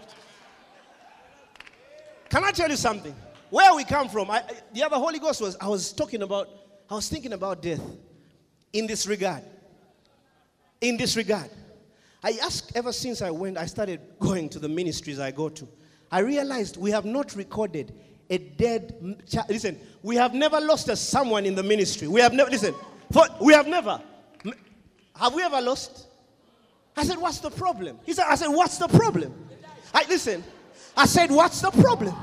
Can 2.29 2.45
I 2.45 2.49
tell 2.49 2.71
you 2.71 2.77
something? 2.77 3.13
Where 3.51 3.75
we 3.75 3.83
come 3.83 4.09
from, 4.09 4.31
I, 4.31 4.41
the 4.73 4.83
other 4.83 4.95
Holy 4.95 5.19
Ghost 5.19 5.41
was, 5.41 5.55
I 5.61 5.67
was 5.67 5.93
talking 5.93 6.23
about, 6.23 6.49
I 6.89 6.95
was 6.95 7.07
thinking 7.07 7.33
about 7.33 7.61
death 7.61 7.83
in 8.73 8.87
this 8.87 9.05
regard. 9.05 9.43
In 10.81 10.97
this 10.97 11.15
regard. 11.15 11.49
I 12.23 12.37
asked 12.41 12.71
ever 12.75 12.91
since 12.91 13.21
I 13.21 13.31
went, 13.31 13.57
I 13.57 13.65
started 13.65 14.01
going 14.19 14.49
to 14.49 14.59
the 14.59 14.69
ministries 14.69 15.19
I 15.19 15.31
go 15.31 15.49
to. 15.49 15.67
I 16.11 16.19
realized 16.19 16.77
we 16.77 16.91
have 16.91 17.05
not 17.05 17.35
recorded 17.35 17.93
a 18.29 18.37
dead 18.37 19.23
child. 19.29 19.49
Listen, 19.49 19.79
we 20.01 20.15
have 20.15 20.33
never 20.33 20.59
lost 20.59 20.89
a 20.89 20.95
someone 20.95 21.45
in 21.45 21.55
the 21.55 21.63
ministry. 21.63 22.07
We 22.07 22.21
have 22.21 22.33
never, 22.33 22.49
listen, 22.49 22.73
for, 23.11 23.25
we 23.41 23.53
have 23.53 23.67
never. 23.67 24.01
Have 25.15 25.33
we 25.33 25.43
ever 25.43 25.61
lost? 25.61 26.07
I 26.95 27.03
said, 27.03 27.17
What's 27.17 27.39
the 27.39 27.49
problem? 27.49 27.99
He 28.05 28.13
said, 28.13 28.25
I 28.27 28.35
said, 28.35 28.47
What's 28.47 28.77
the 28.77 28.87
problem? 28.87 29.33
I 29.93 30.05
listen. 30.09 30.43
I 30.95 31.05
said, 31.05 31.31
What's 31.31 31.61
the 31.61 31.71
problem? 31.71 32.15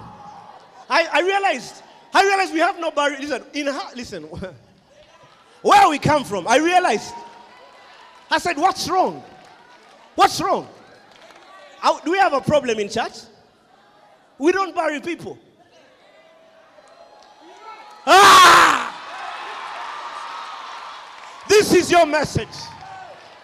I, 0.88 1.08
I 1.12 1.20
realized, 1.22 1.82
I 2.12 2.24
realized 2.24 2.52
we 2.52 2.60
have 2.60 2.78
no 2.78 2.90
barrier. 2.90 3.18
Listen, 3.20 3.42
in 3.54 3.66
listen, 3.96 4.22
where 5.62 5.88
we 5.88 5.98
come 5.98 6.24
from, 6.24 6.46
I 6.46 6.58
realized. 6.58 7.14
I 8.34 8.38
said, 8.38 8.56
What's 8.56 8.88
wrong? 8.88 9.22
What's 10.16 10.40
wrong? 10.40 10.68
do 12.04 12.10
we 12.10 12.18
have 12.18 12.32
a 12.32 12.40
problem 12.40 12.80
in 12.80 12.88
church? 12.88 13.12
We 14.38 14.50
don't 14.50 14.74
bury 14.74 15.00
people. 15.00 15.38
Ah! 18.04 18.90
This 21.48 21.72
is 21.74 21.90
your 21.92 22.06
message. 22.06 22.48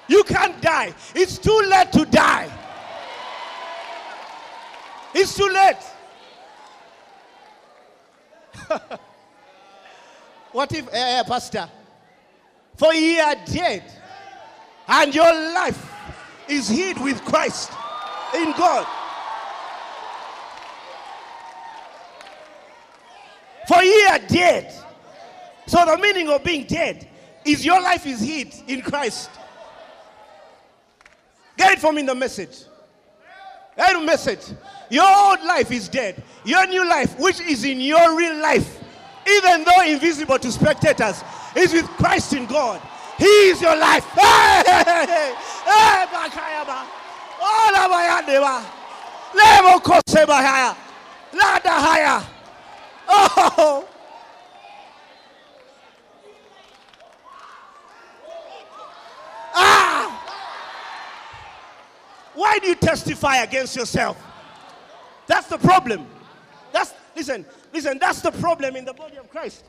You 0.08 0.24
can't 0.24 0.60
die. 0.60 0.92
It's 1.14 1.38
too 1.38 1.62
late 1.68 1.92
to 1.92 2.04
die. 2.06 2.50
It's 5.14 5.36
too 5.36 5.48
late. 5.48 5.76
what 10.52 10.72
if, 10.72 10.88
uh, 10.92 11.22
Pastor, 11.24 11.70
for 12.76 12.92
ye 12.92 13.20
are 13.20 13.36
dead, 13.44 13.84
and 14.88 15.14
your 15.14 15.32
life 15.54 15.90
is 16.48 16.68
hid 16.68 17.00
with 17.00 17.24
Christ 17.24 17.70
in 18.34 18.52
God? 18.52 18.86
For 23.68 23.82
ye 23.82 24.06
are 24.06 24.18
dead. 24.18 24.74
So 25.66 25.84
the 25.84 25.96
meaning 25.98 26.28
of 26.28 26.42
being 26.42 26.66
dead 26.66 27.06
is 27.44 27.64
your 27.64 27.80
life 27.80 28.06
is 28.06 28.20
hid 28.20 28.52
in 28.66 28.82
Christ. 28.82 29.30
Get 31.56 31.74
it 31.74 31.78
from 31.78 31.94
me 31.94 32.00
in 32.00 32.06
the 32.06 32.14
message. 32.14 32.64
Get 33.76 33.92
the 33.92 34.00
message. 34.00 34.40
Your 34.90 35.06
old 35.06 35.44
life 35.44 35.70
is 35.70 35.88
dead. 35.88 36.20
Your 36.44 36.66
new 36.66 36.88
life, 36.88 37.18
which 37.18 37.40
is 37.40 37.64
in 37.64 37.80
your 37.80 38.16
real 38.16 38.36
life, 38.42 38.82
even 39.28 39.64
though 39.64 39.82
invisible 39.82 40.38
to 40.38 40.50
spectators, 40.50 41.22
is 41.54 41.72
with 41.72 41.86
Christ 41.90 42.32
in 42.32 42.46
God. 42.46 42.80
He 43.20 43.50
is 43.50 43.60
your 43.60 43.76
life. 43.76 44.04
Hey, 44.14 44.62
hey, 44.64 44.82
hey, 44.82 45.04
hey, 45.06 45.34
Oh. 53.12 53.86
Ah. 59.54 60.16
Why 62.34 62.58
do 62.58 62.68
you 62.68 62.74
testify 62.74 63.38
against 63.42 63.76
yourself? 63.76 64.16
That's 65.26 65.48
the 65.48 65.58
problem. 65.58 66.06
That's 66.72 66.94
listen, 67.14 67.44
listen, 67.74 67.98
that's 67.98 68.22
the 68.22 68.30
problem 68.32 68.76
in 68.76 68.86
the 68.86 68.94
body 68.94 69.18
of 69.18 69.30
Christ. 69.30 69.64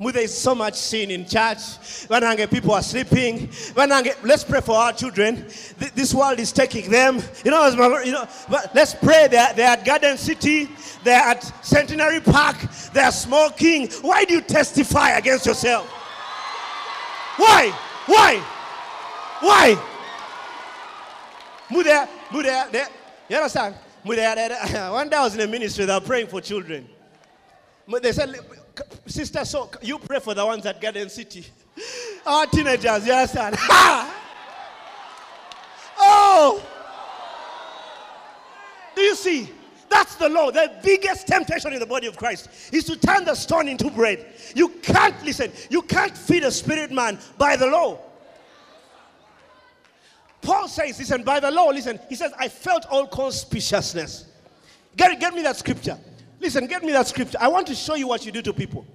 There 0.00 0.22
is 0.22 0.36
so 0.36 0.54
much 0.54 0.76
sin 0.76 1.10
in 1.10 1.26
church. 1.26 1.58
When 2.08 2.48
people 2.48 2.72
are 2.72 2.82
sleeping. 2.82 3.50
When 3.74 3.90
let's 4.22 4.44
pray 4.44 4.60
for 4.60 4.76
our 4.76 4.92
children. 4.92 5.46
This 5.94 6.14
world 6.14 6.40
is 6.40 6.52
taking 6.52 6.90
them. 6.90 7.22
You 7.44 7.50
know, 7.50 7.68
you 8.02 8.12
know. 8.12 8.26
But 8.48 8.74
let's 8.74 8.94
pray. 8.94 9.28
They're, 9.30 9.52
they're 9.52 9.68
at 9.68 9.84
Garden 9.84 10.16
City. 10.16 10.68
They're 11.04 11.20
at 11.20 11.42
Centenary 11.64 12.20
Park. 12.20 12.56
They're 12.94 13.12
smoking. 13.12 13.88
Why 14.00 14.24
do 14.24 14.34
you 14.34 14.40
testify 14.40 15.10
against 15.10 15.44
yourself? 15.44 15.86
Why? 17.36 17.70
Why? 18.06 18.36
Why? 19.40 19.74
Mudea, 21.70 22.08
Mudea, 22.30 22.88
you 23.28 23.36
understand? 23.36 23.74
One 24.02 24.16
day 25.08 25.16
I 25.16 25.24
was 25.24 25.34
in 25.34 25.40
a 25.40 25.46
ministry, 25.46 25.84
they 25.84 25.94
were 25.94 26.00
praying 26.00 26.26
for 26.26 26.40
children. 26.40 26.88
They 28.02 28.12
said, 28.12 28.34
Sister, 29.06 29.44
so 29.44 29.70
you 29.82 29.98
pray 29.98 30.20
for 30.20 30.34
the 30.34 30.44
ones 30.44 30.64
at 30.66 30.80
Garden 30.80 31.08
City. 31.08 31.44
Our 32.26 32.46
teenagers, 32.46 33.06
you 33.06 33.12
understand? 33.14 33.56
oh! 35.98 36.62
Do 38.94 39.02
you 39.02 39.14
see? 39.14 39.50
That's 39.88 40.14
the 40.14 40.28
law. 40.28 40.50
The 40.50 40.70
biggest 40.84 41.26
temptation 41.26 41.72
in 41.72 41.80
the 41.80 41.86
body 41.86 42.06
of 42.06 42.16
Christ 42.16 42.48
is 42.72 42.84
to 42.84 42.96
turn 42.96 43.24
the 43.24 43.34
stone 43.34 43.66
into 43.66 43.90
bread. 43.90 44.24
You 44.54 44.68
can't 44.68 45.20
listen. 45.24 45.52
You 45.68 45.82
can't 45.82 46.16
feed 46.16 46.44
a 46.44 46.50
spirit 46.52 46.92
man 46.92 47.18
by 47.36 47.56
the 47.56 47.66
law. 47.66 47.98
Paul 50.42 50.68
says, 50.68 50.98
listen, 50.98 51.22
by 51.22 51.40
the 51.40 51.50
law, 51.50 51.68
listen, 51.68 51.98
he 52.08 52.14
says, 52.14 52.32
I 52.38 52.48
felt 52.48 52.86
all 52.86 53.06
concupiscence. 53.06 54.26
Get, 54.96 55.18
get 55.20 55.34
me 55.34 55.42
that 55.42 55.56
scripture. 55.56 55.98
Listen, 56.40 56.66
get 56.66 56.82
me 56.82 56.92
that 56.92 57.06
scripture. 57.06 57.38
I 57.40 57.48
want 57.48 57.66
to 57.66 57.74
show 57.74 57.94
you 57.94 58.08
what 58.08 58.24
you 58.24 58.32
do 58.32 58.40
to 58.42 58.52
people. 58.52 58.86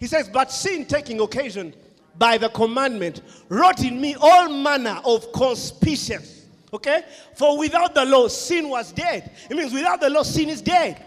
He 0.00 0.06
says, 0.06 0.28
But 0.28 0.50
sin 0.50 0.84
taking 0.84 1.20
occasion 1.20 1.72
by 2.18 2.36
the 2.36 2.48
commandment 2.48 3.22
wrought 3.48 3.82
in 3.84 4.00
me 4.00 4.16
all 4.20 4.48
manner 4.48 5.00
of 5.04 5.32
concupiscence. 5.32 6.46
Okay? 6.72 7.02
For 7.36 7.58
without 7.58 7.94
the 7.94 8.04
law, 8.04 8.28
sin 8.28 8.68
was 8.68 8.92
dead. 8.92 9.30
It 9.48 9.56
means 9.56 9.72
without 9.72 10.00
the 10.00 10.10
law, 10.10 10.24
sin 10.24 10.48
is 10.48 10.60
dead. 10.60 11.02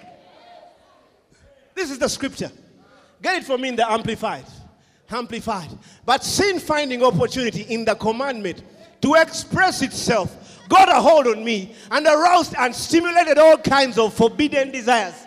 This 1.76 1.92
is 1.92 2.00
the 2.00 2.08
scripture. 2.08 2.52
Get 3.22 3.38
it 3.38 3.44
for 3.46 3.58
me 3.58 3.70
in 3.70 3.76
the 3.76 3.90
Amplified. 3.90 4.46
Amplified. 5.10 5.70
But 6.06 6.24
sin 6.24 6.60
finding 6.60 7.04
opportunity 7.04 7.62
in 7.64 7.86
the 7.86 7.96
commandment 7.96 8.64
to 9.02 9.16
express 9.16 9.82
itself 9.82 10.62
got 10.70 10.90
a 10.90 11.00
hold 11.00 11.28
on 11.28 11.44
me 11.44 11.76
and 11.92 12.06
aroused 12.06 12.56
and 12.58 12.74
stimulated 12.74 13.38
all 13.38 13.58
kinds 13.58 13.98
of 13.98 14.14
forbidden 14.14 14.72
desires 14.72 15.23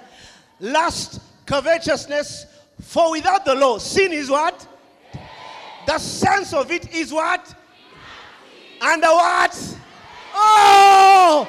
lust, 0.61 1.21
covetousness. 1.47 2.47
For 2.81 3.11
without 3.11 3.45
the 3.45 3.55
law, 3.55 3.79
sin 3.79 4.13
is 4.13 4.31
what? 4.31 4.67
The 5.87 5.99
sense 5.99 6.53
of 6.53 6.71
it 6.71 6.95
is 6.95 7.13
what? 7.13 7.55
And 8.83 9.03
the 9.03 9.07
what? 9.07 9.79
Oh! 10.35 11.49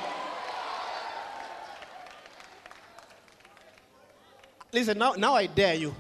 Listen, 4.71 4.97
now, 4.97 5.13
now 5.13 5.33
I 5.33 5.47
dare 5.47 5.73
you 5.73 5.95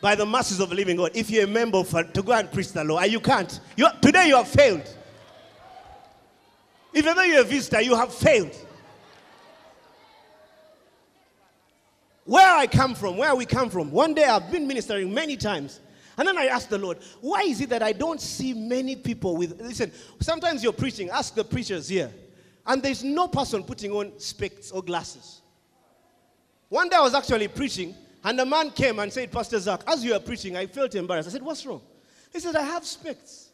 by 0.00 0.14
the 0.14 0.26
masses 0.26 0.60
of 0.60 0.68
the 0.68 0.74
living 0.74 0.96
God, 0.96 1.12
if 1.14 1.30
you're 1.30 1.44
a 1.44 1.46
member 1.46 1.82
for, 1.82 2.04
to 2.04 2.22
go 2.22 2.32
and 2.32 2.52
preach 2.52 2.72
the 2.72 2.84
law, 2.84 2.98
and 2.98 3.10
you 3.10 3.20
can't. 3.20 3.58
You, 3.74 3.88
today 4.02 4.28
you 4.28 4.36
have 4.36 4.48
failed. 4.48 4.82
Even 6.92 7.16
though 7.16 7.22
you're 7.22 7.40
a 7.40 7.44
visitor, 7.44 7.80
you 7.80 7.96
have 7.96 8.12
failed. 8.12 8.54
Where 12.24 12.56
I 12.56 12.66
come 12.66 12.94
from, 12.94 13.16
where 13.16 13.34
we 13.34 13.44
come 13.44 13.68
from. 13.68 13.90
One 13.90 14.14
day 14.14 14.24
I've 14.24 14.50
been 14.50 14.66
ministering 14.66 15.12
many 15.12 15.36
times. 15.36 15.80
And 16.16 16.28
then 16.28 16.38
I 16.38 16.46
asked 16.46 16.70
the 16.70 16.78
Lord, 16.78 16.98
why 17.20 17.42
is 17.42 17.60
it 17.60 17.70
that 17.70 17.82
I 17.82 17.92
don't 17.92 18.20
see 18.20 18.54
many 18.54 18.94
people 18.96 19.36
with. 19.36 19.60
Listen, 19.60 19.90
sometimes 20.20 20.62
you're 20.62 20.72
preaching, 20.72 21.10
ask 21.10 21.34
the 21.34 21.44
preachers 21.44 21.88
here. 21.88 22.10
And 22.66 22.82
there's 22.82 23.04
no 23.04 23.28
person 23.28 23.62
putting 23.62 23.92
on 23.92 24.18
specs 24.18 24.70
or 24.70 24.82
glasses. 24.82 25.42
One 26.68 26.88
day 26.88 26.96
I 26.96 27.00
was 27.00 27.14
actually 27.14 27.48
preaching, 27.48 27.94
and 28.22 28.40
a 28.40 28.46
man 28.46 28.70
came 28.70 28.98
and 29.00 29.12
said, 29.12 29.30
Pastor 29.30 29.58
Zach, 29.58 29.82
as 29.86 30.02
you 30.04 30.14
are 30.14 30.20
preaching, 30.20 30.56
I 30.56 30.66
felt 30.66 30.94
embarrassed. 30.94 31.28
I 31.28 31.32
said, 31.32 31.42
What's 31.42 31.66
wrong? 31.66 31.82
He 32.32 32.40
said, 32.40 32.56
I 32.56 32.62
have 32.62 32.86
specs. 32.86 33.50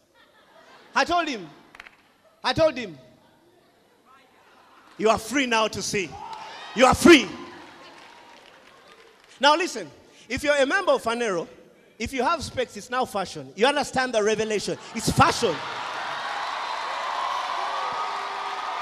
I 0.95 1.05
told 1.05 1.27
him, 1.27 1.49
I 2.43 2.53
told 2.53 2.77
him, 2.77 2.97
You 4.97 5.09
are 5.09 5.19
free 5.19 5.47
now 5.47 5.67
to 5.69 5.83
see. 5.83 6.09
You 6.77 6.87
are 6.87 6.95
free. 6.95 7.27
Now 9.41 9.57
listen, 9.57 9.91
if 10.29 10.45
you're 10.45 10.55
a 10.55 10.67
member 10.67 10.93
of 10.93 11.03
Phaneroo, 11.03 11.49
if 11.99 12.13
you 12.13 12.23
have 12.23 12.43
specs, 12.45 12.77
it's 12.77 12.91
now 12.91 13.05
fashion. 13.07 13.53
You 13.57 13.67
understand 13.67 14.15
the 14.15 14.23
revelation. 14.23 14.79
It's 14.95 15.11
fashion. 15.11 15.55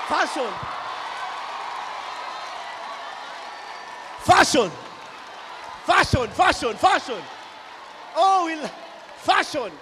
Fashion. 0.08 0.50
Fashion. 4.20 4.70
Fashion, 5.84 6.28
fashion, 6.28 6.76
fashion. 6.76 7.18
Oh, 8.14 8.44
we'll, 8.44 8.68
fashion. 9.16 9.72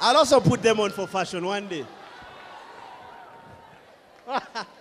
I'll 0.00 0.16
also 0.16 0.40
put 0.40 0.62
them 0.62 0.80
on 0.80 0.90
for 0.90 1.06
fashion 1.06 1.44
one 1.44 1.68
day. 1.68 1.84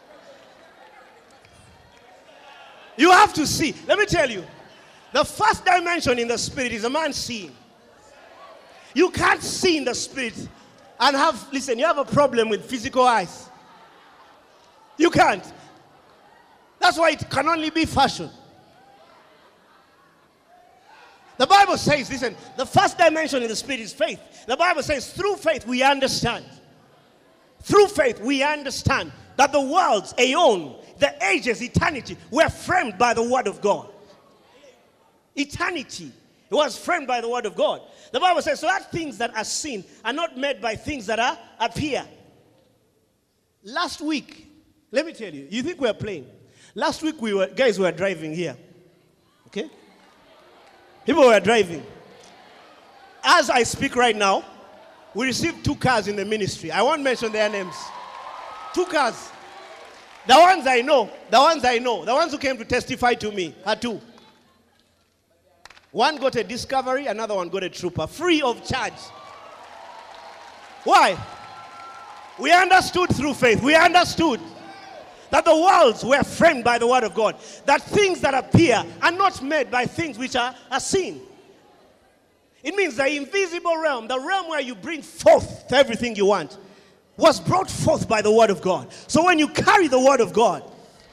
You 2.99 3.11
have 3.11 3.33
to 3.35 3.47
see. 3.47 3.73
Let 3.87 3.97
me 3.97 4.05
tell 4.05 4.29
you. 4.29 4.43
The 5.13 5.23
first 5.23 5.63
dimension 5.63 6.19
in 6.19 6.27
the 6.27 6.37
spirit 6.37 6.73
is 6.73 6.83
a 6.83 6.89
man 6.89 7.13
seeing. 7.13 7.55
You 8.93 9.09
can't 9.09 9.41
see 9.41 9.77
in 9.77 9.85
the 9.85 9.95
spirit 9.95 10.35
and 10.99 11.15
have, 11.15 11.47
listen, 11.53 11.79
you 11.79 11.85
have 11.85 11.97
a 11.97 12.03
problem 12.03 12.49
with 12.49 12.65
physical 12.65 13.05
eyes. 13.05 13.47
You 14.97 15.09
can't. 15.09 15.43
That's 16.79 16.97
why 16.97 17.11
it 17.11 17.29
can 17.29 17.47
only 17.47 17.69
be 17.69 17.85
fashion. 17.85 18.29
The 21.37 21.47
Bible 21.47 21.77
says, 21.77 22.09
listen, 22.09 22.35
the 22.57 22.65
first 22.65 22.97
dimension 22.97 23.41
in 23.41 23.47
the 23.47 23.55
spirit 23.55 23.79
is 23.79 23.93
faith. 23.93 24.19
The 24.45 24.57
Bible 24.57 24.83
says, 24.83 25.13
through 25.13 25.37
faith 25.37 25.65
we 25.65 25.83
understand. 25.83 26.43
Through 27.61 27.87
faith, 27.87 28.19
we 28.19 28.43
understand 28.43 29.13
that 29.39 29.53
the 29.53 29.61
worlds, 29.61 30.13
aeon, 30.19 30.75
the 30.97 31.15
ages, 31.25 31.63
eternity, 31.63 32.17
were 32.29 32.49
framed 32.49 32.97
by 32.97 33.13
the 33.13 33.23
word 33.23 33.47
of 33.47 33.61
God. 33.61 33.87
Eternity 35.33 36.11
was 36.49 36.77
framed 36.77 37.07
by 37.07 37.21
the 37.21 37.29
word 37.29 37.45
of 37.45 37.55
God. 37.55 37.81
The 38.11 38.19
Bible 38.19 38.41
says, 38.41 38.59
so 38.59 38.67
that 38.67 38.91
things 38.91 39.17
that 39.19 39.33
are 39.37 39.45
seen 39.45 39.85
are 40.03 40.11
not 40.11 40.37
made 40.37 40.61
by 40.61 40.75
things 40.75 41.05
that 41.05 41.19
are 41.19 41.37
appear. 41.57 42.05
Last 43.63 44.01
week, 44.01 44.45
let 44.91 45.05
me 45.05 45.13
tell 45.13 45.33
you, 45.33 45.47
you 45.49 45.63
think 45.63 45.79
we're 45.79 45.93
playing. 45.93 46.27
Last 46.75 47.01
week 47.01 47.21
we 47.21 47.33
were 47.33 47.47
guys 47.47 47.79
were 47.79 47.93
driving 47.93 48.35
here. 48.35 48.57
Okay? 49.47 49.69
People 51.05 51.27
were 51.27 51.39
driving. 51.39 51.85
As 53.23 53.49
I 53.49 53.63
speak 53.63 53.95
right 53.95 54.17
now, 54.17 54.43
we 55.13 55.27
received 55.27 55.63
two 55.63 55.75
cars 55.75 56.09
in 56.09 56.17
the 56.17 56.25
ministry. 56.25 56.71
I 56.71 56.81
won't 56.81 57.03
mention 57.03 57.31
their 57.31 57.49
names. 57.49 57.75
Two 58.73 58.85
cars. 58.85 59.29
The 60.27 60.35
ones 60.35 60.67
I 60.67 60.81
know, 60.81 61.09
the 61.29 61.39
ones 61.39 61.65
I 61.65 61.79
know, 61.79 62.05
the 62.05 62.13
ones 62.13 62.31
who 62.31 62.37
came 62.37 62.57
to 62.57 62.65
testify 62.65 63.15
to 63.15 63.31
me 63.31 63.55
are 63.65 63.75
two. 63.75 63.99
One 65.91 66.17
got 66.17 66.35
a 66.35 66.43
discovery, 66.43 67.07
another 67.07 67.35
one 67.35 67.49
got 67.49 67.63
a 67.63 67.69
trooper, 67.69 68.05
free 68.05 68.41
of 68.41 68.63
charge. 68.63 68.93
Why? 70.83 71.17
We 72.37 72.51
understood 72.51 73.09
through 73.15 73.33
faith. 73.33 73.61
We 73.61 73.75
understood 73.75 74.39
that 75.31 75.45
the 75.45 75.55
worlds 75.55 76.03
were 76.03 76.23
framed 76.23 76.63
by 76.63 76.77
the 76.77 76.87
word 76.87 77.03
of 77.03 77.13
God. 77.13 77.37
That 77.65 77.81
things 77.81 78.21
that 78.21 78.33
appear 78.33 78.83
are 79.01 79.11
not 79.11 79.41
made 79.41 79.69
by 79.71 79.85
things 79.85 80.17
which 80.17 80.35
are, 80.35 80.55
are 80.71 80.79
seen. 80.79 81.21
It 82.63 82.75
means 82.75 82.95
the 82.95 83.07
invisible 83.07 83.77
realm, 83.77 84.07
the 84.07 84.19
realm 84.19 84.49
where 84.49 84.61
you 84.61 84.75
bring 84.75 85.01
forth 85.01 85.71
everything 85.71 86.15
you 86.15 86.25
want, 86.25 86.57
was 87.19 87.39
brought 87.39 87.69
forth 87.69 88.07
by 88.07 88.21
the 88.21 88.31
word 88.31 88.49
of 88.49 88.61
God. 88.61 88.87
So 89.07 89.25
when 89.25 89.37
you 89.37 89.49
carry 89.49 89.89
the 89.89 89.99
word 89.99 90.21
of 90.21 90.31
God, 90.31 90.63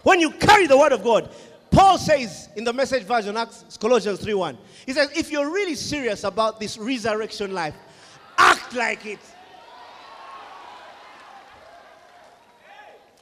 when 0.04 0.20
you 0.20 0.30
carry 0.30 0.68
the 0.68 0.78
word 0.78 0.92
of 0.92 1.02
God, 1.02 1.28
Paul 1.72 1.98
says 1.98 2.48
in 2.54 2.62
the 2.62 2.72
message 2.72 3.02
version, 3.02 3.36
Acts, 3.36 3.76
Colossians 3.76 4.20
3:1, 4.20 4.56
he 4.86 4.92
says, 4.92 5.10
if 5.16 5.32
you're 5.32 5.50
really 5.50 5.74
serious 5.74 6.22
about 6.22 6.60
this 6.60 6.78
resurrection 6.78 7.52
life, 7.52 7.74
act 8.38 8.72
like 8.74 9.04
it. 9.04 9.18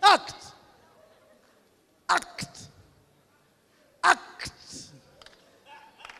Act. 0.02 0.34
Act. 2.10 2.68
Act. 4.04 4.90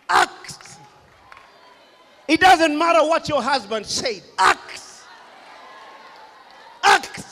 Act. 0.08 0.78
It 2.26 2.40
doesn't 2.40 2.78
matter 2.78 3.06
what 3.06 3.28
your 3.28 3.42
husband 3.42 3.84
said. 3.84 4.22
Act. 4.38 4.80
Act. 6.84 7.24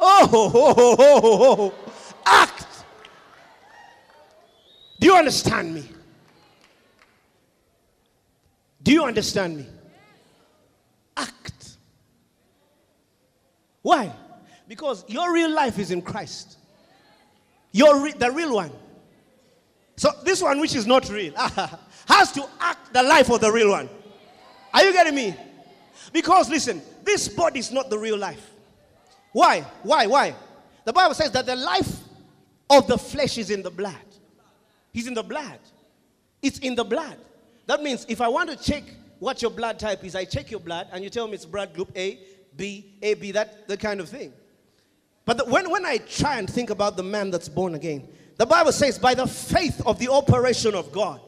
Oh, 0.00 0.28
oh, 0.32 0.52
oh, 0.54 0.96
oh, 0.98 1.56
oh, 1.58 1.74
act. 2.24 2.66
Do 5.00 5.06
you 5.06 5.14
understand 5.14 5.74
me? 5.74 5.88
Do 8.82 8.92
you 8.92 9.04
understand 9.04 9.56
me? 9.58 9.66
Act. 11.16 11.76
Why? 13.82 14.12
Because 14.68 15.04
your 15.08 15.32
real 15.32 15.50
life 15.50 15.78
is 15.78 15.90
in 15.90 16.02
Christ. 16.02 16.58
Your 17.72 18.00
re- 18.02 18.12
the 18.12 18.30
real 18.30 18.54
one. 18.54 18.70
So 19.96 20.10
this 20.22 20.40
one, 20.42 20.60
which 20.60 20.74
is 20.74 20.86
not 20.86 21.08
real, 21.10 21.34
has 22.08 22.32
to 22.32 22.48
act 22.60 22.92
the 22.92 23.02
life 23.02 23.30
of 23.30 23.40
the 23.40 23.50
real 23.50 23.70
one. 23.70 23.88
Are 24.72 24.84
you 24.84 24.92
getting 24.92 25.14
me? 25.14 25.34
Because 26.12 26.48
listen, 26.48 26.80
this 27.08 27.28
body 27.28 27.58
is 27.58 27.72
not 27.72 27.90
the 27.90 27.98
real 27.98 28.18
life. 28.18 28.50
Why? 29.32 29.62
Why? 29.82 30.06
Why? 30.06 30.34
The 30.84 30.92
Bible 30.92 31.14
says 31.14 31.30
that 31.32 31.46
the 31.46 31.56
life 31.56 32.00
of 32.70 32.86
the 32.86 32.98
flesh 32.98 33.38
is 33.38 33.50
in 33.50 33.62
the 33.62 33.70
blood. 33.70 33.94
He's 34.92 35.06
in 35.06 35.14
the 35.14 35.22
blood. 35.22 35.58
It's 36.42 36.58
in 36.58 36.74
the 36.74 36.84
blood. 36.84 37.16
That 37.66 37.82
means 37.82 38.06
if 38.08 38.20
I 38.20 38.28
want 38.28 38.50
to 38.50 38.56
check 38.56 38.84
what 39.18 39.42
your 39.42 39.50
blood 39.50 39.78
type 39.78 40.04
is, 40.04 40.14
I 40.14 40.24
check 40.24 40.50
your 40.50 40.60
blood 40.60 40.86
and 40.92 41.02
you 41.02 41.10
tell 41.10 41.26
me 41.26 41.34
it's 41.34 41.44
blood 41.44 41.74
group 41.74 41.90
A, 41.96 42.18
B, 42.56 42.94
AB, 43.02 43.32
that, 43.32 43.66
that 43.68 43.80
kind 43.80 44.00
of 44.00 44.08
thing. 44.08 44.32
But 45.24 45.38
the, 45.38 45.44
when, 45.44 45.70
when 45.70 45.84
I 45.84 45.98
try 45.98 46.38
and 46.38 46.48
think 46.48 46.70
about 46.70 46.96
the 46.96 47.02
man 47.02 47.30
that's 47.30 47.48
born 47.48 47.74
again, 47.74 48.08
the 48.36 48.46
Bible 48.46 48.72
says, 48.72 48.98
by 48.98 49.14
the 49.14 49.26
faith 49.26 49.82
of 49.84 49.98
the 49.98 50.10
operation 50.10 50.74
of 50.74 50.92
God, 50.92 51.20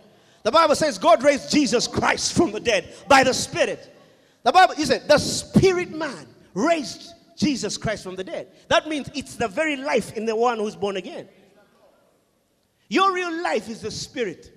the 0.42 0.50
Bible 0.50 0.74
says 0.74 0.96
God 0.96 1.22
raised 1.22 1.50
Jesus 1.50 1.86
Christ 1.86 2.34
from 2.34 2.52
the 2.52 2.60
dead 2.60 2.94
by 3.08 3.24
the 3.24 3.34
Spirit. 3.34 3.94
The 4.42 4.52
Bible, 4.52 4.74
you 4.76 4.86
said, 4.86 5.06
the 5.08 5.18
Spirit 5.18 5.90
man 5.90 6.26
raised 6.54 7.12
Jesus 7.36 7.76
Christ 7.76 8.02
from 8.02 8.16
the 8.16 8.24
dead. 8.24 8.48
That 8.68 8.88
means 8.88 9.10
it's 9.14 9.36
the 9.36 9.48
very 9.48 9.76
life 9.76 10.16
in 10.16 10.24
the 10.26 10.36
one 10.36 10.58
who's 10.58 10.76
born 10.76 10.96
again. 10.96 11.28
Your 12.88 13.12
real 13.12 13.42
life 13.42 13.68
is 13.68 13.80
the 13.80 13.90
Spirit. 13.90 14.52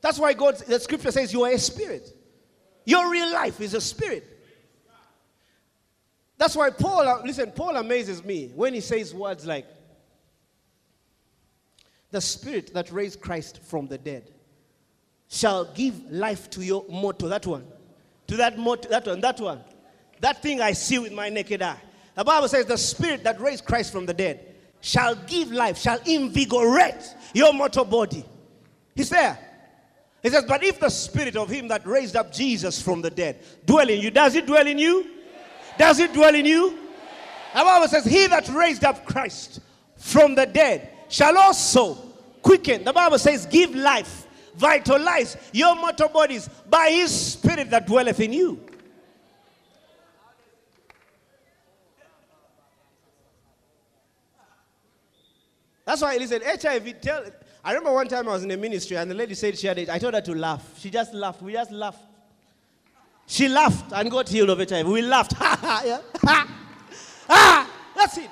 That's 0.00 0.18
why 0.18 0.32
God, 0.32 0.56
the 0.58 0.78
scripture 0.78 1.10
says 1.10 1.32
you 1.32 1.44
are 1.44 1.50
a 1.50 1.58
spirit. 1.58 2.14
Your 2.84 3.10
real 3.10 3.30
life 3.32 3.60
is 3.60 3.74
a 3.74 3.80
spirit. 3.80 4.24
That's 6.36 6.54
why 6.54 6.70
Paul, 6.70 7.00
uh, 7.00 7.22
listen, 7.24 7.50
Paul 7.50 7.76
amazes 7.76 8.24
me 8.24 8.52
when 8.54 8.74
he 8.74 8.80
says 8.80 9.12
words 9.12 9.44
like, 9.44 9.66
the 12.10 12.20
spirit 12.20 12.72
that 12.74 12.90
raised 12.90 13.20
Christ 13.20 13.60
from 13.64 13.88
the 13.88 13.98
dead 13.98 14.30
shall 15.28 15.66
give 15.66 16.10
life 16.10 16.48
to 16.50 16.64
your 16.64 16.86
motto, 16.88 17.28
that 17.28 17.46
one, 17.46 17.66
to 18.28 18.36
that 18.36 18.58
motto, 18.58 18.88
that 18.88 19.06
one, 19.06 19.20
that 19.20 19.40
one, 19.40 19.60
that 20.20 20.42
thing 20.42 20.60
I 20.60 20.72
see 20.72 20.98
with 20.98 21.12
my 21.12 21.28
naked 21.28 21.62
eye. 21.62 21.80
The 22.14 22.24
Bible 22.24 22.48
says 22.48 22.66
the 22.66 22.78
spirit 22.78 23.24
that 23.24 23.40
raised 23.40 23.64
Christ 23.64 23.92
from 23.92 24.06
the 24.06 24.14
dead 24.14 24.54
shall 24.80 25.14
give 25.14 25.50
life, 25.50 25.78
shall 25.78 25.98
invigorate 26.06 27.14
your 27.34 27.52
mortal 27.52 27.84
body. 27.84 28.24
He's 28.94 29.10
there. 29.10 29.38
He 30.22 30.30
says, 30.30 30.44
But 30.46 30.64
if 30.64 30.80
the 30.80 30.88
spirit 30.88 31.36
of 31.36 31.48
him 31.48 31.68
that 31.68 31.86
raised 31.86 32.16
up 32.16 32.32
Jesus 32.32 32.80
from 32.82 33.02
the 33.02 33.10
dead 33.10 33.42
dwell 33.64 33.88
in 33.88 34.00
you, 34.00 34.10
does 34.10 34.34
it 34.34 34.46
dwell 34.46 34.66
in 34.66 34.78
you? 34.78 35.06
Does 35.78 36.00
it 36.00 36.12
dwell 36.12 36.34
in 36.34 36.44
you? 36.44 36.70
The 37.54 37.60
Bible 37.60 37.88
says, 37.88 38.04
He 38.04 38.26
that 38.26 38.48
raised 38.48 38.84
up 38.84 39.06
Christ 39.06 39.60
from 39.96 40.34
the 40.34 40.46
dead 40.46 40.90
shall 41.08 41.36
also 41.38 41.94
quicken. 42.42 42.84
The 42.84 42.92
Bible 42.92 43.18
says, 43.18 43.46
Give 43.46 43.74
life, 43.74 44.26
vitalize 44.58 45.36
your 45.52 45.74
mortal 45.76 46.08
bodies 46.08 46.48
by 46.68 46.90
his 46.90 47.32
spirit 47.32 47.70
that 47.70 47.86
dwelleth 47.86 48.20
in 48.20 48.32
you. 48.32 48.60
That's 55.84 56.02
why, 56.02 56.18
listen, 56.18 56.42
HIV, 56.44 57.00
tell, 57.00 57.24
I 57.64 57.70
remember 57.72 57.94
one 57.94 58.08
time 58.08 58.28
I 58.28 58.32
was 58.32 58.44
in 58.44 58.50
a 58.50 58.56
ministry 58.58 58.98
and 58.98 59.10
the 59.10 59.14
lady 59.14 59.34
said 59.34 59.58
she 59.58 59.66
had 59.66 59.78
it. 59.78 59.88
I 59.88 59.98
told 59.98 60.12
her 60.12 60.20
to 60.20 60.34
laugh. 60.34 60.78
She 60.78 60.90
just 60.90 61.14
laughed. 61.14 61.40
We 61.40 61.54
just 61.54 61.70
laughed. 61.70 62.02
She 63.26 63.48
laughed 63.48 63.92
and 63.92 64.10
got 64.10 64.28
healed 64.28 64.50
of 64.50 64.58
HIV. 64.58 64.86
We 64.86 65.02
laughed. 65.02 65.32
Ha 65.38 65.58
ha, 65.60 65.82
yeah. 65.84 66.00
Ha. 66.24 66.58
Ah, 67.28 67.70
that's 67.94 68.18
it. 68.18 68.30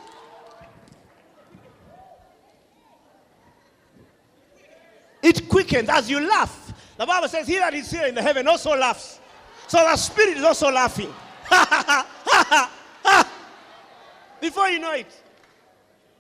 It 5.26 5.48
quickens 5.48 5.88
as 5.88 6.08
you 6.08 6.20
laugh. 6.20 6.72
The 6.96 7.04
Bible 7.04 7.26
says, 7.26 7.48
He 7.48 7.56
that 7.56 7.74
is 7.74 7.90
here 7.90 8.06
in 8.06 8.14
the 8.14 8.22
heaven 8.22 8.46
also 8.46 8.76
laughs. 8.76 9.18
So 9.66 9.78
the 9.78 9.96
spirit 9.96 10.36
is 10.36 10.44
also 10.44 10.70
laughing. 10.70 11.12
Before 14.40 14.68
you 14.68 14.78
know 14.78 14.92
it, 14.92 15.08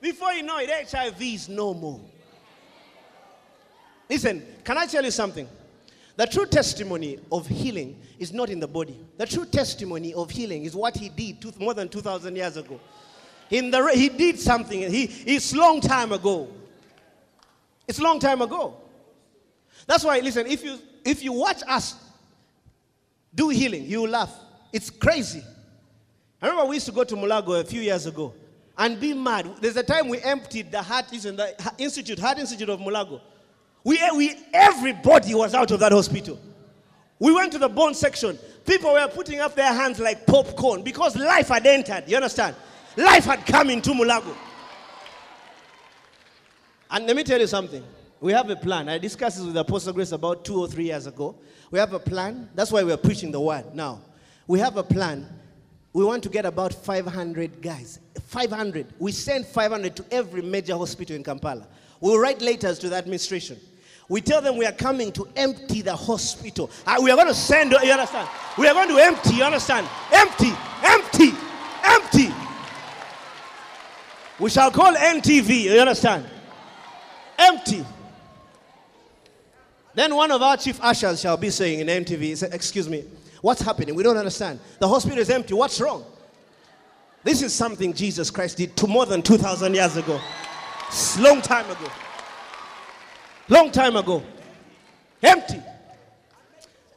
before 0.00 0.32
you 0.32 0.42
know 0.42 0.58
it, 0.58 0.88
HIV 0.90 1.22
is 1.22 1.48
no 1.48 1.72
more. 1.72 2.00
Listen, 4.10 4.44
can 4.64 4.76
I 4.76 4.86
tell 4.86 5.04
you 5.04 5.12
something? 5.12 5.48
The 6.16 6.26
true 6.26 6.46
testimony 6.46 7.20
of 7.30 7.46
healing 7.46 8.00
is 8.18 8.32
not 8.32 8.50
in 8.50 8.58
the 8.58 8.66
body. 8.66 8.98
The 9.18 9.26
true 9.26 9.46
testimony 9.46 10.14
of 10.14 10.30
healing 10.30 10.64
is 10.64 10.74
what 10.74 10.96
he 10.96 11.10
did 11.10 11.40
two, 11.40 11.52
more 11.60 11.74
than 11.74 11.88
2,000 11.88 12.34
years 12.34 12.56
ago. 12.56 12.80
In 13.50 13.70
the, 13.70 13.86
he 13.94 14.08
did 14.08 14.40
something. 14.40 14.90
He, 14.90 15.04
it's 15.26 15.54
long 15.54 15.80
time 15.80 16.10
ago. 16.10 16.48
It's 17.86 18.00
long 18.00 18.18
time 18.18 18.42
ago. 18.42 18.80
That's 19.86 20.04
why, 20.04 20.18
listen, 20.20 20.46
if 20.46 20.64
you, 20.64 20.78
if 21.04 21.22
you 21.22 21.32
watch 21.32 21.62
us 21.66 21.94
do 23.34 23.48
healing, 23.48 23.84
you 23.84 24.02
will 24.02 24.10
laugh. 24.10 24.34
It's 24.72 24.90
crazy. 24.90 25.42
I 26.40 26.48
remember 26.48 26.68
we 26.68 26.76
used 26.76 26.86
to 26.86 26.92
go 26.92 27.04
to 27.04 27.14
Mulago 27.14 27.60
a 27.60 27.64
few 27.64 27.80
years 27.80 28.06
ago 28.06 28.34
and 28.76 28.98
be 29.00 29.14
mad. 29.14 29.48
There's 29.60 29.76
a 29.76 29.82
time 29.82 30.08
we 30.08 30.20
emptied 30.20 30.70
the 30.70 30.82
Heart 30.82 31.12
Institute, 31.78 32.18
Heart 32.18 32.38
Institute 32.38 32.68
of 32.68 32.80
Mulago. 32.80 33.20
We, 33.84 34.00
we, 34.16 34.36
everybody 34.52 35.34
was 35.34 35.54
out 35.54 35.70
of 35.70 35.80
that 35.80 35.92
hospital. 35.92 36.38
We 37.18 37.32
went 37.32 37.52
to 37.52 37.58
the 37.58 37.68
bone 37.68 37.94
section. 37.94 38.38
People 38.66 38.92
were 38.92 39.08
putting 39.08 39.40
up 39.40 39.54
their 39.54 39.72
hands 39.72 40.00
like 40.00 40.26
popcorn 40.26 40.82
because 40.82 41.16
life 41.16 41.48
had 41.48 41.66
entered. 41.66 42.04
You 42.06 42.16
understand? 42.16 42.56
Life 42.96 43.24
had 43.24 43.46
come 43.46 43.70
into 43.70 43.90
Mulago. 43.90 44.34
And 46.90 47.06
let 47.06 47.16
me 47.16 47.24
tell 47.24 47.40
you 47.40 47.46
something. 47.46 47.82
We 48.20 48.32
have 48.32 48.48
a 48.48 48.56
plan. 48.56 48.88
I 48.88 48.98
discussed 48.98 49.36
this 49.36 49.44
with 49.44 49.54
the 49.54 49.60
Apostle 49.60 49.92
Grace 49.92 50.12
about 50.12 50.44
two 50.44 50.58
or 50.60 50.68
three 50.68 50.84
years 50.84 51.06
ago. 51.06 51.36
We 51.70 51.78
have 51.78 51.92
a 51.92 51.98
plan. 51.98 52.48
That's 52.54 52.72
why 52.72 52.82
we're 52.82 52.96
preaching 52.96 53.30
the 53.30 53.40
word 53.40 53.74
now. 53.74 54.00
We 54.46 54.58
have 54.60 54.76
a 54.76 54.82
plan. 54.82 55.26
We 55.92 56.04
want 56.04 56.22
to 56.22 56.28
get 56.28 56.46
about 56.46 56.72
500 56.72 57.60
guys. 57.60 58.00
500. 58.24 58.86
We 58.98 59.12
send 59.12 59.46
500 59.46 59.96
to 59.96 60.04
every 60.10 60.42
major 60.42 60.76
hospital 60.76 61.16
in 61.16 61.24
Kampala. 61.24 61.66
We'll 62.00 62.18
write 62.18 62.40
letters 62.40 62.78
to 62.80 62.88
the 62.88 62.96
administration. 62.96 63.58
We 64.08 64.20
tell 64.20 64.40
them 64.40 64.56
we 64.56 64.66
are 64.66 64.72
coming 64.72 65.10
to 65.12 65.28
empty 65.34 65.82
the 65.82 65.96
hospital. 65.96 66.70
Uh, 66.86 66.98
we 67.02 67.10
are 67.10 67.16
going 67.16 67.28
to 67.28 67.34
send, 67.34 67.72
you 67.72 67.90
understand? 67.90 68.28
We 68.56 68.68
are 68.68 68.74
going 68.74 68.88
to 68.88 68.98
empty, 68.98 69.34
you 69.34 69.42
understand? 69.42 69.88
Empty, 70.12 70.52
empty, 70.84 71.32
empty. 71.84 72.32
We 74.38 74.50
shall 74.50 74.70
call 74.70 74.94
NTV, 74.94 75.62
you 75.62 75.80
understand? 75.80 76.26
Empty. 77.38 77.84
Then 79.96 80.14
one 80.14 80.30
of 80.30 80.42
our 80.42 80.58
chief 80.58 80.78
ushers 80.82 81.22
shall 81.22 81.38
be 81.38 81.48
saying 81.48 81.80
in 81.80 81.86
NTV, 81.86 82.36
say, 82.36 82.50
Excuse 82.52 82.86
me, 82.86 83.04
what's 83.40 83.62
happening? 83.62 83.94
We 83.94 84.02
don't 84.02 84.18
understand. 84.18 84.60
The 84.78 84.86
hospital 84.86 85.18
is 85.18 85.30
empty. 85.30 85.54
What's 85.54 85.80
wrong? 85.80 86.04
This 87.24 87.40
is 87.40 87.54
something 87.54 87.94
Jesus 87.94 88.30
Christ 88.30 88.58
did 88.58 88.76
to 88.76 88.86
more 88.86 89.06
than 89.06 89.22
2,000 89.22 89.74
years 89.74 89.96
ago. 89.96 90.20
It's 90.86 91.18
long 91.18 91.40
time 91.40 91.64
ago. 91.70 91.90
Long 93.48 93.72
time 93.72 93.96
ago. 93.96 94.22
Empty. 95.22 95.62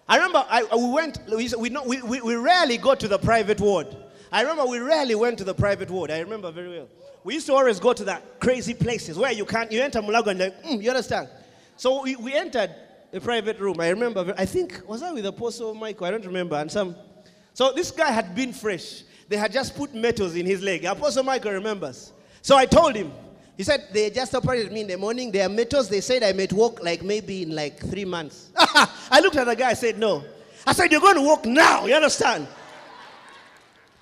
I 0.10 0.18
remember 0.18 0.46
I, 0.50 0.64
we 0.76 0.90
went, 0.92 1.20
we, 1.30 1.70
we, 1.86 2.02
we, 2.02 2.22
we 2.22 2.36
rarely 2.36 2.78
go 2.78 2.96
to 2.96 3.08
the 3.08 3.18
private 3.18 3.62
ward. 3.62 3.88
I 4.30 4.42
remember 4.42 4.66
we 4.66 4.80
rarely 4.80 5.16
went 5.16 5.38
to 5.38 5.46
the 5.46 5.54
private 5.54 5.90
ward. 5.90 6.12
I 6.12 6.20
remember 6.20 6.52
very 6.52 6.68
well. 6.68 6.90
We 7.24 7.36
used 7.36 7.48
to 7.48 7.54
always 7.54 7.80
go 7.80 7.94
to 7.94 8.04
that 8.04 8.42
crazy 8.42 8.74
places 8.74 9.18
where 9.18 9.32
you 9.32 9.46
can't, 9.46 9.72
you 9.72 9.82
enter 9.82 10.02
Mulago 10.02 10.28
and 10.28 10.40
like, 10.40 10.64
mm, 10.64 10.84
you 10.84 10.90
understand? 10.90 11.30
So 11.78 12.04
we, 12.04 12.18
we 12.18 12.34
entered 12.34 12.76
a 13.12 13.20
private 13.20 13.60
room. 13.60 13.80
I 13.80 13.90
remember, 13.90 14.34
I 14.38 14.46
think, 14.46 14.82
was 14.88 15.02
I 15.02 15.12
with 15.12 15.26
Apostle 15.26 15.74
Michael? 15.74 16.06
I 16.06 16.12
don't 16.12 16.26
remember. 16.26 16.56
And 16.56 16.72
some, 16.72 16.96
so 17.54 17.72
this 17.72 17.92
guy 17.92 18.12
had 18.12 18.36
been 18.36 18.54
fresh. 18.54 19.04
They 19.28 19.38
had 19.38 19.52
just 19.52 19.76
put 19.76 19.94
metals 19.94 20.36
in 20.36 20.46
his 20.46 20.62
leg. 20.62 20.86
Apostle 20.86 21.24
Michael 21.24 21.52
remembers. 21.52 22.14
So 22.42 22.56
I 22.56 22.66
told 22.66 22.96
him, 22.96 23.12
he 23.58 23.64
said, 23.64 23.88
they 23.92 24.10
just 24.10 24.34
operated 24.34 24.72
me 24.72 24.82
in 24.82 24.88
the 24.88 24.98
morning. 24.98 25.32
They 25.32 25.42
are 25.42 25.50
metals. 25.50 25.90
They 25.90 26.02
said 26.02 26.24
I 26.24 26.32
might 26.32 26.54
walk 26.54 26.82
like 26.82 27.04
maybe 27.04 27.44
in 27.44 27.54
like 27.54 27.80
three 27.80 28.06
months. 28.06 28.52
I 28.58 29.20
looked 29.22 29.36
at 29.36 29.46
the 29.46 29.56
guy, 29.56 29.72
I 29.72 29.74
said, 29.74 29.98
no. 30.00 30.24
I 30.66 30.74
said, 30.74 30.92
you're 30.92 31.02
going 31.02 31.16
to 31.16 31.22
walk 31.22 31.46
now. 31.46 31.86
You 31.86 31.96
understand? 31.96 32.48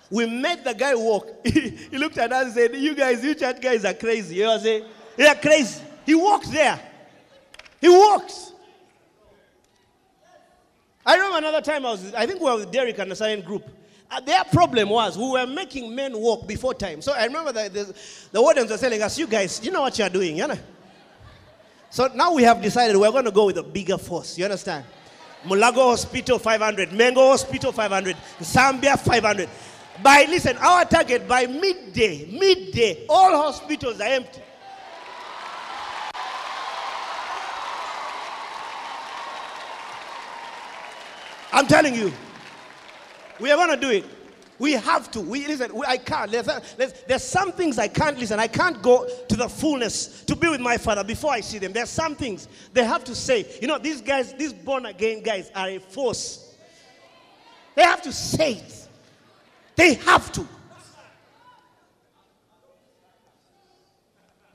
We 0.09 0.25
made 0.25 0.63
the 0.63 0.73
guy 0.73 0.95
walk. 0.95 1.27
he 1.45 1.97
looked 1.97 2.17
at 2.17 2.31
us 2.31 2.45
and 2.45 2.53
said, 2.53 2.75
You 2.75 2.95
guys, 2.95 3.23
you 3.23 3.35
church 3.35 3.61
guys 3.61 3.83
are 3.83 3.93
crazy. 3.93 4.35
You 4.35 4.43
know 4.43 4.49
what 4.49 4.57
I'm 4.57 4.63
saying? 4.63 4.85
They 5.17 5.27
are 5.27 5.35
crazy. 5.35 5.83
He 6.05 6.15
walked 6.15 6.51
there. 6.51 6.79
He 7.81 7.89
walks. 7.89 8.53
I 11.07 11.15
remember 11.15 11.37
another 11.37 11.61
time 11.61 11.85
I 11.85 11.91
was, 11.91 12.13
I 12.13 12.25
think 12.25 12.41
we 12.41 12.51
were 12.51 12.57
with 12.57 12.71
Derek 12.71 12.99
and 12.99 13.09
the 13.09 13.15
silent 13.15 13.45
group. 13.45 13.65
Uh, 14.11 14.19
their 14.19 14.43
problem 14.43 14.89
was 14.89 15.17
we 15.17 15.29
were 15.31 15.47
making 15.47 15.95
men 15.95 16.17
walk 16.17 16.45
before 16.45 16.73
time. 16.73 17.01
So 17.01 17.13
I 17.13 17.25
remember 17.25 17.53
that 17.53 17.73
the, 17.73 17.95
the 18.33 18.41
wardens 18.41 18.69
were 18.69 18.77
telling 18.77 19.01
us, 19.01 19.17
you 19.17 19.25
guys, 19.25 19.63
you 19.63 19.71
know 19.71 19.81
what 19.81 19.97
you're 19.97 20.09
doing, 20.09 20.35
you 20.37 20.47
know? 20.47 20.59
So 21.89 22.09
now 22.13 22.33
we 22.33 22.43
have 22.43 22.61
decided 22.61 22.97
we're 22.97 23.09
going 23.11 23.23
to 23.23 23.31
go 23.31 23.45
with 23.45 23.57
a 23.57 23.63
bigger 23.63 23.97
force. 23.97 24.37
You 24.37 24.43
understand? 24.45 24.83
Mulago 25.45 25.91
Hospital 25.91 26.39
500, 26.39 26.89
Mengo 26.89 27.29
Hospital 27.31 27.71
500, 27.71 28.17
Nsambya 28.39 28.99
500. 28.99 29.49
By 30.03 30.25
listen, 30.29 30.57
our 30.57 30.83
target 30.83 31.25
by 31.25 31.45
midday, 31.45 32.25
midday, 32.37 33.05
all 33.07 33.31
hospitals 33.31 34.01
are 34.01 34.09
empty. 34.09 34.41
I'm 41.51 41.67
telling 41.67 41.95
you, 41.95 42.11
we 43.39 43.51
are 43.51 43.57
going 43.57 43.69
to 43.69 43.77
do 43.77 43.89
it. 43.91 44.05
We 44.59 44.73
have 44.73 45.11
to. 45.11 45.21
We 45.21 45.45
listen. 45.45 45.73
We, 45.73 45.85
I 45.85 45.97
can't. 45.97 46.31
There's, 46.31 46.47
there's, 46.75 46.93
there's, 47.07 47.23
some 47.23 47.51
things 47.51 47.77
I 47.77 47.87
can't 47.87 48.17
listen. 48.17 48.39
I 48.39 48.47
can't 48.47 48.81
go 48.81 49.07
to 49.27 49.35
the 49.35 49.47
fullness 49.47 50.23
to 50.23 50.35
be 50.35 50.47
with 50.47 50.61
my 50.61 50.77
father 50.77 51.03
before 51.03 51.31
I 51.31 51.41
see 51.41 51.59
them. 51.59 51.73
There's 51.73 51.89
some 51.89 52.15
things 52.15 52.47
they 52.73 52.83
have 52.83 53.03
to 53.03 53.13
say. 53.13 53.45
You 53.61 53.67
know, 53.67 53.77
these 53.77 54.01
guys, 54.01 54.33
these 54.33 54.53
born 54.53 54.87
again 54.87 55.21
guys, 55.21 55.51
are 55.53 55.69
a 55.69 55.77
force. 55.77 56.55
They 57.75 57.83
have 57.83 58.01
to 58.01 58.11
say 58.11 58.53
it. 58.53 58.87
They 59.75 59.93
have 59.93 60.31
to. 60.31 60.47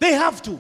They 0.01 0.13
have 0.15 0.43
to. 0.43 0.59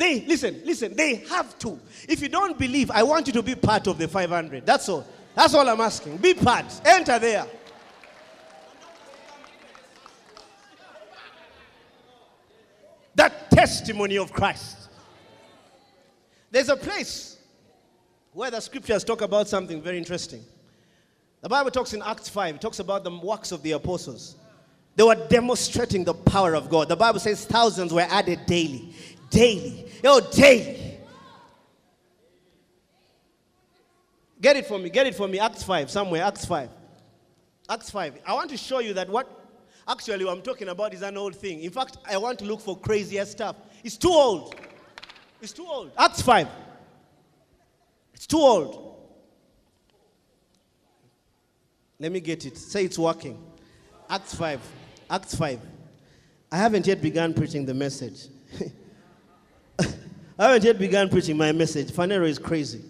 They, 0.00 0.22
listen, 0.22 0.62
listen, 0.64 0.96
they 0.96 1.16
have 1.28 1.58
to. 1.58 1.78
If 2.08 2.22
you 2.22 2.30
don't 2.30 2.58
believe, 2.58 2.90
I 2.90 3.02
want 3.02 3.26
you 3.26 3.34
to 3.34 3.42
be 3.42 3.54
part 3.54 3.86
of 3.86 3.98
the 3.98 4.08
500. 4.08 4.64
That's 4.64 4.88
all. 4.88 5.06
That's 5.34 5.52
all 5.52 5.68
I'm 5.68 5.78
asking. 5.82 6.16
Be 6.16 6.32
part. 6.32 6.64
Enter 6.86 7.18
there. 7.18 7.46
That 13.14 13.50
testimony 13.50 14.16
of 14.16 14.32
Christ. 14.32 14.88
There's 16.50 16.70
a 16.70 16.76
place 16.76 17.36
where 18.32 18.50
the 18.50 18.60
scriptures 18.60 19.04
talk 19.04 19.20
about 19.20 19.48
something 19.48 19.82
very 19.82 19.98
interesting. 19.98 20.42
The 21.42 21.50
Bible 21.50 21.70
talks 21.70 21.92
in 21.92 22.00
Acts 22.00 22.30
5, 22.30 22.54
it 22.54 22.60
talks 22.62 22.78
about 22.78 23.04
the 23.04 23.10
works 23.10 23.52
of 23.52 23.62
the 23.62 23.72
apostles. 23.72 24.36
They 24.96 25.02
were 25.02 25.28
demonstrating 25.28 26.04
the 26.04 26.14
power 26.14 26.54
of 26.54 26.70
God. 26.70 26.88
The 26.88 26.96
Bible 26.96 27.20
says 27.20 27.44
thousands 27.44 27.92
were 27.92 28.06
added 28.08 28.46
daily. 28.46 28.94
Daily. 29.30 29.86
Yo, 30.02 30.20
daily. 30.20 30.98
Get 34.40 34.56
it 34.56 34.66
for 34.66 34.78
me. 34.78 34.90
Get 34.90 35.06
it 35.06 35.14
for 35.14 35.28
me. 35.28 35.38
Acts 35.38 35.62
5, 35.62 35.90
somewhere. 35.90 36.22
Acts 36.24 36.44
5. 36.44 36.70
Acts 37.68 37.90
5. 37.90 38.14
I 38.26 38.34
want 38.34 38.50
to 38.50 38.56
show 38.56 38.80
you 38.80 38.94
that 38.94 39.08
what 39.08 39.28
actually 39.86 40.28
I'm 40.28 40.42
talking 40.42 40.68
about 40.68 40.94
is 40.94 41.02
an 41.02 41.16
old 41.16 41.36
thing. 41.36 41.62
In 41.62 41.70
fact, 41.70 41.98
I 42.08 42.16
want 42.16 42.38
to 42.40 42.44
look 42.44 42.60
for 42.60 42.76
crazier 42.76 43.24
stuff. 43.24 43.56
It's 43.84 43.96
too 43.96 44.10
old. 44.10 44.54
It's 45.40 45.52
too 45.52 45.66
old. 45.66 45.92
Acts 45.96 46.22
5. 46.22 46.48
It's 48.14 48.26
too 48.26 48.38
old. 48.38 48.96
Let 51.98 52.10
me 52.12 52.20
get 52.20 52.46
it. 52.46 52.56
Say 52.56 52.84
it's 52.84 52.98
working. 52.98 53.38
Acts 54.08 54.34
5. 54.34 54.60
Acts 55.10 55.34
5. 55.34 55.60
I 56.50 56.56
haven't 56.56 56.86
yet 56.86 57.00
begun 57.02 57.34
preaching 57.34 57.66
the 57.66 57.74
message. 57.74 58.26
I 60.38 60.44
haven't 60.44 60.64
yet 60.64 60.78
begun 60.78 61.08
preaching 61.08 61.36
my 61.36 61.52
message. 61.52 61.88
Phaneroo 61.88 62.28
is 62.28 62.38
crazy. 62.38 62.82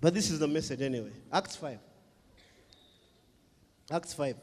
But 0.00 0.12
this 0.12 0.30
is 0.30 0.38
the 0.38 0.48
message 0.48 0.82
anyway. 0.82 1.12
Acts 1.32 1.56
5. 1.56 1.78
Acts 3.90 4.12
5. 4.12 4.36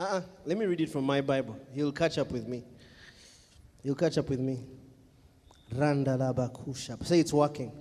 Uh-uh. 0.00 0.20
Let 0.46 0.56
me 0.56 0.64
read 0.66 0.80
it 0.80 0.90
from 0.90 1.04
my 1.04 1.20
Bible. 1.20 1.58
He'll 1.74 1.90
catch 1.90 2.18
up 2.18 2.30
with 2.30 2.46
me. 2.46 2.62
He'll 3.82 3.96
catch 3.96 4.16
up 4.16 4.28
with 4.28 4.38
me. 4.38 4.60
Randalabakusha. 5.74 7.04
Say 7.04 7.18
it's 7.18 7.32
working. 7.32 7.72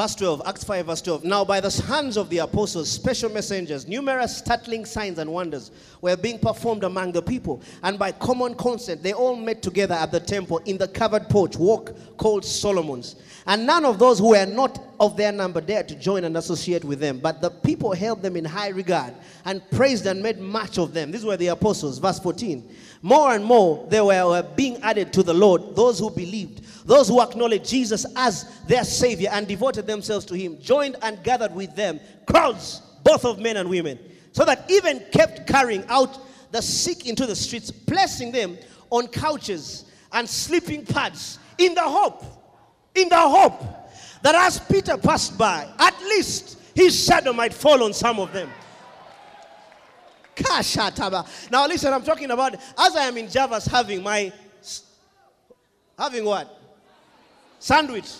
Verse 0.00 0.14
12, 0.14 0.42
Acts 0.46 0.64
5, 0.64 0.86
verse 0.86 1.02
12. 1.02 1.24
Now, 1.24 1.44
by 1.44 1.60
the 1.60 1.68
hands 1.82 2.16
of 2.16 2.30
the 2.30 2.38
apostles, 2.38 2.90
special 2.90 3.28
messengers, 3.28 3.86
numerous 3.86 4.38
startling 4.38 4.86
signs 4.86 5.18
and 5.18 5.30
wonders 5.30 5.70
were 6.00 6.16
being 6.16 6.38
performed 6.38 6.84
among 6.84 7.12
the 7.12 7.20
people. 7.20 7.60
And 7.82 7.98
by 7.98 8.12
common 8.12 8.54
consent, 8.54 9.02
they 9.02 9.12
all 9.12 9.36
met 9.36 9.60
together 9.60 9.92
at 9.92 10.10
the 10.10 10.18
temple 10.18 10.56
in 10.64 10.78
the 10.78 10.88
covered 10.88 11.28
porch 11.28 11.58
walk 11.58 11.94
called 12.16 12.46
Solomon's. 12.46 13.16
And 13.46 13.66
none 13.66 13.84
of 13.84 13.98
those 13.98 14.20
who 14.20 14.30
were 14.30 14.46
not 14.46 14.82
of 15.00 15.18
their 15.18 15.32
number 15.32 15.60
dared 15.60 15.88
to 15.88 15.94
join 15.94 16.24
and 16.24 16.34
associate 16.38 16.82
with 16.82 16.98
them. 16.98 17.18
But 17.18 17.42
the 17.42 17.50
people 17.50 17.92
held 17.92 18.22
them 18.22 18.36
in 18.36 18.46
high 18.46 18.68
regard 18.68 19.12
and 19.44 19.60
praised 19.70 20.06
and 20.06 20.22
made 20.22 20.38
much 20.38 20.78
of 20.78 20.94
them. 20.94 21.10
These 21.10 21.26
were 21.26 21.36
the 21.36 21.48
apostles. 21.48 21.98
Verse 21.98 22.18
14. 22.20 22.74
More 23.02 23.34
and 23.34 23.44
more, 23.44 23.86
they 23.90 24.00
were 24.00 24.42
being 24.56 24.78
added 24.78 25.12
to 25.12 25.22
the 25.22 25.34
Lord, 25.34 25.76
those 25.76 25.98
who 25.98 26.08
believed. 26.08 26.62
Those 26.90 27.06
who 27.06 27.22
acknowledged 27.22 27.70
Jesus 27.70 28.04
as 28.16 28.46
their 28.66 28.82
Savior 28.82 29.28
and 29.30 29.46
devoted 29.46 29.86
themselves 29.86 30.24
to 30.24 30.34
Him 30.34 30.60
joined 30.60 30.96
and 31.02 31.22
gathered 31.22 31.54
with 31.54 31.76
them 31.76 32.00
crowds, 32.26 32.82
both 33.04 33.24
of 33.24 33.38
men 33.38 33.58
and 33.58 33.70
women, 33.70 33.96
so 34.32 34.44
that 34.44 34.68
even 34.68 34.98
kept 35.12 35.46
carrying 35.46 35.84
out 35.86 36.18
the 36.50 36.60
sick 36.60 37.06
into 37.06 37.26
the 37.26 37.36
streets, 37.36 37.70
placing 37.70 38.32
them 38.32 38.58
on 38.90 39.06
couches 39.06 39.84
and 40.10 40.28
sleeping 40.28 40.84
pads 40.84 41.38
in 41.58 41.74
the 41.76 41.80
hope, 41.80 42.24
in 42.96 43.08
the 43.08 43.20
hope 43.20 43.62
that 44.22 44.34
as 44.34 44.58
Peter 44.58 44.96
passed 44.96 45.38
by, 45.38 45.72
at 45.78 45.96
least 46.00 46.58
his 46.74 47.04
shadow 47.04 47.32
might 47.32 47.54
fall 47.54 47.84
on 47.84 47.92
some 47.92 48.18
of 48.18 48.32
them. 48.32 48.50
Now 51.52 51.68
listen, 51.68 51.92
I'm 51.92 52.02
talking 52.02 52.32
about 52.32 52.56
as 52.56 52.96
I 52.96 53.06
am 53.06 53.16
in 53.16 53.26
Javas 53.26 53.68
having 53.70 54.02
my 54.02 54.32
having 55.96 56.24
what? 56.24 56.56
Sandwich. 57.60 58.10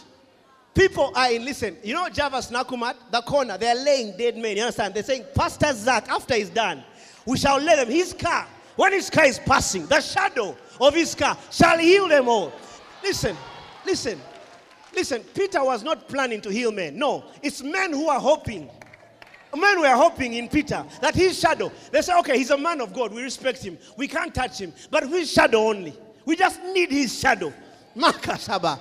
People 0.74 1.12
are 1.16 1.32
in, 1.32 1.45
listen, 1.45 1.76
you 1.82 1.95
know 1.95 2.05
Javas 2.05 2.53
Nakumatt, 2.53 2.95
the 3.11 3.20
corner, 3.22 3.59
they're 3.59 3.74
laying 3.74 4.16
dead 4.16 4.36
men. 4.36 4.57
You 4.57 4.62
understand? 4.62 4.95
They're 4.95 5.03
saying, 5.03 5.24
Pastor 5.34 5.72
Zach, 5.72 6.09
after 6.09 6.34
he's 6.34 6.51
done, 6.51 6.84
we 7.26 7.36
shall 7.36 7.59
let 7.59 7.76
them. 7.76 7.88
his 7.88 8.12
car 8.12 8.47
When 8.76 8.93
his 8.93 9.11
car 9.11 9.24
is 9.24 9.38
passing, 9.41 9.86
the 9.86 10.01
shadow 10.01 10.57
of 10.80 10.95
his 10.95 11.14
car 11.14 11.36
shall 11.51 11.78
heal 11.78 12.07
them 12.07 12.28
all. 12.28 12.53
Listen, 13.03 13.36
listen, 13.84 14.20
listen. 14.95 15.22
Peter 15.34 15.64
was 15.64 15.82
not 15.82 16.07
planning 16.07 16.41
to 16.43 16.51
heal 16.51 16.70
men. 16.70 16.97
No, 16.97 17.24
it's 17.43 17.62
men 17.62 17.93
who 17.93 18.09
are 18.09 18.20
hoping. 18.20 18.70
Men 19.57 19.80
were 19.80 19.97
hoping 19.97 20.34
in 20.34 20.49
Peter 20.49 20.84
that 21.01 21.14
his 21.14 21.38
shadow, 21.38 21.72
they 21.91 22.03
say, 22.03 22.16
okay, 22.20 22.38
he's 22.38 22.51
a 22.51 22.59
man 22.59 22.80
of 22.80 22.93
God. 22.93 23.12
We 23.12 23.22
respect 23.22 23.64
him. 23.64 23.76
We 23.97 24.07
can't 24.07 24.32
touch 24.32 24.61
him. 24.61 24.72
But 24.91 25.09
his 25.09 25.32
shadow 25.32 25.59
only. 25.59 25.97
We 26.24 26.36
just 26.36 26.62
need 26.62 26.91
his 26.93 27.18
shadow. 27.18 27.53
Makasaba. 27.97 28.78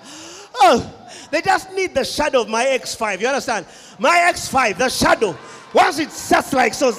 Oh, 0.56 1.10
they 1.32 1.42
just 1.42 1.72
need 1.74 1.94
the 1.94 2.04
shadow 2.04 2.42
of 2.42 2.50
my 2.50 2.66
X5. 2.66 3.22
You 3.22 3.28
understand? 3.28 3.66
My 3.98 4.32
X5, 4.32 4.78
the 4.78 4.90
shadow. 4.90 5.38
Once 5.74 6.00
it 6.00 6.12
sets 6.12 6.54
like 6.54 6.74
so, 6.74 6.92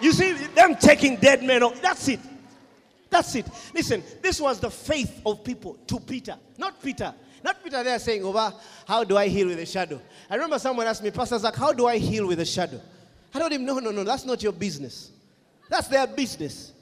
you 0.00 0.12
see 0.12 0.32
them 0.32 0.74
taking 0.74 1.16
dead 1.16 1.42
men. 1.42 1.62
Off. 1.62 1.80
That's 1.80 2.08
it. 2.08 2.20
That's 3.08 3.34
it. 3.34 3.46
Listen, 3.74 4.02
this 4.20 4.40
was 4.40 4.58
the 4.58 4.70
faith 4.70 5.20
of 5.24 5.44
people 5.44 5.78
to 5.86 6.00
Peter, 6.00 6.36
not 6.58 6.82
Peter. 6.82 7.14
Not 7.44 7.62
Peter 7.62 7.82
there 7.82 7.98
saying, 7.98 8.24
Over, 8.24 8.52
how 8.86 9.04
do 9.04 9.16
I 9.16 9.28
heal 9.28 9.48
with 9.48 9.58
a 9.58 9.66
shadow? 9.66 10.00
I 10.30 10.34
remember 10.34 10.58
someone 10.58 10.86
asked 10.86 11.02
me, 11.02 11.10
Pastor 11.10 11.38
Zach, 11.38 11.56
how 11.56 11.72
do 11.72 11.86
I 11.86 11.98
heal 11.98 12.26
with 12.26 12.40
a 12.40 12.44
shadow? 12.44 12.80
I 13.34 13.38
told 13.38 13.52
him, 13.52 13.64
No, 13.64 13.78
no, 13.78 13.90
no, 13.90 14.04
that's 14.04 14.24
not 14.24 14.42
your 14.42 14.52
business. 14.52 15.10
That's 15.68 15.88
their 15.88 16.06
business. 16.06 16.72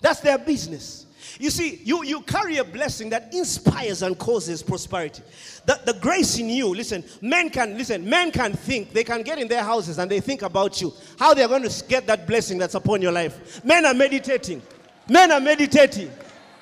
That's 0.00 0.20
their 0.20 0.38
business. 0.38 1.06
You 1.38 1.50
see, 1.50 1.80
you, 1.84 2.04
you 2.04 2.20
carry 2.22 2.56
a 2.56 2.64
blessing 2.64 3.10
that 3.10 3.32
inspires 3.32 4.02
and 4.02 4.18
causes 4.18 4.62
prosperity. 4.62 5.22
The, 5.66 5.80
the 5.84 5.94
grace 5.94 6.38
in 6.38 6.48
you, 6.48 6.74
listen, 6.74 7.04
men 7.20 7.50
can, 7.50 7.76
listen, 7.76 8.08
men 8.08 8.30
can 8.30 8.52
think, 8.52 8.92
they 8.92 9.04
can 9.04 9.22
get 9.22 9.38
in 9.38 9.48
their 9.48 9.62
houses 9.62 9.98
and 9.98 10.10
they 10.10 10.20
think 10.20 10.42
about 10.42 10.80
you, 10.80 10.92
how 11.18 11.34
they're 11.34 11.48
going 11.48 11.68
to 11.68 11.84
get 11.86 12.06
that 12.06 12.26
blessing 12.26 12.58
that's 12.58 12.74
upon 12.74 13.02
your 13.02 13.12
life. 13.12 13.64
Men 13.64 13.84
are 13.86 13.94
meditating. 13.94 14.62
Men 15.08 15.30
are 15.30 15.40
meditating. 15.40 16.10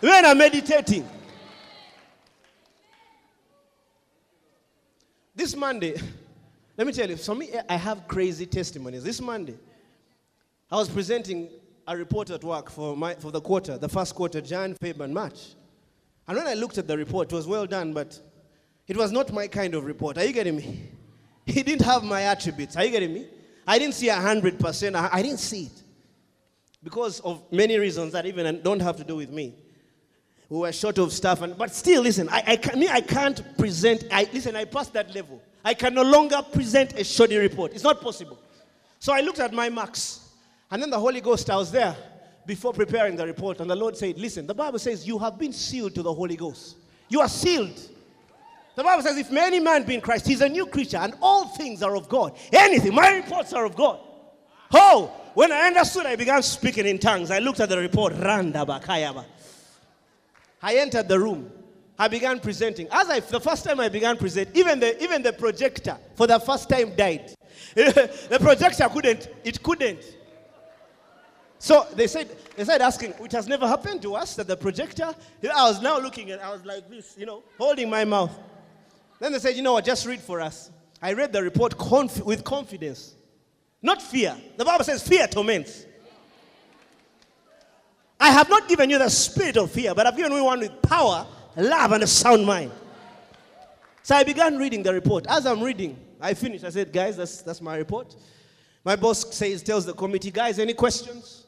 Men 0.03 0.25
are 0.25 0.35
meditating. 0.35 1.09
This 5.35 5.55
Monday, 5.55 5.95
let 6.77 6.87
me 6.87 6.93
tell 6.93 7.09
you, 7.09 7.17
for 7.17 7.35
me, 7.35 7.51
I 7.69 7.77
have 7.77 8.09
crazy 8.09 8.47
testimonies. 8.47 9.05
This 9.05 9.21
Monday, 9.21 9.57
I 10.71 10.77
was 10.77 10.89
presenting 10.89 11.49
a 11.87 11.97
report 11.97 12.31
at 12.31 12.43
work 12.43 12.71
for, 12.71 12.97
my, 12.97 13.15
for 13.15 13.31
the 13.31 13.41
quarter, 13.41 13.79
the 13.79 13.89
first 13.89 14.15
quarter, 14.15 14.41
Jan, 14.41 14.75
Feb, 14.75 15.01
and 15.01 15.15
March. 15.15 15.55
And 16.27 16.37
when 16.37 16.47
I 16.47 16.55
looked 16.55 16.79
at 16.79 16.87
the 16.89 16.97
report, 16.97 17.33
it 17.33 17.35
was 17.35 17.47
well 17.47 17.67
done, 17.67 17.93
but 17.93 18.21
it 18.89 18.97
was 18.97 19.13
not 19.13 19.33
my 19.33 19.47
kind 19.47 19.75
of 19.75 19.85
report. 19.85 20.19
Are 20.19 20.25
you 20.25 20.33
getting 20.33 20.57
me? 20.57 20.83
He 21.47 21.63
didn't 21.63 21.85
have 21.85 22.03
my 22.03 22.23
attributes. 22.23 22.77
Are 22.77 22.85
you 22.85 22.91
getting 22.91 23.15
me? 23.15 23.29
I 23.69 23.79
didn't 23.79 23.95
see 23.95 24.09
a 24.09 24.17
hundred 24.17 24.59
percent. 24.59 24.97
I 24.97 25.23
didn't 25.23 25.39
see 25.39 25.67
it 25.67 25.83
because 26.83 27.21
of 27.21 27.41
many 27.53 27.79
reasons 27.79 28.15
that 28.15 28.27
even 28.27 28.61
don't 28.63 28.81
have 28.83 28.97
to 28.97 29.05
do 29.05 29.15
with 29.15 29.31
me 29.31 29.55
we 30.49 30.59
were 30.59 30.73
short 30.73 30.99
of 30.99 31.13
stuff. 31.13 31.43
And, 31.43 31.57
but 31.57 31.75
still, 31.75 32.03
listen, 32.03 32.29
I, 32.29 32.43
I, 32.47 32.57
can, 32.57 32.79
me, 32.79 32.89
I 32.89 33.01
can't 33.01 33.57
present, 33.59 34.05
I, 34.13 34.29
listen, 34.33 34.55
I 34.55 34.65
passed 34.65 34.93
that 34.93 35.15
level. 35.15 35.43
I 35.65 35.75
can 35.75 35.95
no 35.95 36.03
longer 36.03 36.41
present 36.53 36.93
a 36.99 37.03
shoddy 37.03 37.37
report. 37.37 37.75
It's 37.75 37.83
not 37.83 38.01
possible. 38.01 38.39
So 39.01 39.13
I 39.13 39.21
looked 39.21 39.41
at 39.41 39.53
my 39.53 39.69
marks. 39.69 40.26
And 40.71 40.83
then 40.83 40.91
the 40.91 40.99
Holy 40.99 41.21
Ghost, 41.21 41.49
I 41.49 41.57
was 41.57 41.71
there 41.71 41.97
before 42.45 42.73
preparing 42.73 43.17
the 43.17 43.27
report. 43.27 43.61
And 43.61 43.71
the 43.71 43.77
Lord 43.77 43.97
said, 43.97 44.19
listen, 44.19 44.47
the 44.47 44.55
Bible 44.55 44.79
says 44.79 45.07
you 45.07 45.19
have 45.19 45.39
been 45.39 45.53
sealed 45.53 45.95
to 45.95 46.03
the 46.03 46.13
Holy 46.13 46.37
Ghost. 46.37 46.77
You 47.09 47.21
are 47.21 47.29
sealed. 47.29 47.81
The 48.75 48.83
Bible 48.83 49.03
says, 49.03 49.17
if 49.17 49.33
any 49.33 49.61
man 49.61 49.85
be 49.85 49.95
in 49.95 50.01
Christ, 50.01 50.27
he's 50.27 50.43
a 50.43 50.49
new 50.49 50.67
creature, 50.67 50.99
and 50.99 51.15
all 51.23 51.47
things 51.49 51.83
are 51.83 51.97
of 51.97 52.09
God. 52.09 52.37
Anything, 52.53 52.95
my 52.95 53.09
reports 53.11 53.55
are 53.55 53.65
of 53.65 53.75
God. 53.75 54.01
Oh, 54.73 55.11
when 55.35 55.51
I 55.51 55.69
understood, 55.69 56.05
I 56.07 56.17
began 56.17 56.43
speaking 56.43 56.87
in 56.87 56.99
tongues. 56.99 57.31
I 57.31 57.39
looked 57.39 57.61
at 57.61 57.69
the 57.69 57.79
report. 57.79 58.13
I 58.15 59.17
entered 60.63 61.09
the 61.09 61.19
room. 61.19 61.51
I 61.99 62.09
began 62.09 62.39
presenting. 62.41 62.89
As 62.91 63.09
I, 63.09 63.21
the 63.21 63.41
first 63.41 63.65
time 63.65 63.81
I 63.81 63.89
began 63.89 64.19
presenting, 64.19 64.55
even 64.57 64.81
the, 64.81 65.03
even 65.03 65.23
the 65.23 65.33
projector 65.33 65.97
for 66.15 66.27
the 66.27 66.39
first 66.39 66.69
time 66.69 66.95
died. 66.95 67.35
the 67.75 68.39
projector 68.41 68.89
couldn't, 68.89 69.29
it 69.45 69.63
couldn't. 69.63 70.17
So 71.67 71.85
they 71.97 72.07
said, 72.07 72.29
they 72.55 72.63
said 72.63 72.81
asking, 72.81 73.11
which 73.15 73.33
has 73.33 73.49
never 73.49 73.67
happened 73.67 74.01
to 74.03 74.15
us, 74.15 74.37
that 74.37 74.47
the 74.47 74.57
projector, 74.57 75.13
I 75.43 75.69
was 75.69 75.83
now 75.83 75.99
looking 75.99 76.31
and 76.31 76.41
I 76.41 76.53
was 76.53 76.65
like 76.65 76.89
this, 76.89 77.17
you 77.19 77.27
know, 77.27 77.43
holding 77.59 77.91
my 77.91 78.05
mouth. 78.05 78.31
Then 79.19 79.33
they 79.33 79.41
said, 79.41 79.57
you 79.57 79.65
know 79.65 79.73
what, 79.73 79.85
just 79.85 80.07
read 80.07 80.21
for 80.21 80.41
us. 80.41 80.71
I 81.03 81.13
read 81.13 81.33
the 81.33 81.43
report 81.43 81.77
conf- 81.77 82.25
with 82.25 82.45
confidence, 82.45 83.17
not 83.83 84.01
fear. 84.01 84.37
The 84.57 84.65
Bible 84.65 84.85
says 84.85 85.03
fear 85.03 85.27
torments. 85.27 85.87
I 88.21 88.31
have 88.31 88.49
not 88.49 88.69
given 88.69 88.89
you 88.89 89.01
the 89.01 89.09
spirit 89.09 89.57
of 89.57 89.73
fear, 89.73 89.93
but 89.93 90.07
I've 90.07 90.17
given 90.17 90.31
you 90.31 90.45
one 90.45 90.61
with 90.61 90.81
power, 90.83 91.27
love, 91.57 91.91
and 91.91 92.05
a 92.05 92.07
sound 92.07 92.47
mind. 92.47 92.71
So 94.05 94.15
I 94.15 94.23
began 94.23 94.57
reading 94.57 94.85
the 94.85 94.95
report. 94.95 95.27
As 95.29 95.47
I'm 95.47 95.61
reading, 95.61 95.99
I 96.21 96.35
finished. 96.35 96.63
I 96.63 96.71
said, 96.71 96.93
guys, 96.93 97.17
that's, 97.17 97.43
that's 97.43 97.61
my 97.61 97.77
report. 97.77 98.15
My 98.85 98.95
boss 98.95 99.35
says, 99.35 99.65
tells 99.65 99.85
the 99.85 99.95
committee, 99.95 100.31
guys, 100.31 100.61
any 100.61 100.73
questions? 100.73 101.43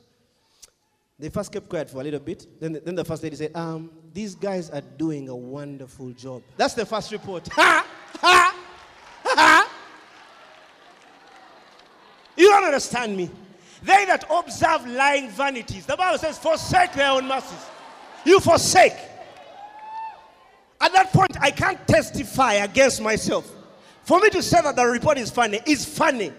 They 1.21 1.31
first 1.31 1.51
kept 1.51 1.69
quiet 1.69 1.91
for 1.91 2.01
a 2.01 2.05
little 2.05 2.21
bit. 2.21 2.47
Then, 2.61 2.81
then 2.85 2.95
the 2.95 3.05
first 3.05 3.25
lady 3.25 3.35
said, 3.35 3.51
um, 3.57 3.91
these 4.13 4.37
guys 4.37 4.71
are 4.71 4.81
doing 4.81 5.29
a 5.29 5.35
wonderful 5.35 6.11
job. 6.13 6.43
That's 6.57 6.75
the 6.75 6.87
first 6.87 7.11
report. 7.13 7.49
Ha! 7.59 7.87
Ha! 8.21 8.55
Ha! 9.25 9.73
You 12.37 12.47
don't 12.49 12.65
understand 12.65 13.17
me. 13.17 13.31
They 13.83 14.05
that 14.07 14.25
observe 14.31 14.87
lying 14.87 15.29
vanities. 15.31 15.87
The 15.87 15.97
Bible 15.97 16.19
says, 16.19 16.39
forsake 16.39 16.93
their 16.95 17.11
own 17.11 17.27
mercies. 17.27 17.67
You 18.25 18.41
forsake. 18.41 18.97
At 20.81 20.93
that 20.93 21.13
point, 21.13 21.37
I 21.41 21.51
can't 21.51 21.87
testify 21.87 22.55
against 22.55 23.03
myself. 23.03 23.51
For 24.05 24.21
me 24.21 24.31
to 24.31 24.43
say 24.43 24.61
that 24.63 24.77
the 24.77 24.87
report 24.87 25.19
is 25.19 25.31
funny 25.31 25.61
is 25.67 25.85
funny. 25.85 26.33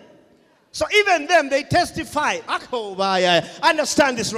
So 0.71 0.85
even 0.95 1.27
them, 1.27 1.49
they 1.49 1.63
testify. 1.63 2.39
I 2.47 3.59
understand 3.61 4.17
this 4.17 4.33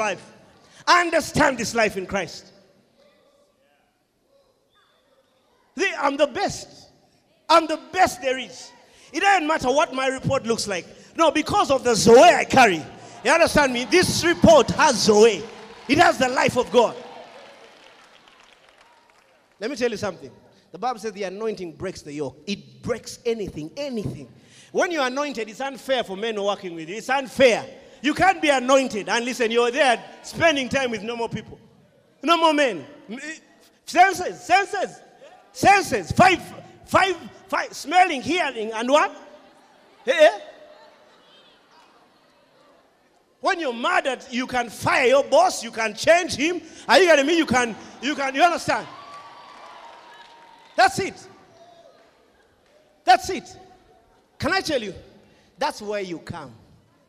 life. 0.87 0.97
Understand 0.99 1.57
this 1.57 1.75
life 1.75 1.97
in 1.97 2.05
Christ. 2.05 2.47
I'm 5.99 6.17
the 6.17 6.27
best. 6.27 6.89
I'm 7.49 7.67
the 7.67 7.79
best 7.91 8.21
there 8.21 8.37
is. 8.37 8.71
It 9.13 9.21
doesn't 9.21 9.47
matter 9.47 9.67
what 9.69 9.93
my 9.93 10.07
report 10.07 10.45
looks 10.45 10.67
like. 10.67 10.85
No, 11.17 11.31
because 11.31 11.71
of 11.71 11.83
the 11.83 11.95
Zoe 11.95 12.17
I 12.17 12.45
carry. 12.45 12.83
You 13.23 13.31
understand 13.31 13.73
me? 13.73 13.85
This 13.85 14.23
report 14.23 14.69
has 14.71 15.03
Zoe, 15.03 15.43
it 15.87 15.97
has 15.97 16.17
the 16.17 16.29
life 16.29 16.57
of 16.57 16.71
God. 16.71 16.95
Let 19.59 19.69
me 19.69 19.75
tell 19.75 19.91
you 19.91 19.97
something. 19.97 20.31
The 20.71 20.79
Bible 20.79 20.99
says 20.99 21.11
the 21.11 21.23
anointing 21.23 21.73
breaks 21.73 22.01
the 22.01 22.13
yoke, 22.13 22.41
it 22.47 22.81
breaks 22.81 23.19
anything, 23.25 23.71
anything. 23.75 24.27
When 24.71 24.89
you're 24.89 25.05
anointed, 25.05 25.49
it's 25.49 25.59
unfair 25.59 26.03
for 26.03 26.15
men 26.15 26.41
working 26.41 26.73
with 26.75 26.87
you. 26.87 26.95
It's 26.95 27.09
unfair. 27.09 27.65
You 28.01 28.13
can't 28.13 28.41
be 28.41 28.49
anointed 28.49 29.09
and 29.09 29.25
listen, 29.25 29.51
you're 29.51 29.71
there 29.71 30.03
spending 30.23 30.69
time 30.69 30.91
with 30.91 31.03
normal 31.03 31.29
people. 31.29 31.59
Normal 32.23 32.53
men. 32.53 32.85
Eh, 33.09 33.17
senses, 33.85 34.41
senses, 34.41 34.99
senses. 35.51 36.11
Five, 36.11 36.41
five, 36.85 37.15
five, 37.47 37.73
smelling, 37.73 38.21
hearing, 38.21 38.71
and 38.71 38.89
what? 38.89 39.15
Hey, 40.03 40.29
when 43.41 43.59
you're 43.59 43.73
mad 43.73 44.05
at, 44.05 44.31
you 44.31 44.45
can 44.45 44.69
fire 44.69 45.07
your 45.07 45.23
boss, 45.23 45.63
you 45.63 45.71
can 45.71 45.95
change 45.95 46.35
him. 46.35 46.61
Are 46.87 46.99
you 46.99 47.05
getting 47.05 47.25
me? 47.25 47.37
You 47.37 47.47
can, 47.47 47.75
you 48.01 48.15
can, 48.15 48.35
you 48.35 48.43
understand? 48.43 48.87
That's 50.75 50.99
it. 50.99 51.27
That's 53.03 53.29
it. 53.31 53.57
Can 54.37 54.53
I 54.53 54.61
tell 54.61 54.81
you? 54.81 54.93
That's 55.57 55.81
where 55.81 56.01
you 56.01 56.19
come. 56.19 56.53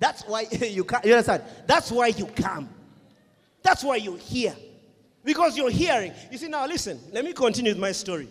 That's 0.03 0.25
why 0.25 0.41
you 0.51 0.83
come. 0.83 1.01
You 1.05 1.13
understand? 1.13 1.45
That's 1.65 1.93
why 1.93 2.09
you 2.09 2.27
come. 2.27 2.69
That's 3.63 3.85
why 3.85 3.97
you 3.97 4.17
hear. 4.17 4.53
Because 5.23 5.57
you're 5.57 5.71
hearing. 5.71 6.13
You 6.29 6.39
see, 6.39 6.49
now 6.49 6.67
listen, 6.67 6.99
let 7.13 7.25
me 7.25 7.33
continue 7.33 7.71
with 7.71 7.79
my 7.79 7.93
story. 7.93 8.29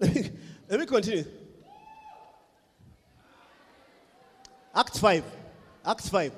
Let 0.00 0.14
me, 0.16 0.30
let 0.68 0.80
me 0.80 0.86
continue. 0.86 1.24
Acts 4.74 4.98
5. 4.98 5.24
Acts 5.86 6.08
5. 6.08 6.32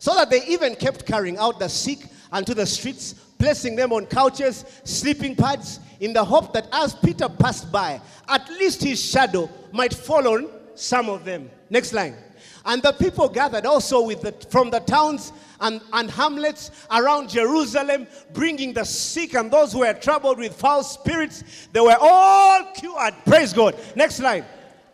So 0.00 0.12
that 0.16 0.30
they 0.30 0.44
even 0.46 0.74
kept 0.74 1.06
carrying 1.06 1.38
out 1.38 1.60
the 1.60 1.68
sick 1.68 2.00
unto 2.32 2.54
the 2.54 2.66
streets, 2.66 3.12
placing 3.38 3.76
them 3.76 3.92
on 3.92 4.06
couches, 4.06 4.64
sleeping 4.82 5.36
pads, 5.36 5.78
in 6.00 6.12
the 6.12 6.24
hope 6.24 6.52
that 6.54 6.66
as 6.72 6.92
Peter 6.92 7.28
passed 7.28 7.70
by, 7.70 8.00
at 8.26 8.48
least 8.50 8.82
his 8.82 9.00
shadow 9.00 9.48
might 9.70 9.94
fall 9.94 10.26
on 10.26 10.48
some 10.74 11.08
of 11.08 11.24
them. 11.24 11.48
Next 11.70 11.92
line. 11.92 12.16
And 12.64 12.82
the 12.82 12.92
people 12.92 13.28
gathered 13.28 13.64
also 13.64 14.02
with 14.02 14.20
the, 14.20 14.32
from 14.50 14.70
the 14.70 14.80
towns 14.80 15.32
and, 15.60 15.80
and 15.92 16.10
hamlets 16.10 16.70
around 16.90 17.30
Jerusalem, 17.30 18.06
bringing 18.34 18.72
the 18.72 18.84
sick 18.84 19.34
and 19.34 19.50
those 19.50 19.72
who 19.72 19.80
were 19.80 19.94
troubled 19.94 20.38
with 20.38 20.54
foul 20.54 20.82
spirits. 20.82 21.68
They 21.72 21.80
were 21.80 21.96
all 21.98 22.64
cured. 22.74 23.14
Praise 23.24 23.52
God. 23.52 23.76
Next 23.96 24.20
line. 24.20 24.44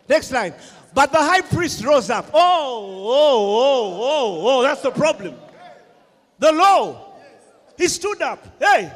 Next 0.07 0.31
line. 0.31 0.53
But 0.93 1.11
the 1.11 1.17
high 1.17 1.41
priest 1.41 1.83
rose 1.83 2.09
up. 2.09 2.29
Oh, 2.33 3.03
oh, 3.05 3.59
oh, 3.59 3.99
oh, 4.01 4.59
oh, 4.59 4.63
that's 4.63 4.81
the 4.81 4.91
problem. 4.91 5.35
The 6.39 6.51
law. 6.51 7.15
He 7.77 7.87
stood 7.87 8.21
up. 8.21 8.47
Hey, 8.59 8.91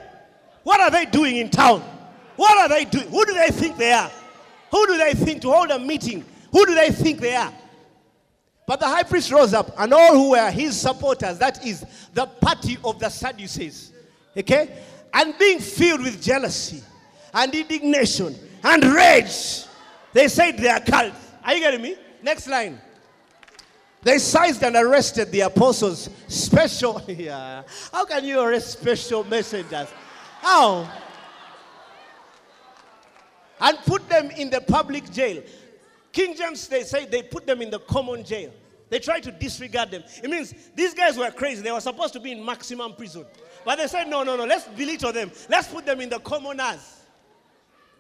what 0.64 0.80
are 0.80 0.90
they 0.90 1.06
doing 1.06 1.38
in 1.38 1.50
town? 1.50 1.82
What 2.36 2.58
are 2.58 2.70
they 2.70 2.86
doing? 2.86 3.08
Who 3.10 3.26
do 3.26 3.34
they 3.34 3.50
think 3.50 3.78
they 3.78 3.92
are? 3.92 4.10
Who 4.72 4.88
do 4.88 4.98
they 4.98 5.14
think 5.14 5.42
to 5.42 5.52
hold 5.52 5.70
a 5.72 5.80
meeting? 5.80 6.26
Who 6.52 6.66
do 6.66 6.74
they 6.74 6.90
think 6.90 7.20
they 7.20 7.36
are? 7.36 7.54
But 8.66 8.80
the 8.80 8.86
high 8.88 9.04
priest 9.04 9.32
rose 9.32 9.54
up, 9.54 9.74
and 9.78 9.94
all 9.94 10.14
who 10.14 10.30
were 10.32 10.52
his 10.52 10.80
supporters, 10.80 11.38
that 11.40 11.66
is 11.66 11.86
the 12.14 12.26
party 12.26 12.78
of 12.84 13.00
the 13.00 13.10
Sadducees, 13.10 13.92
okay, 14.38 14.70
and 15.14 15.38
being 15.38 15.60
filled 15.60 16.02
with 16.04 16.22
jealousy 16.22 16.82
and 17.34 17.54
indignation 17.54 18.36
and 18.64 18.84
rage, 18.86 19.66
they 20.14 20.28
said 20.28 20.58
they 20.58 20.70
are 20.70 20.80
cult. 20.80 21.14
Are 21.44 21.54
you 21.54 21.60
getting 21.60 21.82
me? 21.82 21.96
Next 22.22 22.48
line. 22.48 22.80
They 24.04 24.18
seized 24.18 24.64
and 24.64 24.76
arrested 24.76 25.32
the 25.32 25.42
apostles. 25.42 26.10
Special. 26.28 27.02
Yeah. 27.08 27.64
How 27.92 28.06
can 28.06 28.26
you 28.26 28.40
arrest 28.40 28.72
special 28.80 29.24
messengers? 29.24 29.88
How? 30.42 30.90
And 33.60 33.78
put 33.86 34.10
them 34.10 34.32
in 34.32 34.50
the 34.50 34.62
public 34.62 35.12
jail. 35.12 35.44
King 36.12 36.36
James, 36.36 36.68
they 36.68 36.84
say 36.84 37.06
they 37.06 37.24
put 37.24 37.46
them 37.46 37.62
in 37.62 37.70
the 37.70 37.80
common 37.80 38.24
jail. 38.24 38.52
They 38.90 39.00
tried 39.00 39.24
to 39.24 39.32
disregard 39.32 39.92
them. 39.92 40.04
It 40.22 40.30
means 40.30 40.54
these 40.76 40.94
guys 40.94 41.18
were 41.18 41.32
crazy. 41.32 41.62
They 41.62 41.72
were 41.72 41.80
supposed 41.80 42.12
to 42.14 42.20
be 42.20 42.34
in 42.34 42.44
maximum 42.44 42.94
prison. 42.94 43.26
But 43.64 43.78
they 43.78 43.88
said, 43.88 44.10
no, 44.10 44.24
no, 44.24 44.36
no, 44.36 44.44
let's 44.44 44.68
belittle 44.68 45.14
them. 45.14 45.32
Let's 45.48 45.70
put 45.70 45.86
them 45.86 46.02
in 46.02 46.10
the 46.10 46.20
commoners. 46.20 46.98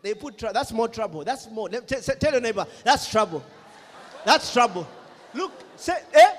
They 0.01 0.14
put, 0.14 0.38
that's 0.38 0.74
more 0.74 0.89
trouble. 0.89 1.24
That's 1.24 1.49
more. 1.49 1.70
Let, 1.70 1.88
t- 1.88 1.95
tell 1.95 2.34
your 2.34 2.41
neighbor, 2.41 2.66
that's 2.84 3.09
trouble. 3.09 3.41
That's 4.26 4.51
trouble. 4.51 4.86
Look, 5.34 5.51
say, 5.78 5.97
eh? 6.14 6.34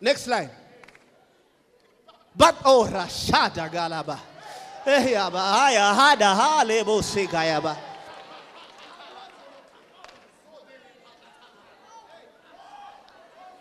Next 0.00 0.26
line. 0.26 0.50
But, 2.34 2.56
oh, 2.64 2.88
Rashada 2.90 3.70
Galaba. 3.70 4.18
Eh, 4.84 5.14
hada, 5.14 6.34
ha, 6.34 6.64
lebo, 6.66 7.00
sigayaba. 7.00 7.76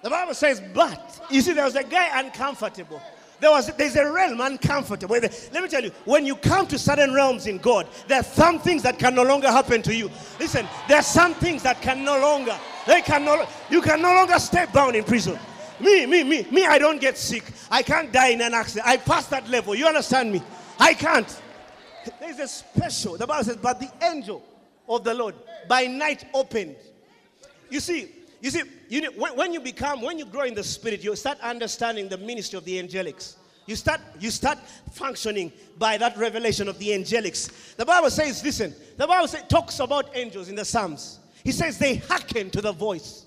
The 0.03 0.09
Bible 0.09 0.33
says, 0.33 0.61
but 0.73 1.21
you 1.29 1.41
see, 1.41 1.53
there 1.53 1.65
was 1.65 1.75
a 1.75 1.83
guy 1.83 2.19
uncomfortable. 2.19 3.01
There 3.39 3.49
was 3.49 3.67
there's 3.75 3.95
a 3.95 4.11
realm 4.11 4.39
uncomfortable. 4.39 5.15
Let 5.15 5.63
me 5.63 5.67
tell 5.67 5.83
you, 5.83 5.89
when 6.05 6.27
you 6.27 6.35
come 6.35 6.67
to 6.67 6.77
certain 6.77 7.11
realms 7.11 7.47
in 7.47 7.57
God, 7.57 7.87
there 8.07 8.19
are 8.19 8.23
some 8.23 8.59
things 8.59 8.83
that 8.83 8.99
can 8.99 9.15
no 9.15 9.23
longer 9.23 9.49
happen 9.49 9.81
to 9.81 9.95
you. 9.95 10.11
Listen, 10.39 10.67
there 10.87 10.97
are 10.97 11.03
some 11.03 11.33
things 11.33 11.63
that 11.63 11.81
can 11.81 12.03
no 12.03 12.19
longer, 12.19 12.55
they 12.85 13.01
can 13.01 13.25
no 13.25 13.47
you 13.69 13.81
can 13.81 13.99
no 13.99 14.13
longer 14.13 14.37
stay 14.37 14.67
bound 14.71 14.95
in 14.95 15.03
prison. 15.03 15.39
Me, 15.79 16.05
me, 16.05 16.23
me, 16.23 16.45
me, 16.51 16.65
I 16.67 16.77
don't 16.77 17.01
get 17.01 17.17
sick. 17.17 17.43
I 17.71 17.81
can't 17.81 18.11
die 18.11 18.29
in 18.29 18.41
an 18.41 18.53
accident. 18.53 18.87
I 18.87 18.97
pass 18.97 19.25
that 19.27 19.49
level. 19.49 19.73
You 19.73 19.87
understand 19.87 20.31
me? 20.31 20.43
I 20.79 20.93
can't. 20.93 21.41
There's 22.19 22.39
a 22.39 22.47
special, 22.47 23.17
the 23.17 23.25
Bible 23.25 23.43
says, 23.43 23.57
but 23.57 23.79
the 23.79 23.89
angel 24.03 24.43
of 24.87 25.03
the 25.03 25.15
Lord 25.15 25.33
by 25.67 25.87
night 25.87 26.25
opened. 26.35 26.75
You 27.71 27.79
see, 27.79 28.09
you 28.41 28.49
see, 28.49 28.63
you 28.89 29.01
know, 29.01 29.11
when, 29.11 29.35
when 29.37 29.53
you 29.53 29.59
become, 29.59 30.01
when 30.01 30.17
you 30.17 30.25
grow 30.25 30.43
in 30.43 30.55
the 30.55 30.63
spirit, 30.63 31.03
you 31.03 31.15
start 31.15 31.39
understanding 31.41 32.09
the 32.09 32.17
ministry 32.17 32.57
of 32.57 32.65
the 32.65 32.81
angelics. 32.81 33.35
You 33.67 33.75
start, 33.75 34.01
you 34.19 34.31
start 34.31 34.57
functioning 34.91 35.53
by 35.77 35.97
that 35.97 36.17
revelation 36.17 36.67
of 36.67 36.79
the 36.79 36.89
angelics. 36.89 37.75
The 37.75 37.85
Bible 37.85 38.09
says, 38.09 38.43
listen, 38.43 38.73
the 38.97 39.07
Bible 39.07 39.27
says, 39.27 39.43
talks 39.47 39.79
about 39.79 40.15
angels 40.15 40.49
in 40.49 40.55
the 40.55 40.65
Psalms. 40.65 41.19
He 41.43 41.51
says 41.51 41.77
they 41.77 41.95
hearken 41.95 42.49
to 42.49 42.61
the 42.61 42.71
voice. 42.71 43.25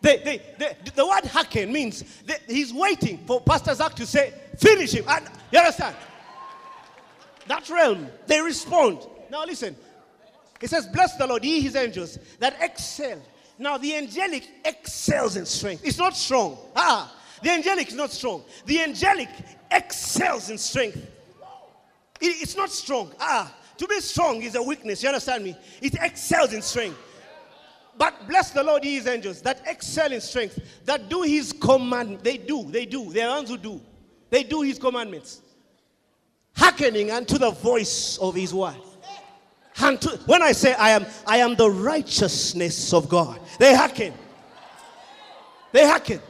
They, 0.00 0.16
they, 0.16 0.42
they, 0.58 0.76
the 0.94 1.06
word 1.06 1.26
hearken 1.26 1.70
means 1.70 2.04
he's 2.48 2.72
waiting 2.72 3.18
for 3.26 3.40
Pastor 3.42 3.74
Zach 3.74 3.94
to 3.96 4.06
say, 4.06 4.32
finish 4.58 4.92
him. 4.94 5.04
And, 5.06 5.28
you 5.52 5.58
understand? 5.58 5.94
That 7.46 7.68
realm, 7.68 8.08
they 8.26 8.40
respond. 8.40 9.06
Now 9.30 9.44
listen, 9.44 9.76
he 10.60 10.66
says, 10.66 10.86
Bless 10.86 11.16
the 11.16 11.26
Lord, 11.26 11.44
ye 11.44 11.60
his 11.60 11.74
angels 11.74 12.18
that 12.38 12.56
excel. 12.60 13.20
Now, 13.58 13.78
the 13.78 13.94
angelic 13.94 14.48
excels 14.64 15.36
in 15.36 15.46
strength. 15.46 15.84
It's 15.84 15.98
not 15.98 16.16
strong. 16.16 16.58
Ah, 16.76 17.14
the 17.42 17.50
angelic 17.50 17.88
is 17.88 17.94
not 17.94 18.10
strong. 18.10 18.42
The 18.66 18.80
angelic 18.80 19.28
excels 19.70 20.50
in 20.50 20.58
strength. 20.58 20.96
It, 22.20 22.42
it's 22.42 22.56
not 22.56 22.70
strong. 22.70 23.12
Ah, 23.18 23.54
to 23.76 23.86
be 23.86 24.00
strong 24.00 24.42
is 24.42 24.54
a 24.54 24.62
weakness. 24.62 25.02
You 25.02 25.08
understand 25.08 25.44
me? 25.44 25.56
It 25.80 25.94
excels 26.00 26.52
in 26.52 26.62
strength. 26.62 26.98
But 27.96 28.28
bless 28.28 28.50
the 28.50 28.62
Lord, 28.62 28.84
ye 28.84 28.94
his 28.94 29.06
angels 29.06 29.42
that 29.42 29.62
excel 29.66 30.12
in 30.12 30.20
strength, 30.20 30.58
that 30.84 31.08
do 31.08 31.22
his 31.22 31.52
command. 31.52 32.20
They 32.20 32.38
do, 32.38 32.64
they 32.70 32.86
do. 32.86 33.12
They 33.12 33.22
are 33.22 33.36
ones 33.36 33.50
who 33.50 33.58
do. 33.58 33.80
They 34.30 34.42
do 34.42 34.62
his 34.62 34.78
commandments. 34.78 35.42
Hearkening 36.56 37.10
unto 37.10 37.36
the 37.36 37.50
voice 37.50 38.18
of 38.18 38.34
his 38.34 38.54
word. 38.54 38.76
And 39.82 40.00
to, 40.02 40.10
when 40.26 40.42
I 40.42 40.52
say 40.52 40.74
I 40.74 40.90
am, 40.90 41.06
I 41.26 41.38
am 41.38 41.54
the 41.54 41.70
righteousness 41.70 42.92
of 42.92 43.08
God, 43.08 43.40
they 43.58 43.74
hearken. 43.74 44.12
They 45.72 45.86
hearken. 45.86 46.20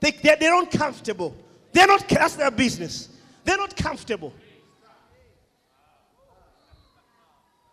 They, 0.00 0.12
they're, 0.12 0.36
they're 0.36 0.58
uncomfortable. 0.58 1.36
They're 1.72 1.86
not, 1.86 2.08
that's 2.08 2.36
their 2.36 2.50
business. 2.50 3.08
They're 3.44 3.56
not 3.56 3.76
comfortable. 3.76 4.32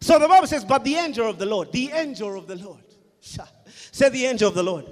So 0.01 0.17
the 0.17 0.27
Bible 0.27 0.47
says, 0.47 0.65
but 0.65 0.83
the 0.83 0.95
angel 0.95 1.29
of 1.29 1.37
the 1.37 1.45
Lord, 1.45 1.71
the 1.71 1.91
angel 1.91 2.37
of 2.37 2.47
the 2.47 2.55
Lord. 2.55 2.83
Say 3.21 4.09
the 4.09 4.25
angel 4.25 4.49
of 4.49 4.55
the 4.55 4.63
Lord. 4.63 4.85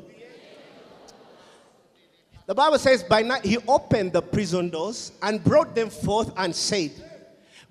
The 2.46 2.56
Bible 2.56 2.80
says, 2.80 3.04
by 3.04 3.22
night 3.24 3.44
he 3.44 3.58
opened 3.68 4.14
the 4.14 4.22
prison 4.22 4.70
doors 4.70 5.12
and 5.22 5.44
brought 5.44 5.76
them 5.76 5.90
forth 5.90 6.32
and 6.38 6.56
said, 6.56 6.92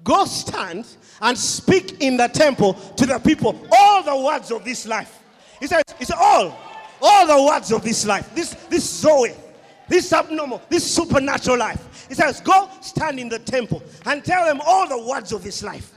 Go 0.04 0.24
stand 0.24 0.86
and 1.20 1.36
speak 1.36 2.00
in 2.00 2.16
the 2.16 2.28
temple 2.28 2.74
to 2.74 3.06
the 3.06 3.18
people 3.18 3.58
all 3.72 4.02
the 4.02 4.24
words 4.24 4.50
of 4.50 4.64
this 4.64 4.86
life. 4.86 5.22
He 5.60 5.66
says, 5.66 5.82
said, 6.00 6.16
all, 6.18 6.56
all 7.02 7.26
the 7.26 7.42
words 7.50 7.72
of 7.72 7.82
this 7.82 8.06
life, 8.06 8.32
this, 8.34 8.54
this 8.68 8.88
Zoe, 8.88 9.34
this 9.88 10.12
abnormal, 10.12 10.62
this 10.68 10.88
supernatural 10.94 11.58
life. 11.58 12.06
He 12.08 12.14
says, 12.14 12.40
Go 12.40 12.68
stand 12.80 13.18
in 13.18 13.28
the 13.28 13.38
temple 13.38 13.82
and 14.06 14.24
tell 14.24 14.44
them 14.46 14.60
all 14.64 14.88
the 14.88 15.06
words 15.08 15.32
of 15.32 15.42
this 15.42 15.62
life. 15.62 15.92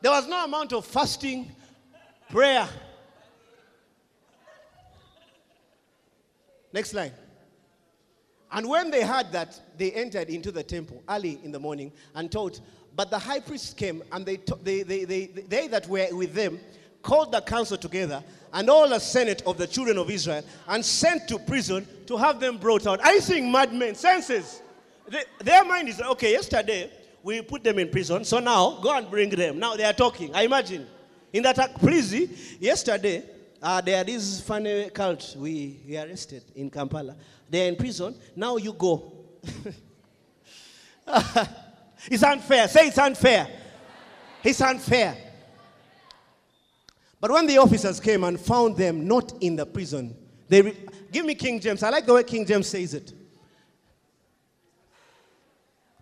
There 0.00 0.10
was 0.10 0.26
no 0.26 0.44
amount 0.44 0.72
of 0.72 0.84
fasting, 0.84 1.52
prayer. 2.28 2.68
Next 6.72 6.94
line. 6.94 7.12
And 8.52 8.68
when 8.68 8.90
they 8.90 9.02
heard 9.02 9.32
that, 9.32 9.58
they 9.78 9.92
entered 9.92 10.28
into 10.28 10.52
the 10.52 10.62
temple 10.62 11.02
early 11.08 11.40
in 11.42 11.52
the 11.52 11.58
morning 11.58 11.90
and 12.14 12.30
taught. 12.30 12.60
But 12.94 13.10
the 13.10 13.18
high 13.18 13.40
priest 13.40 13.76
came, 13.76 14.02
and 14.12 14.26
they, 14.26 14.36
they, 14.62 14.82
they, 14.82 15.04
they, 15.04 15.26
they 15.26 15.68
that 15.68 15.88
were 15.88 16.06
with 16.12 16.34
them 16.34 16.60
called 17.02 17.32
the 17.32 17.40
council 17.40 17.76
together 17.76 18.22
and 18.52 18.70
all 18.70 18.88
the 18.88 18.98
senate 18.98 19.42
of 19.46 19.58
the 19.58 19.66
children 19.66 19.98
of 19.98 20.10
Israel 20.10 20.42
and 20.68 20.84
sent 20.84 21.26
to 21.28 21.38
prison 21.38 21.86
to 22.06 22.16
have 22.16 22.38
them 22.38 22.58
brought 22.58 22.86
out. 22.86 23.00
I 23.02 23.18
think 23.18 23.50
madmen, 23.50 23.94
senses. 23.94 24.62
They, 25.08 25.24
their 25.40 25.64
mind 25.64 25.88
is 25.88 26.00
okay, 26.00 26.32
yesterday 26.32 26.90
we 27.22 27.42
put 27.42 27.64
them 27.64 27.78
in 27.78 27.88
prison, 27.88 28.24
so 28.24 28.38
now 28.38 28.78
go 28.80 28.96
and 28.96 29.10
bring 29.10 29.30
them. 29.30 29.58
Now 29.58 29.74
they 29.76 29.84
are 29.84 29.92
talking. 29.92 30.34
I 30.34 30.42
imagine. 30.42 30.86
In 31.32 31.42
that, 31.44 31.74
please, 31.76 32.58
yesterday, 32.60 33.24
uh, 33.62 33.80
there 33.80 34.00
are 34.00 34.04
this 34.04 34.40
funny 34.40 34.90
cult 34.90 35.34
we, 35.38 35.80
we 35.86 35.96
arrested 35.96 36.42
in 36.54 36.68
Kampala. 36.68 37.16
They're 37.52 37.68
in 37.68 37.76
prison. 37.76 38.16
Now 38.34 38.56
you 38.56 38.72
go. 38.72 39.12
it's 42.10 42.22
unfair. 42.22 42.66
Say 42.66 42.88
it's 42.88 42.96
unfair. 42.96 43.46
It's 44.42 44.60
unfair. 44.62 45.14
But 47.20 47.30
when 47.30 47.46
the 47.46 47.58
officers 47.58 48.00
came 48.00 48.24
and 48.24 48.40
found 48.40 48.78
them 48.78 49.06
not 49.06 49.34
in 49.42 49.56
the 49.56 49.66
prison, 49.66 50.16
they 50.48 50.62
re- 50.62 50.76
give 51.12 51.26
me 51.26 51.34
King 51.34 51.60
James. 51.60 51.82
I 51.82 51.90
like 51.90 52.06
the 52.06 52.14
way 52.14 52.24
King 52.24 52.46
James 52.46 52.66
says 52.68 52.94
it. 52.94 53.12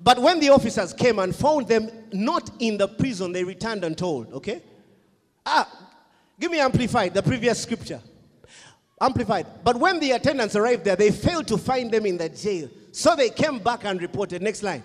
But 0.01 0.21
when 0.21 0.39
the 0.39 0.51
officers 0.51 0.95
came 0.95 1.19
and 1.19 1.35
found 1.35 1.67
them 1.67 1.91
not 2.13 2.49
in 2.61 2.79
the 2.79 2.87
prison, 2.87 3.33
they 3.33 3.43
returned 3.43 3.83
and 3.83 3.99
told, 3.99 4.33
okay? 4.35 4.63
Ah, 5.45 5.69
Give 6.39 6.51
me 6.51 6.61
amplified, 6.61 7.13
the 7.13 7.23
previous 7.23 7.61
scripture. 7.61 8.01
Amplified. 9.01 9.47
But 9.65 9.77
when 9.77 9.99
the 9.99 10.11
attendants 10.13 10.57
arrived 10.57 10.85
there, 10.85 10.97
they 10.97 11.11
failed 11.11 11.49
to 11.49 11.57
find 11.57 11.91
them 11.91 12.05
in 12.05 12.19
the 12.19 12.29
jail. 12.29 12.69
So 12.93 13.17
they 13.17 13.31
came 13.31 13.59
back 13.59 13.85
and 13.85 14.01
reported. 14.01 14.43
Next 14.43 14.63
line. 14.63 14.83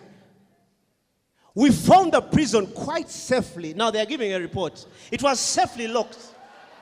We 1.53 1.71
found 1.71 2.13
the 2.13 2.21
prison 2.21 2.67
quite 2.67 3.09
safely. 3.09 3.73
Now 3.73 3.91
they 3.91 4.01
are 4.01 4.05
giving 4.05 4.33
a 4.33 4.39
report. 4.39 4.85
It 5.11 5.23
was 5.23 5.39
safely 5.39 5.87
locked. 5.87 6.19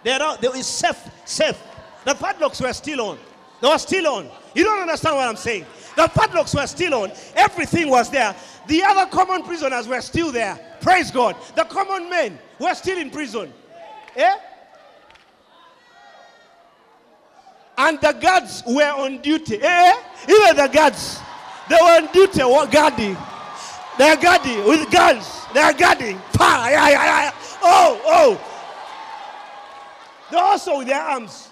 They 0.04 0.12
are 0.12 0.38
there 0.38 0.56
is 0.56 0.66
safe, 0.68 1.00
safe. 1.26 1.60
The 2.06 2.16
padlocks 2.16 2.60
were 2.60 2.74
still 2.74 3.02
on. 3.02 3.20
They 3.62 3.68
were 3.68 3.78
still 3.78 4.08
on. 4.08 4.30
You 4.54 4.64
don't 4.64 4.82
understand 4.82 5.16
what 5.16 5.28
I'm 5.28 5.36
saying. 5.36 5.66
The 5.96 6.08
padlocks 6.08 6.54
were 6.54 6.68
still 6.68 6.96
on. 6.96 7.12
Everything 7.36 7.90
was 7.90 8.10
there. 8.10 8.36
The 8.68 8.84
other 8.84 9.10
common 9.10 9.44
prisoners 9.44 9.88
were 9.88 10.02
still 10.02 10.32
there. 10.32 10.60
Praise 10.82 11.12
God. 11.12 11.36
The 11.56 11.64
common 11.64 12.10
men 12.10 12.40
were 12.60 12.74
still 12.74 12.98
in 12.98 13.10
prison. 13.10 13.54
Eh? 14.16 14.38
And 17.78 18.00
the 18.00 18.12
guards 18.12 18.64
were 18.68 18.92
on 18.92 19.18
duty. 19.20 19.60
Eh? 19.62 19.94
Even 20.30 20.56
the 20.56 20.68
guards, 20.68 21.20
they 21.70 21.76
were 21.76 21.98
on 21.98 22.08
duty, 22.14 22.44
were 22.44 22.68
guarding. 22.68 23.18
They 23.98 24.10
are 24.10 24.16
guarding 24.16 24.68
with 24.68 24.92
guns. 24.92 25.46
They 25.54 25.60
are 25.60 25.74
guarding. 25.74 26.18
Pa. 26.34 27.32
Oh, 27.64 28.02
oh. 28.06 28.50
They're 30.32 30.44
also 30.44 30.80
with 30.80 30.88
their 30.88 31.02
arms. 31.02 31.50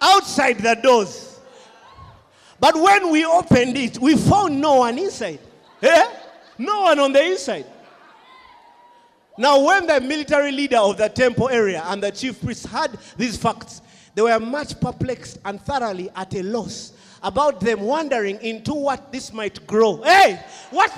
Outside 0.00 0.58
the 0.58 0.74
doors. 0.82 1.40
But 2.58 2.74
when 2.76 3.10
we 3.10 3.24
opened 3.24 3.76
it, 3.76 3.98
we 3.98 4.16
found 4.16 4.60
no 4.60 4.76
one 4.76 4.98
inside. 4.98 5.38
Eh? 5.82 6.12
No 6.58 6.82
one 6.82 6.98
on 6.98 7.12
the 7.12 7.24
inside. 7.24 7.66
Now, 9.38 9.64
when 9.64 9.86
the 9.86 10.00
military 10.00 10.52
leader 10.52 10.76
of 10.76 10.98
the 10.98 11.08
temple 11.08 11.48
area 11.48 11.82
and 11.86 12.02
the 12.02 12.10
chief 12.10 12.42
priests 12.42 12.66
heard 12.66 12.90
these 13.16 13.36
facts, 13.36 13.80
they 14.14 14.22
were 14.22 14.38
much 14.38 14.78
perplexed 14.78 15.38
and 15.44 15.60
thoroughly 15.60 16.10
at 16.14 16.34
a 16.34 16.42
loss 16.42 16.92
about 17.22 17.60
them 17.60 17.80
wondering 17.80 18.38
into 18.42 18.74
what 18.74 19.10
this 19.10 19.32
might 19.32 19.66
grow. 19.66 20.02
Hey, 20.02 20.40
what? 20.70 20.92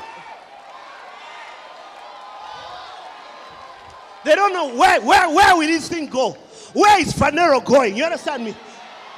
They 4.24 4.34
don't 4.34 4.52
know 4.52 4.74
where, 4.74 5.00
where, 5.02 5.28
where 5.34 5.56
will 5.56 5.66
this 5.66 5.88
thing 5.88 6.06
go? 6.06 6.32
Where 6.72 7.00
is 7.00 7.12
Phaneroo 7.12 7.64
going? 7.64 7.96
You 7.96 8.04
understand 8.04 8.44
me? 8.44 8.56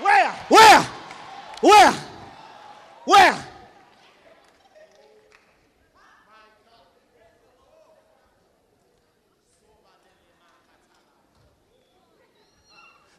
Where? 0.01 0.31
Where? 0.49 0.83
Where? 1.61 1.93
Where? 3.05 3.45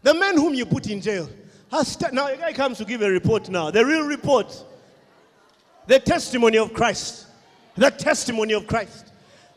The 0.08 0.14
man 0.14 0.38
whom 0.38 0.54
you 0.54 0.66
put 0.66 0.88
in 0.88 1.02
jail 1.02 1.30
has 1.70 2.00
now 2.14 2.28
a 2.28 2.38
guy 2.38 2.54
comes 2.54 2.78
to 2.78 2.86
give 2.86 3.02
a 3.02 3.10
report 3.12 3.50
now, 3.50 3.72
the 3.72 3.86
real 3.86 4.04
report, 4.04 4.64
the 5.86 6.00
testimony 6.00 6.58
of 6.58 6.74
Christ, 6.74 7.26
the 7.76 7.92
testimony 7.92 8.54
of 8.54 8.68
Christ. 8.68 9.12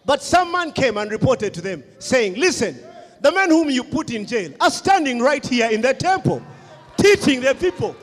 But 0.04 0.24
some 0.24 0.50
man 0.50 0.72
came 0.72 0.96
and 0.96 1.08
reported 1.08 1.54
to 1.54 1.60
them, 1.60 1.84
saying, 2.00 2.34
"Listen, 2.34 2.76
the 3.20 3.30
man 3.30 3.48
whom 3.48 3.70
you 3.70 3.84
put 3.84 4.10
in 4.10 4.26
jail 4.26 4.52
are 4.60 4.72
standing 4.72 5.20
right 5.20 5.46
here 5.46 5.70
in 5.70 5.82
the 5.82 5.94
temple, 5.94 6.42
teaching 6.96 7.42
the 7.42 7.54
people." 7.54 7.94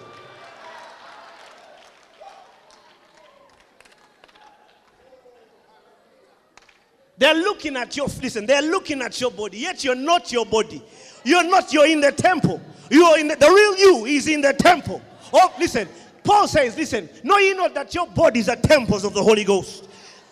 They're 7.17 7.33
looking 7.33 7.75
at 7.75 7.97
your 7.97 8.07
listen, 8.21 8.45
they're 8.45 8.61
looking 8.61 9.01
at 9.01 9.19
your 9.19 9.31
body, 9.31 9.57
yet 9.57 9.83
you're 9.83 9.95
not 9.95 10.31
your 10.31 10.45
body. 10.45 10.81
You're 11.27 11.43
not, 11.43 11.73
you're 11.73 11.87
in 11.87 11.99
the 11.99 12.13
temple. 12.13 12.61
You're 12.89 13.19
in 13.19 13.27
the, 13.27 13.35
the 13.35 13.49
real 13.49 13.77
you 13.77 14.05
is 14.05 14.29
in 14.29 14.39
the 14.39 14.53
temple. 14.53 15.01
Oh, 15.33 15.53
listen, 15.59 15.89
Paul 16.23 16.47
says, 16.47 16.77
listen, 16.77 17.09
know 17.21 17.37
you 17.37 17.53
not 17.53 17.73
that 17.73 17.93
your 17.93 18.07
bodies 18.07 18.47
are 18.47 18.55
temples 18.55 19.03
of 19.03 19.13
the 19.13 19.21
Holy 19.21 19.43
Ghost. 19.43 19.89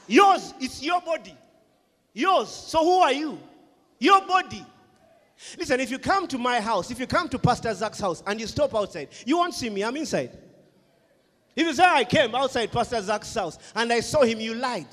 Yours 0.07 0.53
is 0.61 0.81
your 0.81 1.01
body. 1.01 1.35
Yours. 2.13 2.47
So 2.47 2.79
who 2.79 2.99
are 2.99 3.11
you? 3.11 3.37
Your 3.99 4.25
body. 4.25 4.65
Listen, 5.57 5.81
if 5.81 5.91
you 5.91 5.99
come 5.99 6.29
to 6.29 6.37
my 6.37 6.61
house, 6.61 6.89
if 6.89 6.97
you 6.97 7.07
come 7.07 7.27
to 7.27 7.37
Pastor 7.37 7.73
Zach's 7.73 7.99
house 7.99 8.23
and 8.25 8.39
you 8.39 8.47
stop 8.47 8.73
outside, 8.73 9.09
you 9.25 9.35
won't 9.35 9.53
see 9.53 9.69
me. 9.69 9.83
I'm 9.83 9.97
inside. 9.97 10.31
If 11.57 11.67
you 11.67 11.73
say 11.73 11.83
I 11.83 12.05
came 12.05 12.33
outside 12.33 12.71
Pastor 12.71 13.01
Zach's 13.01 13.33
house 13.33 13.59
and 13.75 13.91
I 13.91 13.99
saw 13.99 14.23
him, 14.23 14.39
you 14.39 14.53
lied. 14.53 14.87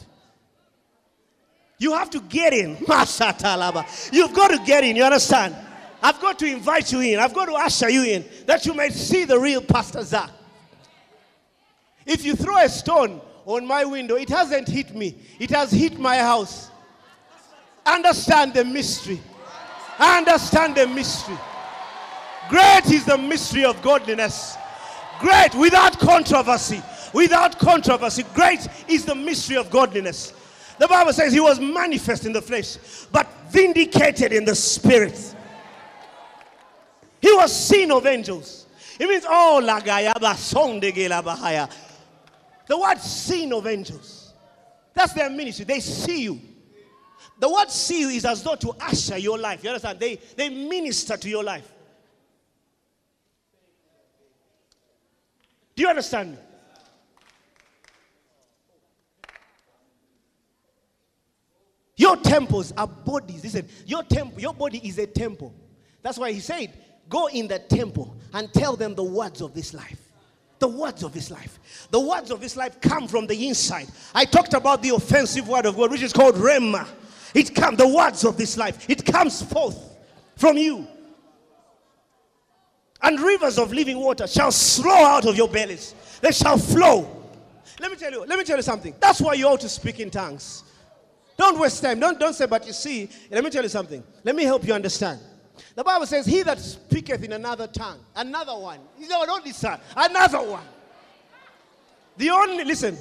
You 1.79 1.93
have 1.93 2.11
to 2.11 2.21
get 2.23 2.53
in. 2.53 2.71
You've 4.13 4.33
got 4.33 4.49
to 4.49 4.63
get 4.67 4.83
in. 4.83 4.97
You 4.97 5.05
understand? 5.05 5.55
I've 6.03 6.21
got 6.21 6.39
to 6.41 6.47
invite 6.47 6.93
you 6.93 7.01
in. 7.01 7.19
I've 7.19 7.33
got 7.33 7.47
to 7.47 7.55
usher 7.55 7.89
you 7.89 8.03
in 8.03 8.25
that 8.47 8.67
you 8.67 8.75
may 8.75 8.91
see 8.91 9.25
the 9.25 9.39
real 9.39 9.63
Pastor 9.63 10.03
Zach. 10.03 10.31
If 12.05 12.25
you 12.25 12.35
throw 12.35 12.59
a 12.59 12.69
stone 12.69 13.21
on 13.47 13.67
my 13.67 13.85
window, 13.85 14.17
it 14.17 14.29
hasn't 14.29 14.69
hit 14.69 14.95
me, 14.95 15.15
it 15.39 15.51
has 15.51 15.71
hit 15.71 15.99
my 15.99 16.19
house. 16.19 16.71
Understand 17.87 18.55
the 18.55 18.65
mystery. 18.65 19.21
Understand 19.99 20.77
the 20.77 20.87
mystery. 20.87 21.37
Great 22.49 22.91
is 22.91 23.05
the 23.05 23.19
mystery 23.19 23.65
of 23.65 23.81
godliness. 23.83 24.57
Great, 25.21 25.55
without 25.55 25.99
controversy. 25.99 26.83
Without 27.13 27.59
controversy. 27.59 28.25
Great 28.35 28.67
is 28.89 29.05
the 29.05 29.15
mystery 29.15 29.57
of 29.57 29.71
godliness. 29.71 30.33
The 30.79 30.89
Bible 30.89 31.13
says 31.13 31.33
he 31.33 31.41
was 31.41 31.61
manifest 31.61 32.27
in 32.27 32.33
the 32.33 32.43
flesh, 32.43 32.77
but 33.13 33.29
vindicated 33.51 34.33
in 34.33 34.45
the 34.45 34.55
spirit. 34.55 35.35
He 37.23 37.33
was 37.33 37.55
seen 37.55 37.93
of 37.93 38.05
angels. 38.05 38.67
It 38.99 39.09
means, 39.09 39.25
oh, 39.27 39.61
lagayaba 39.63 40.35
bahaya. 41.23 41.71
The 42.67 42.77
word 42.77 42.99
seen 42.99 43.53
of 43.53 43.67
angels. 43.67 44.35
That's 44.93 45.13
their 45.13 45.31
ministry. 45.31 45.65
They 45.65 45.81
see 45.81 46.25
you. 46.25 46.41
The 47.39 47.49
word 47.49 47.71
see 47.71 48.01
you 48.01 48.09
is 48.09 48.25
as 48.25 48.43
though 48.43 48.57
to 48.57 48.73
usher 48.81 49.17
your 49.19 49.39
life. 49.39 49.63
You 49.63 49.71
understand? 49.71 50.01
They, 50.01 50.17
they 50.37 50.49
minister 50.49 51.17
to 51.17 51.29
your 51.29 51.45
life. 51.45 51.73
Do 55.75 55.83
you 55.83 55.89
understand 55.89 56.33
me? 56.33 56.39
Your 61.97 62.17
temples 62.17 62.73
are 62.77 62.87
bodies. 62.87 63.45
Listen, 63.45 63.69
your 63.87 64.03
temple, 64.03 64.41
your 64.41 64.55
body 64.55 64.79
is 64.79 64.99
a 64.99 65.07
temple. 65.07 65.55
That's 66.03 66.19
why 66.19 66.33
he 66.33 66.41
said, 66.41 66.73
Go 67.09 67.29
in 67.29 67.49
the 67.49 67.59
temple 67.59 68.17
and 68.33 68.53
tell 68.53 68.77
them 68.77 68.95
the 68.95 69.03
words 69.03 69.41
of 69.41 69.55
this 69.55 69.75
life. 69.75 69.99
The 70.59 70.69
words 70.69 71.03
of 71.03 71.13
this 71.13 71.31
life. 71.31 71.59
The 71.91 72.01
words 72.01 72.31
of 72.31 72.41
this 72.41 72.57
life 72.57 72.81
come 72.81 73.09
from 73.09 73.27
the 73.27 73.49
inside. 73.49 73.89
I 74.15 74.25
talked 74.25 74.55
about 74.55 74.81
the 74.81 74.91
offensive 74.91 75.49
word 75.49 75.67
of 75.67 75.77
God, 75.77 75.91
which 75.91 76.03
is 76.03 76.13
called 76.13 76.37
Rhema. 76.37 76.87
It 77.35 77.55
comes, 77.55 77.79
the 77.79 77.89
words 77.89 78.25
of 78.25 78.37
this 78.37 78.57
life. 78.57 78.89
It 78.89 79.05
comes 79.05 79.43
forth 79.43 79.77
from 80.37 80.57
you. 80.57 80.87
And 83.03 83.19
rivers 83.19 83.59
of 83.59 83.73
living 83.73 83.99
water 83.99 84.27
shall 84.29 84.53
flow 84.53 85.05
out 85.05 85.27
of 85.27 85.37
your 85.37 85.49
bellies. 85.49 85.95
They 86.21 86.31
shall 86.31 86.57
flow. 86.57 87.25
Let 87.81 87.91
me 87.91 87.97
tell 87.97 88.13
you, 88.13 88.25
let 88.25 88.39
me 88.39 88.45
tell 88.45 88.57
you 88.57 88.63
something. 88.63 88.95
That's 89.01 89.21
why 89.21 89.35
you 89.35 89.49
ought 89.49 89.61
to 89.61 89.69
speak 89.69 89.99
in 89.99 90.11
tongues. 90.11 90.63
Don't 91.37 91.59
waste 91.59 91.83
time. 91.83 91.99
Don't, 91.99 92.21
don't 92.21 92.35
say, 92.35 92.47
but 92.47 92.65
you 92.67 92.73
see, 92.73 93.09
let 93.31 93.43
me 93.43 93.51
tell 93.51 93.65
you 93.65 93.69
something. 93.69 94.05
Let 94.23 94.37
me 94.37 94.45
help 94.45 94.65
you 94.65 94.75
understand. 94.75 95.19
The 95.75 95.85
Bible 95.85 96.07
says, 96.07 96.27
He 96.27 96.43
that 96.43 96.59
speaketh 96.59 97.23
in 97.23 97.33
another 97.33 97.67
tongue, 97.67 98.01
another 98.17 98.57
one. 98.57 98.81
He's 98.99 99.09
not 99.09 99.29
only 99.29 99.53
son, 99.53 99.81
another 99.97 100.43
one. 100.43 100.65
The 102.17 102.31
only, 102.31 102.65
listen, 102.65 102.97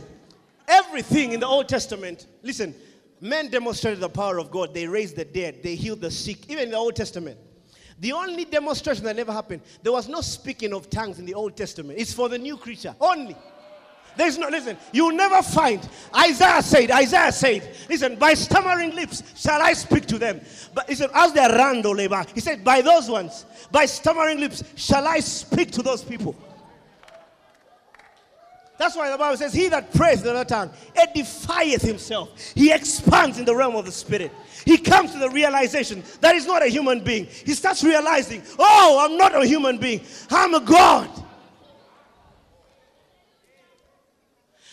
everything 0.68 1.34
in 1.34 1.40
the 1.40 1.48
Old 1.48 1.68
Testament, 1.68 2.28
listen, 2.44 2.74
men 3.20 3.50
demonstrated 3.50 4.00
the 4.00 4.10
power 4.10 4.40
of 4.40 4.52
God. 4.52 4.74
They 4.74 4.88
raised 4.88 5.16
the 5.16 5.26
dead, 5.26 5.64
they 5.64 5.76
healed 5.76 6.02
the 6.02 6.12
sick, 6.12 6.50
even 6.50 6.66
in 6.66 6.72
the 6.72 6.78
Old 6.78 6.96
Testament. 6.96 7.38
The 8.00 8.14
only 8.14 8.46
demonstration 8.46 9.04
that 9.04 9.16
never 9.16 9.32
happened, 9.32 9.62
there 9.84 9.92
was 9.92 10.08
no 10.08 10.22
speaking 10.22 10.74
of 10.74 10.90
tongues 10.90 11.20
in 11.20 11.26
the 11.26 11.36
Old 11.36 11.56
Testament. 11.56 12.00
It's 12.00 12.12
for 12.14 12.30
the 12.30 12.38
new 12.38 12.58
creature 12.58 12.96
only. 13.00 13.36
There's 14.16 14.38
no, 14.38 14.50
listen, 14.50 14.78
you'll 14.92 15.14
never 15.14 15.42
find. 15.42 15.88
Isaiah 16.16 16.62
said, 16.62 16.92
Isaiah 16.92 17.32
said, 17.32 17.76
listen, 17.90 18.16
by 18.16 18.34
stammering 18.34 18.94
lips 18.96 19.24
shall 19.36 19.62
I 19.62 19.74
speak 19.74 20.06
to 20.08 20.18
them. 20.18 20.42
But 20.74 20.90
he 20.90 20.96
said, 20.96 21.10
as 21.14 21.34
they 21.34 21.42
rando 21.42 21.96
labor, 21.96 22.26
he 22.34 22.42
said, 22.42 22.64
by 22.64 22.82
those 22.82 23.10
ones, 23.10 23.46
by 23.72 23.86
stammering 23.86 24.40
lips 24.40 24.64
shall 24.76 25.08
I 25.08 25.20
speak 25.20 25.72
to 25.72 25.82
those 25.82 26.04
people. 26.04 26.36
That's 28.82 28.96
why 28.96 29.12
the 29.12 29.18
Bible 29.18 29.38
says, 29.38 29.54
He 29.54 29.68
that 29.68 29.94
prays 29.94 30.24
in 30.24 30.30
another 30.30 30.44
tongue 30.44 30.72
edifieth 30.96 31.82
himself. 31.82 32.36
He 32.56 32.72
expands 32.72 33.38
in 33.38 33.46
the 33.46 33.56
realm 33.56 33.76
of 33.76 33.86
the 33.86 33.92
spirit. 33.92 34.32
He 34.66 34.76
comes 34.80 35.12
to 35.12 35.20
the 35.20 35.30
realization 35.30 36.02
that 36.20 36.34
he's 36.34 36.48
not 36.48 36.64
a 36.64 36.68
human 36.68 37.04
being. 37.04 37.28
He 37.28 37.54
starts 37.54 37.84
realizing, 37.84 38.42
Oh, 38.58 39.06
I'm 39.06 39.18
not 39.18 39.36
a 39.40 39.46
human 39.46 39.78
being, 39.78 40.02
I'm 40.32 40.56
a 40.56 40.62
God. 40.62 41.12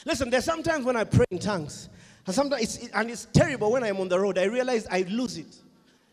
Listen, 0.05 0.31
there's 0.31 0.45
sometimes 0.45 0.85
when 0.85 0.97
I 0.97 1.05
pray 1.05 1.25
in 1.31 1.39
tongues, 1.39 1.89
and 2.27 2.35
sometimes 2.35 2.63
it's, 2.63 2.89
and 2.89 3.11
it's 3.11 3.27
terrible 3.27 3.73
when 3.73 3.85
I'm 3.85 3.99
on 3.99 4.09
the 4.09 4.19
road. 4.19 4.39
I 4.39 4.45
realize 4.45 4.87
I 4.91 5.03
lose 5.09 5.39
it. 5.39 5.57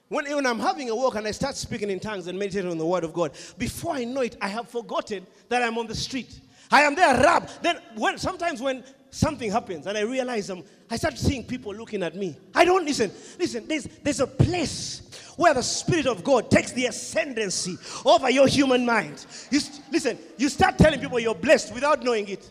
When, 0.07 0.45
I'm 0.45 0.59
having 0.59 0.89
a 0.89 0.95
walk 0.95 1.15
and 1.15 1.27
I 1.27 1.31
start 1.31 1.55
speaking 1.55 1.89
in 1.89 1.99
tongues 1.99 2.27
and 2.27 2.37
meditating 2.37 2.69
on 2.69 2.77
the 2.77 2.85
word 2.85 3.03
of 3.03 3.11
God, 3.11 3.31
before 3.57 3.95
I 3.95 4.03
know 4.03 4.21
it, 4.21 4.37
I 4.39 4.47
have 4.47 4.69
forgotten 4.69 5.25
that 5.49 5.63
I'm 5.63 5.77
on 5.77 5.87
the 5.87 5.95
street. 5.95 6.39
I 6.71 6.83
am 6.83 6.95
there, 6.95 7.15
rab. 7.15 7.49
Then 7.61 7.79
when 7.95 8.17
sometimes 8.17 8.61
when 8.61 8.83
something 9.09 9.51
happens 9.51 9.87
and 9.87 9.97
I 9.97 10.01
realize 10.01 10.49
um, 10.49 10.63
I 10.89 10.97
start 10.97 11.17
seeing 11.17 11.43
people 11.43 11.73
looking 11.73 12.03
at 12.03 12.15
me. 12.15 12.37
I 12.53 12.65
don't 12.65 12.85
listen. 12.85 13.11
Listen, 13.39 13.67
there's 13.67 13.87
there's 14.03 14.19
a 14.19 14.27
place 14.27 15.33
where 15.37 15.53
the 15.53 15.63
Spirit 15.63 16.05
of 16.05 16.23
God 16.23 16.49
takes 16.49 16.71
the 16.71 16.85
ascendancy 16.85 17.77
over 18.05 18.29
your 18.29 18.47
human 18.47 18.85
mind. 18.85 19.25
You, 19.51 19.59
listen, 19.91 20.17
you 20.37 20.49
start 20.49 20.77
telling 20.77 20.99
people 20.99 21.19
you're 21.19 21.35
blessed 21.35 21.73
without 21.73 22.03
knowing 22.03 22.27
it. 22.29 22.49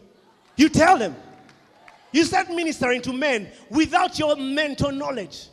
You 0.57 0.69
tell 0.69 0.99
them. 0.99 1.15
You 2.13 2.25
start 2.25 2.49
ministering 2.49 3.03
to 3.03 3.13
men 3.13 3.49
without 3.71 4.19
your 4.19 4.37
mental 4.37 4.93
knowledge. 4.93 5.49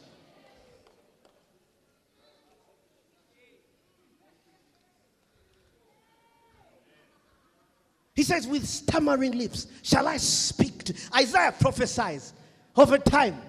He 8.13 8.23
says, 8.23 8.45
with 8.45 8.67
stammering 8.67 9.31
lips 9.31 9.65
shall 9.81 10.07
I 10.07 10.17
speak 10.17 10.83
to. 10.83 10.93
Isaiah 11.15 11.55
prophesies 11.59 12.33
of 12.75 12.91
a 12.91 12.99
time 12.99 13.41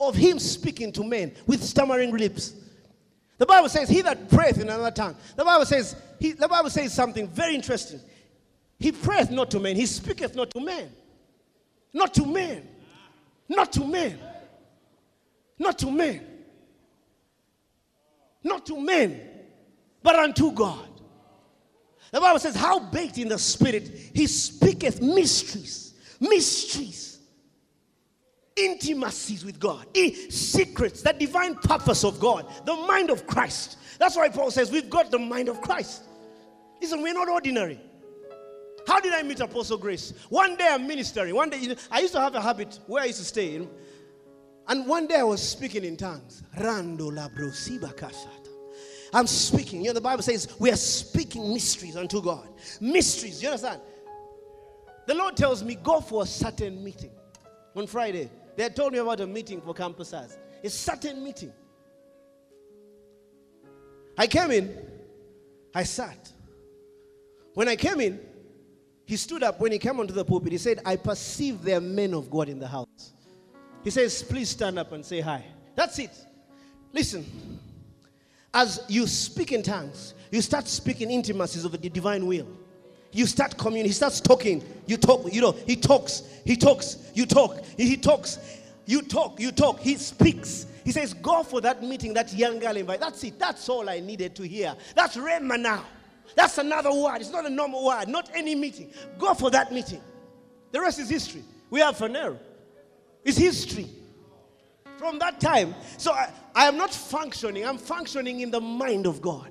of 0.00 0.14
him 0.14 0.38
speaking 0.38 0.92
to 0.92 1.04
men 1.04 1.34
with 1.46 1.62
stammering 1.62 2.16
lips. 2.16 2.54
The 3.36 3.46
Bible 3.46 3.68
says, 3.68 3.88
He 3.88 4.00
that 4.02 4.30
prayeth 4.30 4.56
in 4.56 4.68
another 4.68 4.90
tongue. 4.90 5.16
The 5.36 5.44
Bible 5.44 5.66
says, 5.66 5.94
he, 6.18 6.32
the 6.32 6.48
Bible 6.48 6.70
says 6.70 6.92
something 6.92 7.28
very 7.28 7.54
interesting. 7.54 8.00
He 8.78 8.92
prayeth 8.92 9.30
not 9.30 9.50
to 9.52 9.60
men, 9.60 9.76
he 9.76 9.86
speaketh 9.86 10.34
not 10.34 10.50
to 10.52 10.60
men. 10.60 10.92
Not 11.92 12.14
to 12.14 12.26
men. 12.26 12.66
Not 13.48 13.72
to 13.72 13.84
men. 13.84 14.18
Not 15.58 15.78
to 15.78 15.90
men. 15.90 16.24
Not 18.44 18.66
to 18.66 18.80
men, 18.80 19.20
but 20.02 20.16
unto 20.16 20.52
God. 20.52 20.88
The 22.12 22.20
Bible 22.20 22.38
says, 22.38 22.54
How 22.54 22.78
baked 22.78 23.18
in 23.18 23.28
the 23.28 23.38
spirit, 23.38 23.88
he 24.14 24.26
speaketh 24.26 25.02
mysteries. 25.02 25.94
Mysteries. 26.20 27.18
Intimacies 28.56 29.44
with 29.44 29.58
God. 29.58 29.86
Secrets, 30.30 31.02
the 31.02 31.12
divine 31.12 31.56
purpose 31.56 32.04
of 32.04 32.18
God, 32.18 32.46
the 32.64 32.74
mind 32.74 33.10
of 33.10 33.26
Christ. 33.26 33.76
That's 33.98 34.16
why 34.16 34.28
Paul 34.28 34.50
says, 34.50 34.70
We've 34.70 34.88
got 34.88 35.10
the 35.10 35.18
mind 35.18 35.48
of 35.48 35.60
Christ. 35.60 36.04
Listen, 36.80 37.02
we're 37.02 37.14
not 37.14 37.28
ordinary. 37.28 37.80
How 38.88 39.00
did 39.00 39.12
I 39.12 39.22
meet 39.22 39.38
Apostle 39.40 39.76
Grace? 39.76 40.14
One 40.30 40.56
day 40.56 40.66
I'm 40.70 40.86
ministering. 40.86 41.34
One 41.34 41.50
day, 41.50 41.76
I 41.90 42.00
used 42.00 42.14
to 42.14 42.20
have 42.20 42.34
a 42.34 42.40
habit 42.40 42.80
where 42.86 43.02
I 43.02 43.06
used 43.06 43.18
to 43.18 43.24
stay. 43.26 43.56
In, 43.56 43.68
and 44.66 44.86
one 44.86 45.06
day 45.06 45.16
I 45.16 45.24
was 45.24 45.46
speaking 45.46 45.84
in 45.84 45.94
tongues. 45.94 46.42
Rando 46.56 47.10
kasata. 47.10 48.48
I'm 49.12 49.26
speaking. 49.26 49.82
You 49.82 49.88
know, 49.88 49.92
the 49.92 50.00
Bible 50.00 50.22
says 50.22 50.58
we 50.58 50.70
are 50.70 50.76
speaking 50.76 51.52
mysteries 51.52 51.98
unto 51.98 52.22
God. 52.22 52.48
Mysteries. 52.80 53.42
You 53.42 53.50
understand? 53.50 53.82
The 55.06 55.14
Lord 55.14 55.36
tells 55.36 55.62
me, 55.62 55.74
go 55.74 56.00
for 56.00 56.22
a 56.22 56.26
certain 56.26 56.82
meeting. 56.82 57.10
On 57.76 57.86
Friday, 57.86 58.30
they 58.56 58.62
had 58.62 58.74
told 58.74 58.94
me 58.94 59.00
about 59.00 59.20
a 59.20 59.26
meeting 59.26 59.60
for 59.60 59.74
campuses. 59.74 60.38
A 60.64 60.70
certain 60.70 61.22
meeting. 61.22 61.52
I 64.16 64.26
came 64.26 64.50
in, 64.50 64.74
I 65.74 65.82
sat. 65.82 66.32
When 67.52 67.68
I 67.68 67.76
came 67.76 68.00
in, 68.00 68.18
he 69.08 69.16
stood 69.16 69.42
up 69.42 69.58
when 69.58 69.72
he 69.72 69.78
came 69.78 69.98
onto 70.00 70.12
the 70.12 70.22
pulpit. 70.22 70.52
He 70.52 70.58
said, 70.58 70.82
I 70.84 70.96
perceive 70.96 71.62
there 71.62 71.78
are 71.78 71.80
men 71.80 72.12
of 72.12 72.30
God 72.30 72.50
in 72.50 72.58
the 72.58 72.68
house. 72.68 73.14
He 73.82 73.88
says, 73.88 74.22
Please 74.22 74.50
stand 74.50 74.78
up 74.78 74.92
and 74.92 75.02
say 75.02 75.20
hi. 75.20 75.46
That's 75.74 75.98
it. 75.98 76.10
Listen, 76.92 77.24
as 78.52 78.84
you 78.86 79.06
speak 79.06 79.52
in 79.52 79.62
tongues, 79.62 80.12
you 80.30 80.42
start 80.42 80.68
speaking 80.68 81.10
intimacies 81.10 81.64
of 81.64 81.72
the 81.72 81.78
divine 81.88 82.26
will. 82.26 82.46
You 83.10 83.24
start 83.24 83.56
communing. 83.56 83.86
He 83.86 83.94
starts 83.94 84.20
talking. 84.20 84.62
You 84.84 84.98
talk. 84.98 85.32
You 85.32 85.40
know, 85.40 85.52
he 85.52 85.74
talks. 85.74 86.24
He 86.44 86.54
talks. 86.54 87.10
You 87.14 87.24
talk. 87.24 87.64
He, 87.78 87.96
talks. 87.96 88.38
You 88.84 89.00
talk. 89.00 89.40
You 89.40 89.52
talk. 89.52 89.80
He 89.80 89.96
speaks. 89.96 90.66
He 90.84 90.92
says, 90.92 91.14
Go 91.14 91.42
for 91.44 91.62
that 91.62 91.82
meeting 91.82 92.12
that 92.12 92.30
young 92.34 92.58
girl 92.58 92.76
invited. 92.76 93.00
That's 93.00 93.24
it. 93.24 93.38
That's 93.38 93.70
all 93.70 93.88
I 93.88 94.00
needed 94.00 94.34
to 94.34 94.46
hear. 94.46 94.76
That's 94.94 95.16
Rhema 95.16 95.58
now. 95.58 95.86
That's 96.34 96.58
another 96.58 96.92
word. 96.92 97.16
It's 97.20 97.30
not 97.30 97.46
a 97.46 97.50
normal 97.50 97.84
word, 97.84 98.08
not 98.08 98.30
any 98.34 98.54
meeting. 98.54 98.90
Go 99.18 99.34
for 99.34 99.50
that 99.50 99.72
meeting. 99.72 100.00
The 100.72 100.80
rest 100.80 100.98
is 100.98 101.08
history. 101.08 101.42
We 101.70 101.80
have 101.80 101.96
Phaneroo. 101.96 102.38
It's 103.24 103.38
history. 103.38 103.88
From 104.96 105.18
that 105.20 105.40
time. 105.40 105.74
So 105.96 106.12
I, 106.12 106.30
I 106.54 106.66
am 106.66 106.76
not 106.76 106.92
functioning, 106.92 107.64
I'm 107.64 107.78
functioning 107.78 108.40
in 108.40 108.50
the 108.50 108.60
mind 108.60 109.06
of 109.06 109.22
God. 109.22 109.50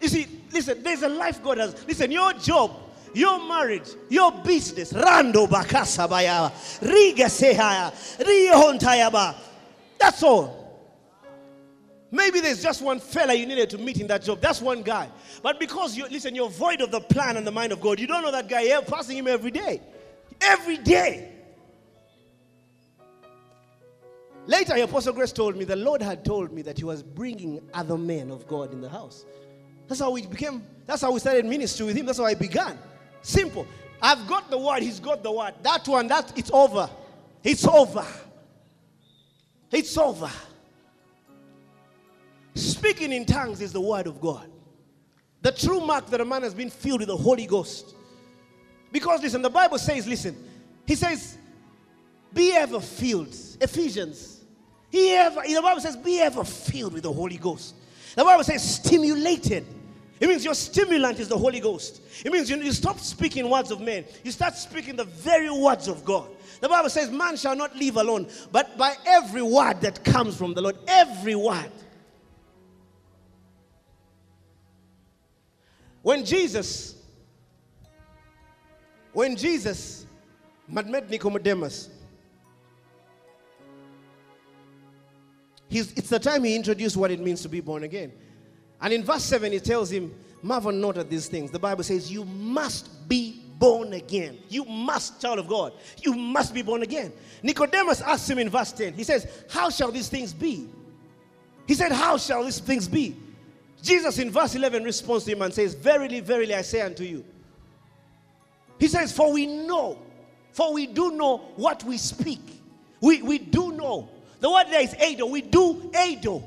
You 0.00 0.08
see, 0.08 0.26
listen, 0.52 0.82
there's 0.82 1.02
a 1.02 1.08
life 1.08 1.42
God 1.42 1.58
has. 1.58 1.86
Listen, 1.86 2.10
your 2.10 2.32
job, 2.34 2.72
your 3.14 3.46
marriage, 3.46 3.88
your 4.08 4.32
business, 4.32 4.92
Rando 4.92 5.48
Bakasa 5.48 6.08
Baya, 6.08 6.50
Riga 6.82 7.24
Sehaya, 7.24 7.92
Rio 8.26 9.34
That's 9.98 10.22
all. 10.22 10.65
Maybe 12.10 12.40
there's 12.40 12.62
just 12.62 12.82
one 12.82 13.00
fella 13.00 13.34
you 13.34 13.46
needed 13.46 13.70
to 13.70 13.78
meet 13.78 14.00
in 14.00 14.06
that 14.06 14.22
job. 14.22 14.40
That's 14.40 14.60
one 14.60 14.82
guy. 14.82 15.08
But 15.42 15.58
because 15.58 15.96
you 15.96 16.06
listen, 16.08 16.34
you're 16.34 16.48
void 16.48 16.80
of 16.80 16.90
the 16.90 17.00
plan 17.00 17.36
and 17.36 17.46
the 17.46 17.50
mind 17.50 17.72
of 17.72 17.80
God, 17.80 17.98
you 17.98 18.06
don't 18.06 18.22
know 18.22 18.30
that 18.30 18.48
guy. 18.48 18.62
You're 18.62 18.82
passing 18.82 19.16
him 19.18 19.26
every 19.26 19.50
day. 19.50 19.82
Every 20.40 20.76
day. 20.76 21.32
Later, 24.46 24.76
Apostle 24.76 25.12
Grace 25.12 25.32
told 25.32 25.56
me 25.56 25.64
the 25.64 25.74
Lord 25.74 26.00
had 26.00 26.24
told 26.24 26.52
me 26.52 26.62
that 26.62 26.78
He 26.78 26.84
was 26.84 27.02
bringing 27.02 27.60
other 27.74 27.98
men 27.98 28.30
of 28.30 28.46
God 28.46 28.72
in 28.72 28.80
the 28.80 28.88
house. 28.88 29.24
That's 29.88 30.00
how 30.00 30.12
we 30.12 30.24
became, 30.24 30.64
that's 30.86 31.02
how 31.02 31.10
we 31.10 31.18
started 31.18 31.44
ministry 31.44 31.86
with 31.86 31.96
Him. 31.96 32.06
That's 32.06 32.18
how 32.18 32.26
I 32.26 32.34
began. 32.34 32.78
Simple. 33.22 33.66
I've 34.00 34.26
got 34.28 34.50
the 34.50 34.58
word, 34.58 34.82
He's 34.82 35.00
got 35.00 35.24
the 35.24 35.32
word. 35.32 35.54
That 35.62 35.88
one, 35.88 36.06
that 36.08 36.32
it's 36.38 36.50
over. 36.52 36.88
It's 37.42 37.66
over. 37.66 38.06
It's 39.72 39.98
over. 39.98 40.30
Speaking 42.56 43.12
in 43.12 43.26
tongues 43.26 43.60
is 43.60 43.72
the 43.72 43.80
word 43.80 44.06
of 44.06 44.20
God. 44.20 44.50
The 45.42 45.52
true 45.52 45.80
mark 45.80 46.06
that 46.06 46.20
a 46.20 46.24
man 46.24 46.42
has 46.42 46.54
been 46.54 46.70
filled 46.70 47.00
with 47.00 47.08
the 47.08 47.16
Holy 47.16 47.46
Ghost. 47.46 47.94
Because 48.90 49.22
listen, 49.22 49.42
the 49.42 49.50
Bible 49.50 49.78
says, 49.78 50.06
listen, 50.06 50.36
he 50.86 50.94
says, 50.94 51.36
be 52.32 52.52
ever 52.52 52.80
filled. 52.80 53.34
Ephesians. 53.60 54.44
He 54.90 55.12
ever, 55.12 55.42
the 55.46 55.60
Bible 55.60 55.80
says, 55.80 55.96
be 55.96 56.20
ever 56.20 56.44
filled 56.44 56.94
with 56.94 57.02
the 57.02 57.12
Holy 57.12 57.36
Ghost. 57.36 57.74
The 58.14 58.24
Bible 58.24 58.44
says, 58.44 58.76
stimulated. 58.76 59.66
It 60.18 60.28
means 60.28 60.42
your 60.42 60.54
stimulant 60.54 61.20
is 61.20 61.28
the 61.28 61.36
Holy 61.36 61.60
Ghost. 61.60 62.00
It 62.24 62.32
means 62.32 62.48
you, 62.48 62.56
you 62.56 62.72
stop 62.72 62.98
speaking 62.98 63.50
words 63.50 63.70
of 63.70 63.82
men, 63.82 64.06
you 64.24 64.30
start 64.30 64.56
speaking 64.56 64.96
the 64.96 65.04
very 65.04 65.50
words 65.50 65.88
of 65.88 66.06
God. 66.06 66.30
The 66.62 66.70
Bible 66.70 66.88
says, 66.88 67.10
man 67.10 67.36
shall 67.36 67.54
not 67.54 67.76
live 67.76 67.98
alone, 67.98 68.28
but 68.50 68.78
by 68.78 68.94
every 69.04 69.42
word 69.42 69.82
that 69.82 70.02
comes 70.04 70.34
from 70.34 70.54
the 70.54 70.62
Lord. 70.62 70.78
Every 70.88 71.34
word. 71.34 71.70
When 76.06 76.24
Jesus, 76.24 76.94
when 79.12 79.34
Jesus 79.34 80.06
met 80.68 81.10
Nicodemus, 81.10 81.90
it's 85.68 86.08
the 86.08 86.20
time 86.20 86.44
he 86.44 86.54
introduced 86.54 86.96
what 86.96 87.10
it 87.10 87.18
means 87.18 87.42
to 87.42 87.48
be 87.48 87.60
born 87.60 87.82
again. 87.82 88.12
And 88.80 88.92
in 88.92 89.02
verse 89.02 89.24
7, 89.24 89.50
he 89.50 89.58
tells 89.58 89.90
him, 89.90 90.14
Marvel 90.42 90.70
not 90.70 90.96
at 90.96 91.10
these 91.10 91.26
things. 91.26 91.50
The 91.50 91.58
Bible 91.58 91.82
says, 91.82 92.08
You 92.08 92.24
must 92.24 93.08
be 93.08 93.42
born 93.58 93.92
again. 93.94 94.38
You 94.48 94.64
must, 94.64 95.20
child 95.20 95.40
of 95.40 95.48
God, 95.48 95.72
you 96.04 96.14
must 96.14 96.54
be 96.54 96.62
born 96.62 96.84
again. 96.84 97.12
Nicodemus 97.42 98.00
asks 98.00 98.30
him 98.30 98.38
in 98.38 98.48
verse 98.48 98.70
10, 98.70 98.94
he 98.94 99.02
says, 99.02 99.26
How 99.50 99.70
shall 99.70 99.90
these 99.90 100.08
things 100.08 100.32
be? 100.32 100.68
He 101.66 101.74
said, 101.74 101.90
How 101.90 102.16
shall 102.16 102.44
these 102.44 102.60
things 102.60 102.86
be? 102.86 103.16
Jesus 103.82 104.18
in 104.18 104.30
verse 104.30 104.54
11 104.54 104.84
responds 104.84 105.24
to 105.24 105.32
him 105.32 105.42
and 105.42 105.52
says, 105.52 105.74
Verily, 105.74 106.20
verily, 106.20 106.54
I 106.54 106.62
say 106.62 106.80
unto 106.80 107.04
you. 107.04 107.24
He 108.78 108.88
says, 108.88 109.12
For 109.12 109.32
we 109.32 109.46
know, 109.46 109.98
for 110.52 110.72
we 110.72 110.86
do 110.86 111.12
know 111.12 111.38
what 111.56 111.84
we 111.84 111.98
speak. 111.98 112.40
We, 113.00 113.22
we 113.22 113.38
do 113.38 113.72
know. 113.72 114.08
The 114.40 114.50
word 114.50 114.66
there 114.70 114.82
is 114.82 114.94
ado. 114.94 115.26
We 115.26 115.42
do 115.42 115.90
ado 115.94 116.42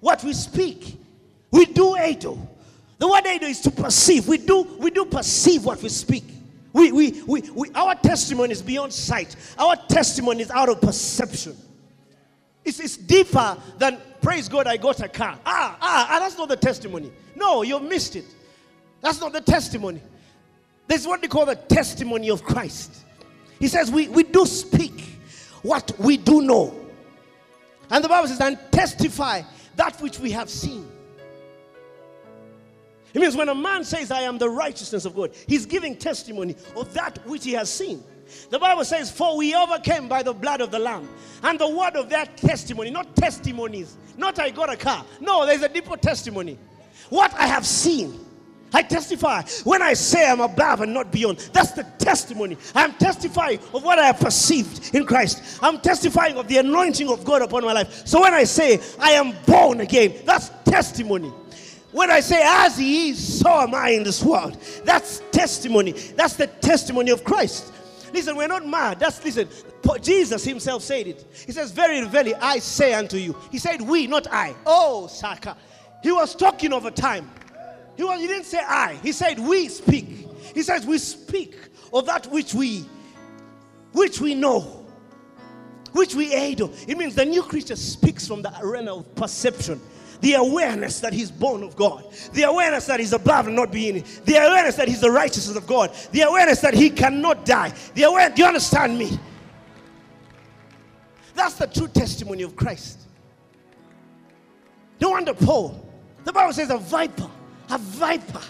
what 0.00 0.22
we 0.24 0.32
speak. 0.32 0.98
We 1.50 1.66
do 1.66 1.94
ado. 1.94 2.38
The 2.98 3.08
word 3.08 3.26
ado 3.26 3.46
is 3.46 3.60
to 3.62 3.70
perceive. 3.70 4.28
We 4.28 4.38
do, 4.38 4.62
we 4.78 4.90
do 4.90 5.04
perceive 5.04 5.64
what 5.64 5.82
we 5.82 5.88
speak. 5.88 6.24
We, 6.72 6.92
we, 6.92 7.22
we, 7.26 7.40
we, 7.50 7.70
our 7.74 7.94
testimony 7.96 8.52
is 8.52 8.62
beyond 8.62 8.92
sight. 8.92 9.34
Our 9.58 9.76
testimony 9.88 10.42
is 10.42 10.50
out 10.50 10.68
of 10.68 10.80
perception. 10.80 11.56
It's, 12.64 12.78
it's 12.78 12.96
deeper 12.96 13.56
than 13.78 13.98
praise 14.20 14.48
God, 14.48 14.66
I 14.66 14.76
got 14.76 15.00
a 15.00 15.08
car. 15.08 15.38
Ah, 15.44 15.76
ah, 15.80 16.08
ah, 16.10 16.18
that's 16.18 16.36
not 16.36 16.48
the 16.48 16.56
testimony. 16.56 17.10
No, 17.36 17.62
you've 17.62 17.82
missed 17.82 18.16
it. 18.16 18.24
That's 19.00 19.20
not 19.20 19.32
the 19.32 19.40
testimony. 19.40 20.02
There's 20.86 21.06
what 21.06 21.22
they 21.22 21.28
call 21.28 21.46
the 21.46 21.54
testimony 21.54 22.30
of 22.30 22.42
Christ. 22.42 23.04
He 23.58 23.68
says, 23.68 23.90
We, 23.90 24.08
we 24.08 24.24
do 24.24 24.44
speak 24.46 25.04
what 25.62 25.92
we 25.98 26.16
do 26.16 26.42
know. 26.42 26.74
And 27.90 28.04
the 28.04 28.08
Bible 28.08 28.28
says, 28.28 28.40
and 28.40 28.58
testify 28.70 29.42
that 29.76 30.00
which 30.00 30.18
we 30.20 30.30
have 30.30 30.48
seen. 30.48 30.86
It 33.12 33.20
means 33.20 33.36
when 33.36 33.48
a 33.48 33.54
man 33.54 33.82
says, 33.82 34.12
I 34.12 34.22
am 34.22 34.38
the 34.38 34.48
righteousness 34.48 35.04
of 35.04 35.16
God, 35.16 35.32
he's 35.48 35.66
giving 35.66 35.96
testimony 35.96 36.54
of 36.76 36.92
that 36.94 37.18
which 37.26 37.44
he 37.44 37.52
has 37.52 37.68
seen. 37.68 38.02
The 38.50 38.58
Bible 38.58 38.84
says, 38.84 39.10
For 39.10 39.36
we 39.36 39.54
overcame 39.54 40.08
by 40.08 40.22
the 40.22 40.32
blood 40.32 40.60
of 40.60 40.70
the 40.70 40.78
Lamb 40.78 41.08
and 41.42 41.58
the 41.58 41.68
word 41.68 41.96
of 41.96 42.08
that 42.10 42.36
testimony, 42.36 42.90
not 42.90 43.14
testimonies, 43.16 43.96
not 44.16 44.38
I 44.38 44.50
got 44.50 44.72
a 44.72 44.76
car. 44.76 45.04
No, 45.20 45.46
there's 45.46 45.62
a 45.62 45.68
deeper 45.68 45.96
testimony. 45.96 46.58
What 47.08 47.32
I 47.34 47.46
have 47.46 47.66
seen. 47.66 48.26
I 48.72 48.82
testify 48.82 49.42
when 49.64 49.82
I 49.82 49.94
say 49.94 50.30
I'm 50.30 50.40
above 50.40 50.80
and 50.80 50.94
not 50.94 51.10
beyond. 51.10 51.38
That's 51.52 51.72
the 51.72 51.82
testimony. 51.98 52.56
I'm 52.74 52.92
testifying 52.94 53.58
of 53.74 53.82
what 53.82 53.98
I 53.98 54.06
have 54.06 54.20
perceived 54.20 54.94
in 54.94 55.06
Christ. 55.06 55.58
I'm 55.60 55.80
testifying 55.80 56.36
of 56.36 56.46
the 56.46 56.58
anointing 56.58 57.08
of 57.08 57.24
God 57.24 57.42
upon 57.42 57.64
my 57.64 57.72
life. 57.72 58.06
So 58.06 58.20
when 58.20 58.32
I 58.32 58.44
say 58.44 58.80
I 58.98 59.12
am 59.12 59.34
born 59.44 59.80
again, 59.80 60.14
that's 60.24 60.50
testimony. 60.64 61.32
When 61.92 62.10
I 62.10 62.20
say 62.20 62.40
as 62.44 62.78
he 62.78 63.10
is, 63.10 63.40
so 63.40 63.50
am 63.50 63.74
I 63.74 63.90
in 63.90 64.04
this 64.04 64.22
world. 64.22 64.56
That's 64.84 65.20
testimony. 65.32 65.92
That's 65.92 66.36
the 66.36 66.46
testimony 66.46 67.10
of 67.10 67.24
Christ. 67.24 67.72
Listen, 68.12 68.36
we're 68.36 68.48
not 68.48 68.66
mad. 68.66 68.98
That's 68.98 69.22
listen. 69.24 69.48
Jesus 70.02 70.44
himself 70.44 70.82
said 70.82 71.06
it. 71.06 71.24
He 71.46 71.52
says, 71.52 71.72
Very, 71.72 72.06
very, 72.06 72.34
I 72.34 72.58
say 72.58 72.94
unto 72.94 73.16
you. 73.16 73.36
He 73.50 73.58
said, 73.58 73.80
We, 73.80 74.06
not 74.06 74.26
I. 74.30 74.54
Oh, 74.66 75.06
Saka. 75.06 75.56
He 76.02 76.12
was 76.12 76.34
talking 76.34 76.72
of 76.72 76.86
a 76.86 76.90
time. 76.90 77.30
He, 77.96 78.04
was, 78.04 78.20
he 78.20 78.26
didn't 78.26 78.44
say 78.44 78.60
I. 78.60 78.94
He 79.02 79.12
said, 79.12 79.38
We 79.38 79.68
speak. 79.68 80.26
He 80.54 80.62
says, 80.62 80.86
We 80.86 80.98
speak 80.98 81.56
of 81.92 82.06
that 82.06 82.26
which 82.26 82.54
we 82.54 82.84
which 83.92 84.20
we 84.20 84.34
know, 84.34 84.86
which 85.92 86.14
we 86.14 86.32
aid. 86.32 86.60
It 86.60 86.96
means 86.96 87.14
the 87.14 87.24
new 87.24 87.42
creature 87.42 87.76
speaks 87.76 88.26
from 88.26 88.42
the 88.42 88.52
arena 88.62 88.94
of 88.94 89.14
perception 89.14 89.80
the 90.20 90.34
awareness 90.34 91.00
that 91.00 91.12
he's 91.12 91.30
born 91.30 91.62
of 91.62 91.76
God, 91.76 92.04
the 92.32 92.42
awareness 92.42 92.86
that 92.86 93.00
he's 93.00 93.12
above 93.12 93.46
and 93.46 93.56
not 93.56 93.72
being, 93.72 94.04
the 94.24 94.36
awareness 94.36 94.76
that 94.76 94.88
he's 94.88 95.00
the 95.00 95.10
righteousness 95.10 95.56
of 95.56 95.66
God, 95.66 95.92
the 96.12 96.22
awareness 96.22 96.60
that 96.60 96.74
he 96.74 96.90
cannot 96.90 97.44
die. 97.44 97.72
The 97.94 98.02
awareness, 98.04 98.36
do 98.36 98.42
you 98.42 98.48
understand 98.48 98.98
me? 98.98 99.18
That's 101.34 101.54
the 101.54 101.66
true 101.66 101.88
testimony 101.88 102.42
of 102.42 102.54
Christ. 102.54 103.00
No 105.00 105.10
wonder 105.10 105.32
Paul, 105.32 105.86
the 106.24 106.32
Bible 106.32 106.52
says 106.52 106.70
a 106.70 106.76
viper, 106.76 107.30
a 107.70 107.78
viper. 107.78 108.42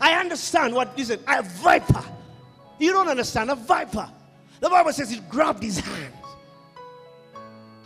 I 0.00 0.12
understand 0.12 0.74
what, 0.74 0.96
listen, 0.96 1.18
a 1.26 1.42
viper. 1.42 2.04
You 2.78 2.92
don't 2.92 3.08
understand, 3.08 3.50
a 3.50 3.56
viper. 3.56 4.08
The 4.60 4.68
Bible 4.68 4.92
says 4.92 5.10
it 5.10 5.28
grabbed 5.28 5.62
his 5.62 5.78
hand. 5.78 6.12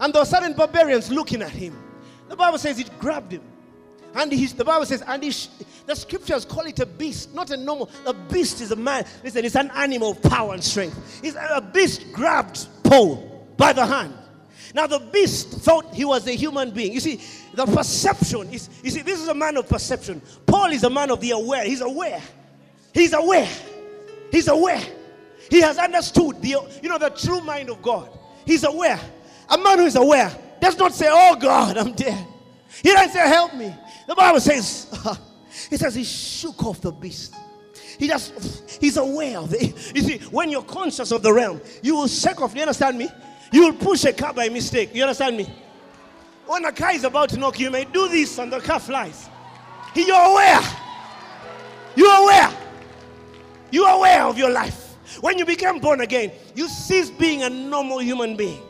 And 0.01 0.13
there 0.13 0.23
were 0.23 0.55
barbarians 0.55 1.11
looking 1.11 1.43
at 1.43 1.51
him. 1.51 1.77
The 2.31 2.37
Bible 2.37 2.59
says 2.59 2.79
it 2.79 2.97
grabbed 3.01 3.33
him. 3.33 3.43
And 4.15 4.33
he's, 4.33 4.55
the 4.55 4.65
Bible 4.65 4.87
says, 4.87 5.03
and 5.07 5.23
he, 5.23 5.33
the 5.85 5.97
scriptures 5.97 6.45
call 6.45 6.65
it 6.67 6.79
a 6.79 6.87
beast, 6.87 7.35
not 7.35 7.51
a 7.51 7.57
normal. 7.57 7.91
A 8.07 8.15
beast 8.15 8.61
is 8.61 8.71
a 8.71 8.77
man. 8.77 9.05
Listen, 9.25 9.45
it's 9.45 9.57
an 9.57 9.71
animal 9.75 10.13
of 10.13 10.23
power 10.23 10.55
and 10.55 10.63
strength. 10.63 11.21
It's 11.25 11.37
a 11.37 11.61
beast 11.61 12.13
grabbed 12.13 12.69
Paul 12.85 13.47
by 13.57 13.73
the 13.73 13.85
hand. 13.85 14.15
Now 14.75 14.87
the 14.87 15.01
beast 15.01 15.49
thought 15.49 15.93
he 15.93 16.05
was 16.05 16.29
a 16.29 16.33
human 16.33 16.71
being. 16.71 16.93
You 16.93 17.01
see, 17.01 17.21
the 17.55 17.67
perception 17.67 18.49
is. 18.51 18.71
You 18.85 18.93
see, 18.93 19.03
this 19.03 19.21
is 19.21 19.27
a 19.27 19.35
man 19.35 19.57
of 19.57 19.69
perception. 19.69 20.23
Paul 20.47 20.67
is 20.67 20.85
a 20.85 20.91
man 20.91 21.11
of 21.11 21.21
the 21.21 21.33
aware. 21.33 21.65
He's 21.65 21.81
aware. 21.81 22.23
He's 22.95 23.13
aware. 23.13 23.49
He's 24.31 24.47
aware. 24.47 24.83
He 25.51 25.61
has 25.63 25.79
understood 25.79 26.41
the, 26.41 26.57
you 26.81 26.89
know, 26.89 26.99
the 26.99 27.11
true 27.11 27.41
mind 27.41 27.71
of 27.71 27.83
God. 27.83 28.17
He's 28.47 28.63
aware. 28.63 29.01
A 29.49 29.59
man 29.59 29.79
who 29.79 29.87
is 29.87 29.97
aware 29.97 30.33
does 30.61 30.77
not 30.79 30.93
say, 30.93 31.09
Oh 31.11 31.37
God, 31.37 31.77
I'm 31.77 31.93
dead. 31.93 32.27
He 32.83 32.93
doesn't 32.93 33.13
say, 33.13 33.29
Help 33.29 33.55
me. 33.55 33.75
The 34.07 34.15
Bible 34.15 34.41
says, 34.41 34.89
He 35.71 35.77
says 35.77 35.95
he 35.95 36.05
shook 36.05 36.65
off 36.65 36.81
the 36.81 36.93
beast. 36.93 37.35
He 37.99 38.09
just, 38.09 38.79
he's 38.81 38.97
aware 38.97 39.39
of 39.39 39.53
it. 39.55 39.93
You 39.95 40.03
see, 40.03 40.19
when 40.31 40.51
you're 40.51 40.63
conscious 40.63 41.11
of 41.13 41.23
the 41.23 41.33
realm, 41.33 41.61
you 41.83 41.97
will 41.97 42.09
shake 42.09 42.41
off. 42.41 42.55
You 42.55 42.63
understand 42.63 42.97
me? 42.97 43.09
You 43.53 43.67
will 43.67 43.75
push 43.75 44.05
a 44.05 44.13
car 44.13 44.33
by 44.33 44.49
mistake. 44.49 44.95
You 44.95 45.03
understand 45.03 45.37
me? 45.37 45.53
When 46.47 46.65
a 46.65 46.73
car 46.73 46.93
is 46.93 47.05
about 47.05 47.29
to 47.31 47.37
knock 47.37 47.59
you, 47.59 47.67
you 47.67 47.71
may 47.71 47.85
do 47.85 48.09
this 48.09 48.39
and 48.39 48.53
the 48.53 48.61
car 48.61 48.81
flies. 48.81 49.29
You're 49.95 50.17
aware. 50.17 50.61
You're 51.95 52.23
aware. 52.23 52.51
You're 53.71 53.89
aware 53.89 54.25
of 54.25 54.39
your 54.39 54.51
life. 54.51 54.97
When 55.21 55.39
you 55.39 55.45
become 55.45 55.79
born 55.79 56.01
again, 56.01 56.33
you 56.55 56.69
cease 56.69 57.11
being 57.11 57.43
a 57.43 57.51
normal 57.51 57.99
human 57.99 58.37
being. 58.37 58.63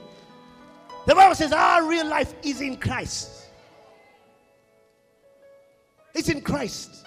The 1.11 1.16
Bible 1.16 1.35
says 1.35 1.53
our 1.53 1.89
real 1.89 2.07
life 2.07 2.32
is 2.45 2.61
in 2.61 2.77
Christ. 2.77 3.49
It's 6.15 6.28
in 6.28 6.41
Christ. 6.41 7.05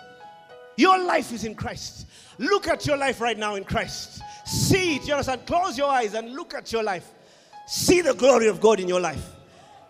Your 0.76 1.02
life 1.02 1.32
is 1.32 1.46
in 1.46 1.56
Christ. 1.56 2.08
Look 2.38 2.68
at 2.68 2.86
your 2.86 2.98
life 2.98 3.22
right 3.22 3.38
now 3.38 3.56
in 3.56 3.64
Christ. 3.64 4.22
See 4.44 4.98
it. 4.98 5.08
You 5.08 5.14
understand? 5.14 5.46
Close 5.46 5.78
your 5.78 5.90
eyes 5.90 6.16
and 6.16 6.34
look 6.34 6.54
at 6.54 6.70
your 6.74 6.84
life. 6.84 7.14
See 7.66 8.02
the 8.02 8.14
glory 8.14 8.50
of 8.50 8.60
God 8.60 8.82
in 8.82 8.90
your 8.90 9.00
life. 9.00 9.26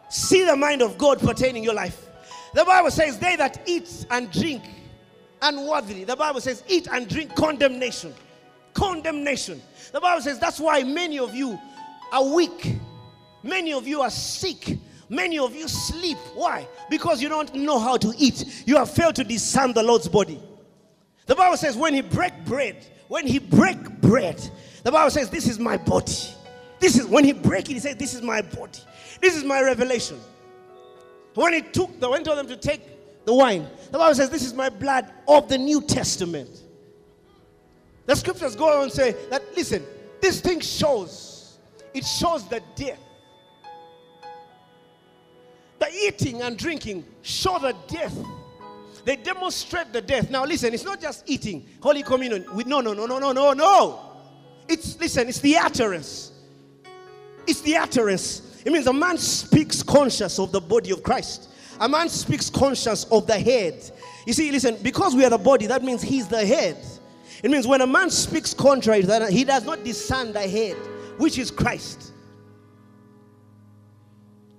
See 0.09 0.45
the 0.45 0.55
mind 0.55 0.83
of 0.83 0.95
God 0.99 1.17
pertaining 1.17 1.63
your 1.63 1.73
life. 1.73 2.05
The 2.53 2.65
Bible 2.65 2.91
says, 2.91 3.17
They 3.17 3.35
that 3.37 3.63
eat 3.65 4.05
and 4.11 4.31
drink 4.31 4.61
unworthily. 5.41 6.03
The 6.03 6.15
Bible 6.15 6.39
says, 6.39 6.61
Eat 6.67 6.87
and 6.91 7.09
drink 7.09 7.33
condemnation. 7.33 8.13
Condemnation. 8.75 9.59
The 9.91 9.99
Bible 9.99 10.21
says, 10.21 10.37
That's 10.37 10.59
why 10.59 10.83
many 10.83 11.17
of 11.17 11.33
you 11.33 11.59
are 12.11 12.23
weak 12.23 12.77
Many 13.43 13.73
of 13.73 13.87
you 13.87 14.01
are 14.01 14.09
sick. 14.09 14.77
Many 15.09 15.37
of 15.37 15.53
you 15.55 15.67
sleep. 15.67 16.17
Why? 16.33 16.67
Because 16.89 17.21
you 17.21 17.29
don't 17.29 17.53
know 17.53 17.77
how 17.77 17.97
to 17.97 18.13
eat. 18.17 18.63
You 18.65 18.77
have 18.77 18.89
failed 18.89 19.15
to 19.15 19.23
discern 19.23 19.73
the 19.73 19.83
Lord's 19.83 20.07
body. 20.07 20.41
The 21.25 21.35
Bible 21.35 21.57
says, 21.57 21.77
when 21.77 21.93
he 21.93 22.01
break 22.01 22.33
bread, 22.45 22.85
when 23.09 23.27
he 23.27 23.39
break 23.39 24.01
bread, 24.01 24.41
the 24.83 24.91
Bible 24.91 25.11
says, 25.11 25.29
this 25.29 25.47
is 25.47 25.59
my 25.59 25.77
body. 25.77 26.13
This 26.79 26.97
is 26.97 27.05
when 27.05 27.23
he 27.23 27.33
break 27.33 27.69
it, 27.69 27.73
he 27.73 27.79
says, 27.79 27.95
this 27.95 28.13
is 28.13 28.21
my 28.21 28.41
body. 28.41 28.79
This 29.21 29.35
is 29.35 29.43
my 29.43 29.61
revelation. 29.61 30.19
When 31.35 31.53
he 31.53 31.61
took 31.61 31.99
the, 31.99 32.09
when 32.09 32.23
told 32.23 32.37
them 32.37 32.47
to 32.47 32.57
take 32.57 33.25
the 33.25 33.33
wine, 33.33 33.67
the 33.91 33.97
Bible 33.97 34.15
says, 34.15 34.29
this 34.29 34.43
is 34.43 34.53
my 34.53 34.69
blood 34.69 35.11
of 35.27 35.47
the 35.47 35.57
New 35.57 35.81
Testament. 35.81 36.63
The 38.05 38.15
scriptures 38.15 38.55
go 38.55 38.77
on 38.77 38.83
and 38.83 38.91
say 38.91 39.15
that, 39.29 39.43
listen, 39.55 39.83
this 40.19 40.41
thing 40.41 40.59
shows, 40.59 41.57
it 41.93 42.05
shows 42.05 42.47
the 42.47 42.61
death 42.75 42.99
the 45.79 45.89
eating 45.91 46.41
and 46.41 46.57
drinking 46.57 47.05
show 47.21 47.59
the 47.59 47.75
death. 47.87 48.15
They 49.05 49.17
demonstrate 49.17 49.91
the 49.91 50.01
death. 50.01 50.29
Now, 50.29 50.45
listen, 50.45 50.73
it's 50.73 50.85
not 50.85 51.01
just 51.01 51.23
eating 51.29 51.67
Holy 51.81 52.03
Communion. 52.03 52.45
With, 52.55 52.67
no, 52.67 52.79
no, 52.79 52.93
no, 52.93 53.05
no, 53.05 53.19
no, 53.19 53.31
no, 53.31 53.53
no. 53.53 53.99
It's, 54.67 54.99
listen, 54.99 55.27
it's 55.27 55.39
the 55.39 55.57
utterance. 55.57 56.31
It's 57.45 57.61
the 57.61 57.75
utterance. 57.75 58.61
It 58.65 58.71
means 58.71 58.87
a 58.87 58.93
man 58.93 59.17
speaks 59.17 59.83
conscious 59.83 60.39
of 60.39 60.53
the 60.53 60.61
body 60.61 60.91
of 60.91 61.03
Christ. 61.03 61.49
A 61.81 61.89
man 61.89 62.07
speaks 62.07 62.49
conscious 62.49 63.03
of 63.05 63.27
the 63.27 63.37
head. 63.37 63.91
You 64.25 64.31
see, 64.31 64.51
listen, 64.51 64.77
because 64.81 65.15
we 65.15 65.25
are 65.25 65.29
the 65.29 65.37
body, 65.37 65.67
that 65.67 65.83
means 65.83 66.01
he's 66.01 66.27
the 66.27 66.45
head. 66.45 66.77
It 67.43 67.51
means 67.51 67.67
when 67.67 67.81
a 67.81 67.87
man 67.87 68.09
speaks 68.09 68.53
contrary 68.53 69.01
to 69.01 69.07
that, 69.07 69.29
he 69.29 69.43
does 69.43 69.65
not 69.65 69.83
discern 69.83 70.31
the 70.31 70.47
head, 70.47 70.77
which 71.17 71.37
is 71.37 71.51
Christ. 71.51 72.12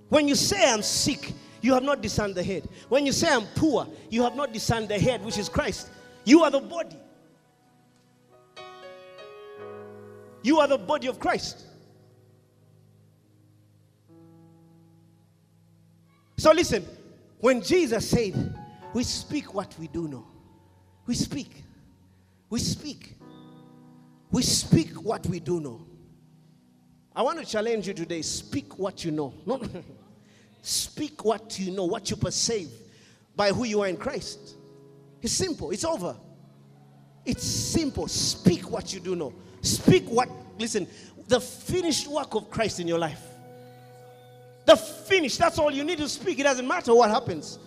When 0.08 0.28
you 0.28 0.34
say 0.34 0.70
I'm 0.70 0.82
sick, 0.82 1.32
you 1.60 1.72
have 1.74 1.82
not 1.82 2.02
discerned 2.02 2.34
the 2.34 2.42
head. 2.42 2.68
When 2.88 3.06
you 3.06 3.12
say 3.12 3.28
I'm 3.28 3.46
poor, 3.54 3.86
you 4.10 4.22
have 4.22 4.36
not 4.36 4.52
discerned 4.52 4.88
the 4.88 4.98
head, 4.98 5.24
which 5.24 5.38
is 5.38 5.48
Christ. 5.48 5.88
You 6.24 6.42
are 6.42 6.50
the 6.50 6.60
body. 6.60 6.98
You 10.42 10.60
are 10.60 10.68
the 10.68 10.78
body 10.78 11.06
of 11.06 11.18
Christ. 11.18 11.64
So 16.36 16.52
listen, 16.52 16.84
when 17.40 17.62
Jesus 17.62 18.10
said, 18.10 18.54
We 18.92 19.04
speak 19.04 19.54
what 19.54 19.74
we 19.78 19.88
do 19.88 20.06
know, 20.06 20.26
we 21.06 21.14
speak. 21.14 21.64
We 22.50 22.60
speak. 22.60 23.16
We 24.30 24.42
speak 24.42 24.90
what 25.02 25.26
we 25.26 25.40
do 25.40 25.60
know. 25.60 25.86
I 27.14 27.22
want 27.22 27.38
to 27.38 27.44
challenge 27.44 27.86
you 27.86 27.94
today 27.94 28.22
speak 28.22 28.78
what 28.78 29.04
you 29.04 29.10
know. 29.10 29.34
Speak 30.66 31.26
what 31.26 31.58
you 31.58 31.70
know, 31.72 31.84
what 31.84 32.08
you 32.08 32.16
perceive 32.16 32.70
by 33.36 33.50
who 33.50 33.64
you 33.64 33.82
are 33.82 33.86
in 33.86 33.98
Christ. 33.98 34.54
It's 35.20 35.34
simple, 35.34 35.72
it's 35.72 35.84
over. 35.84 36.16
It's 37.26 37.44
simple. 37.44 38.08
Speak 38.08 38.70
what 38.70 38.92
you 38.94 39.00
do 39.00 39.14
know. 39.14 39.34
Speak 39.60 40.08
what, 40.08 40.30
listen, 40.58 40.86
the 41.28 41.38
finished 41.38 42.06
work 42.06 42.34
of 42.34 42.50
Christ 42.50 42.80
in 42.80 42.88
your 42.88 42.98
life. 42.98 43.22
The 44.64 44.76
finish, 44.76 45.36
that's 45.36 45.58
all 45.58 45.70
you 45.70 45.84
need 45.84 45.98
to 45.98 46.08
speak. 46.08 46.38
It 46.38 46.44
doesn't 46.44 46.66
matter 46.66 46.94
what 46.94 47.10
happens. 47.10 47.58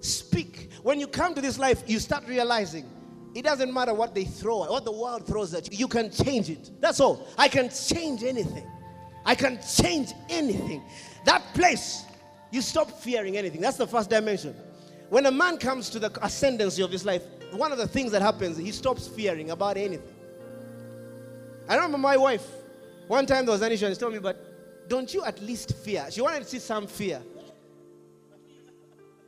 Speak. 0.00 0.70
When 0.82 0.98
you 0.98 1.06
come 1.06 1.34
to 1.34 1.42
this 1.42 1.58
life, 1.58 1.82
you 1.86 1.98
start 1.98 2.26
realizing 2.26 2.88
it 3.34 3.42
doesn't 3.42 3.72
matter 3.72 3.94
what 3.94 4.14
they 4.14 4.24
throw, 4.24 4.70
what 4.70 4.84
the 4.84 4.92
world 4.92 5.26
throws 5.26 5.54
at 5.54 5.70
you. 5.72 5.78
You 5.78 5.88
can 5.88 6.10
change 6.10 6.50
it. 6.50 6.70
That's 6.80 7.00
all. 7.00 7.28
I 7.38 7.48
can 7.48 7.70
change 7.70 8.22
anything. 8.22 8.66
I 9.24 9.34
can 9.34 9.58
change 9.76 10.12
anything. 10.28 10.82
That 11.24 11.42
place 11.54 12.04
you 12.50 12.60
stop 12.60 12.90
fearing 12.90 13.36
anything. 13.38 13.60
That's 13.60 13.78
the 13.78 13.86
first 13.86 14.10
dimension. 14.10 14.54
When 15.08 15.26
a 15.26 15.30
man 15.30 15.56
comes 15.56 15.88
to 15.90 15.98
the 15.98 16.10
ascendancy 16.24 16.82
of 16.82 16.90
his 16.90 17.04
life, 17.04 17.22
one 17.52 17.72
of 17.72 17.78
the 17.78 17.88
things 17.88 18.12
that 18.12 18.22
happens, 18.22 18.56
he 18.56 18.70
stops 18.70 19.08
fearing 19.08 19.50
about 19.50 19.76
anything. 19.76 20.14
I 21.68 21.76
remember 21.76 21.98
my 21.98 22.16
wife, 22.16 22.46
one 23.08 23.24
time 23.24 23.46
there 23.46 23.52
was 23.52 23.62
an 23.62 23.72
issue, 23.72 23.86
and 23.86 23.94
she 23.94 24.00
told 24.00 24.12
me, 24.12 24.18
But 24.18 24.88
don't 24.88 25.12
you 25.12 25.24
at 25.24 25.40
least 25.40 25.74
fear? 25.76 26.06
She 26.10 26.20
wanted 26.20 26.40
to 26.40 26.48
see 26.48 26.58
some 26.58 26.86
fear. 26.86 27.22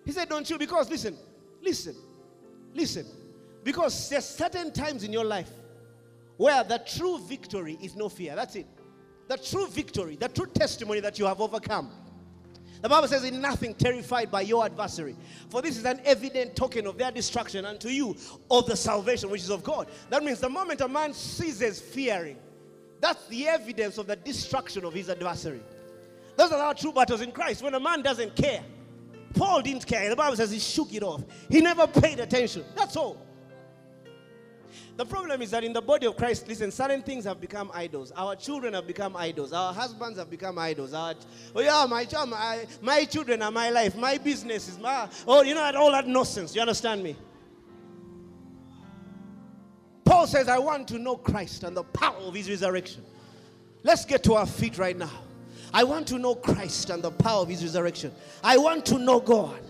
He 0.05 0.13
said, 0.13 0.29
Don't 0.29 0.49
you? 0.49 0.59
Because 0.59 0.91
listen, 0.91 1.17
listen, 1.63 1.97
listen. 2.75 3.07
Because 3.65 4.09
there's 4.11 4.27
certain 4.27 4.71
times 4.73 5.03
in 5.03 5.13
your 5.13 5.25
life 5.25 5.51
where 6.37 6.63
the 6.63 6.79
true 6.79 7.19
victory 7.19 7.79
is 7.83 7.97
no 7.97 8.09
fear. 8.09 8.37
That's 8.37 8.55
it. 8.57 8.67
The 9.29 9.39
true 9.39 9.67
victory, 9.67 10.17
the 10.17 10.29
true 10.29 10.47
testimony 10.47 11.01
that 11.01 11.19
you 11.19 11.25
have 11.25 11.41
overcome. 11.41 11.91
The 12.83 12.89
Bible 12.91 13.09
says, 13.09 13.25
In 13.25 13.41
nothing 13.41 13.75
terrified 13.75 14.31
by 14.31 14.43
your 14.43 14.67
adversary. 14.67 15.17
For 15.49 15.63
this 15.63 15.79
is 15.79 15.87
an 15.87 16.01
evident 16.05 16.55
token 16.55 16.87
of 16.87 16.99
their 16.99 17.11
destruction 17.11 17.65
unto 17.65 17.89
you 17.89 18.15
of 18.51 18.67
the 18.67 18.77
salvation 18.77 19.31
which 19.31 19.41
is 19.41 19.51
of 19.51 19.65
God. 19.65 19.89
That 20.11 20.23
means 20.23 20.41
the 20.41 20.51
moment 20.51 20.83
a 20.83 20.89
man 20.89 21.15
ceases 21.15 21.81
fearing, 21.81 22.37
that's 23.01 23.27
the 23.29 23.49
evidence 23.49 23.97
of 23.97 24.07
the 24.07 24.17
destruction 24.17 24.85
of 24.85 24.93
his 24.93 25.09
adversary. 25.09 25.61
Those 26.37 26.53
are 26.53 26.61
our 26.61 26.75
true 26.75 26.93
battles 26.93 27.23
in 27.23 27.33
Christ. 27.33 27.63
When 27.63 27.75
a 27.75 27.81
man 27.81 28.03
doesn't 28.03 28.37
care, 28.37 28.63
Paul 29.35 29.63
didn't 29.63 29.87
care. 29.87 30.11
The 30.11 30.17
Bible 30.17 30.37
says 30.37 30.51
he 30.51 30.59
shook 30.59 30.93
it 30.93 31.03
off. 31.03 31.23
He 31.49 31.61
never 31.61 31.87
paid 31.87 32.21
attention. 32.21 32.65
That's 32.77 32.97
all. 32.97 33.17
The 34.97 35.05
problem 35.05 35.43
is 35.43 35.51
that 35.51 35.65
in 35.65 35.73
the 35.73 35.83
body 35.83 36.07
of 36.07 36.17
Christ, 36.17 36.47
listen, 36.47 36.71
certain 36.71 37.03
things 37.03 37.25
have 37.25 37.41
become 37.41 37.71
idols. 37.75 38.13
Our 38.17 38.37
children 38.37 38.75
have 38.75 38.87
become 38.87 39.17
idols. 39.17 39.53
Our 39.53 39.75
husbands 39.75 40.21
have 40.21 40.31
become 40.31 40.57
idols. 40.57 40.95
Our, 40.95 41.15
oh 41.57 41.61
yeah, 41.61 41.85
my, 41.89 42.07
my, 42.29 42.67
my 42.81 43.05
children 43.05 43.43
are 43.43 43.51
my 43.51 43.71
life. 43.71 43.97
My 43.97 44.19
business 44.19 44.69
is 44.69 44.79
my, 44.79 45.09
oh, 45.27 45.43
you 45.43 45.55
know, 45.55 45.73
all 45.75 45.91
that 45.91 46.07
nonsense. 46.07 46.55
You 46.55 46.61
understand 46.61 47.03
me? 47.03 47.17
Paul 50.05 50.29
says, 50.29 50.49
I 50.49 50.59
want 50.59 50.87
to 50.89 50.99
know 50.99 51.17
Christ 51.17 51.65
and 51.65 51.77
the 51.77 51.83
power 51.83 52.19
of 52.19 52.35
his 52.35 52.49
resurrection. 52.49 53.03
Let's 53.83 54.05
get 54.05 54.23
to 54.25 54.35
our 54.35 54.47
feet 54.47 54.79
right 54.79 54.97
now. 54.97 55.11
I 55.73 55.83
want 55.83 56.07
to 56.09 56.21
know 56.21 56.37
Christ 56.37 56.91
and 56.91 57.03
the 57.03 57.11
power 57.11 57.43
of 57.43 57.49
his 57.49 57.65
resurrection. 57.65 58.13
I 58.45 58.59
want 58.59 58.87
to 58.87 58.99
know 59.01 59.19
God. 59.19 59.61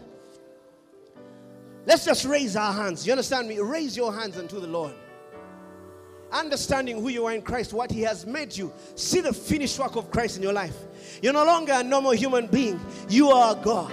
Let's 1.87 2.05
just 2.05 2.27
raise 2.27 2.57
our 2.57 2.75
hands. 2.75 3.07
You 3.07 3.13
understand 3.13 3.49
me? 3.49 3.59
Raise 3.59 3.97
your 3.97 4.13
hands 4.13 4.37
unto 4.37 4.61
the 4.61 4.67
Lord 4.67 4.95
understanding 6.35 7.01
who 7.01 7.09
you 7.09 7.27
are 7.27 7.32
in 7.32 7.43
Christ, 7.43 7.73
what 7.73 7.90
He 7.90 8.02
has 8.02 8.27
made 8.27 8.56
you. 8.56 8.73
See 8.94 9.20
the 9.20 9.32
finished 9.32 9.78
work 9.78 9.97
of 9.97 10.11
Christ 10.11 10.36
in 10.36 10.43
your 10.43 10.52
life. 10.52 10.77
You're 11.23 11.32
no 11.32 11.44
longer 11.44 11.73
a 11.74 11.82
normal 11.82 12.12
human 12.12 12.47
being. 12.47 12.81
You 13.09 13.31
are 13.31 13.55
God. 13.55 13.93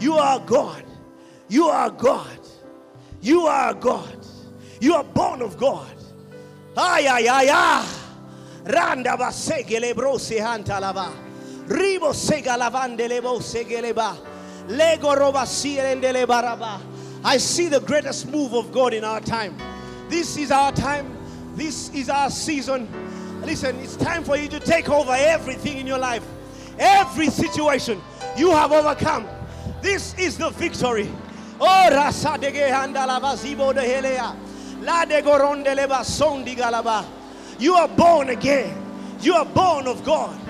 You 0.00 0.14
are 0.14 0.40
God. 0.40 0.84
You 1.48 1.66
are 1.66 1.90
God. 1.90 2.38
You 3.20 3.46
are 3.46 3.74
God. 3.74 4.18
You 4.80 4.94
are 4.94 5.04
born 5.04 5.42
of 5.42 5.56
God. 5.56 5.94
Ay, 6.76 7.06
ay, 7.06 7.28
ay, 7.28 7.48
ay. 7.52 8.00
Randa 8.66 9.16
basegele 9.16 9.94
brose 9.94 10.38
hantalava. 10.40 11.12
Ribo 11.68 12.12
sega 12.12 12.58
lavande 12.58 13.08
lebo 13.08 13.38
segeleba. 13.38 14.16
Lego 14.68 15.14
roba 15.14 15.46
sielendele 15.46 16.26
baraba. 16.26 16.80
I 17.22 17.38
see 17.38 17.68
the 17.68 17.80
greatest 17.80 18.30
move 18.30 18.54
of 18.54 18.72
God 18.72 18.94
in 18.94 19.04
our 19.04 19.20
time. 19.20 19.56
This 20.08 20.36
is 20.36 20.50
our 20.50 20.72
time 20.72 21.13
this 21.54 21.90
is 21.90 22.08
our 22.08 22.30
season. 22.30 22.88
Listen, 23.42 23.76
it's 23.80 23.96
time 23.96 24.24
for 24.24 24.36
you 24.36 24.48
to 24.48 24.60
take 24.60 24.88
over 24.88 25.12
everything 25.12 25.78
in 25.78 25.86
your 25.86 25.98
life. 25.98 26.24
Every 26.78 27.28
situation 27.28 28.00
you 28.36 28.50
have 28.50 28.72
overcome. 28.72 29.26
This 29.82 30.18
is 30.18 30.38
the 30.38 30.50
victory. 30.50 31.10
Oh, 31.60 31.88
rasa 31.90 32.38
de 32.38 32.50
handalava 32.50 33.36
zibo 33.36 33.72
de 33.72 33.80
helea. 33.80 34.34
La 34.82 35.04
de 35.04 35.22
goronde 35.22 35.74
leba 35.76 36.02
sondi 36.04 36.56
galaba. 36.56 37.04
You 37.58 37.74
are 37.74 37.88
born 37.88 38.30
again. 38.30 38.74
You 39.20 39.34
are 39.34 39.44
born 39.44 39.86
of 39.86 40.04
God. 40.04 40.40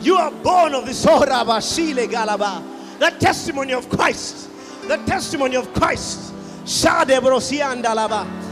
You 0.00 0.16
are 0.16 0.30
born 0.30 0.74
of 0.74 0.86
the 0.86 0.94
Sora 0.94 1.44
Basile 1.44 2.08
Galaba. 2.08 2.62
The 2.98 3.10
testimony 3.18 3.72
of 3.72 3.88
Christ. 3.88 4.50
The 4.88 4.96
testimony 4.98 5.56
of 5.56 5.72
Christ. 5.72 6.32
Shade 6.66 7.20
brosiandalaba. 7.20 8.43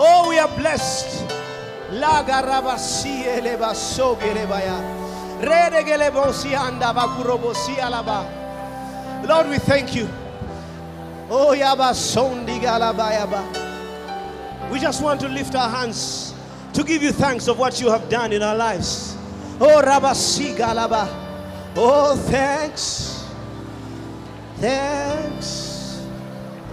Oh, 0.00 0.28
we 0.28 0.38
are 0.38 0.48
blessed. 0.56 1.28
Laga 1.90 2.42
Raba 2.42 2.78
si 2.78 3.24
elba 3.24 3.74
sogelebaya. 3.74 4.80
Redegelebosia 5.40 6.58
andabakurobo 6.60 7.54
si 7.54 7.74
alabab. 7.74 8.26
Lord, 9.26 9.48
we 9.50 9.58
thank 9.58 9.94
you. 9.94 10.08
Oh, 11.30 11.54
yaba 11.54 11.92
sondi 11.92 12.58
galabayaba. 12.60 13.42
We 14.70 14.78
just 14.78 15.02
want 15.02 15.20
to 15.20 15.28
lift 15.28 15.54
our 15.54 15.68
hands 15.68 16.34
to 16.72 16.82
give 16.82 17.02
you 17.02 17.12
thanks 17.12 17.48
of 17.48 17.58
what 17.58 17.80
you 17.80 17.90
have 17.90 18.08
done 18.08 18.32
in 18.32 18.42
our 18.42 18.56
lives. 18.56 19.16
Oh, 19.60 19.82
rabasi 19.84 20.56
galaba. 20.56 21.08
Oh, 21.76 22.16
thanks. 22.30 23.26
Thanks. 24.56 25.67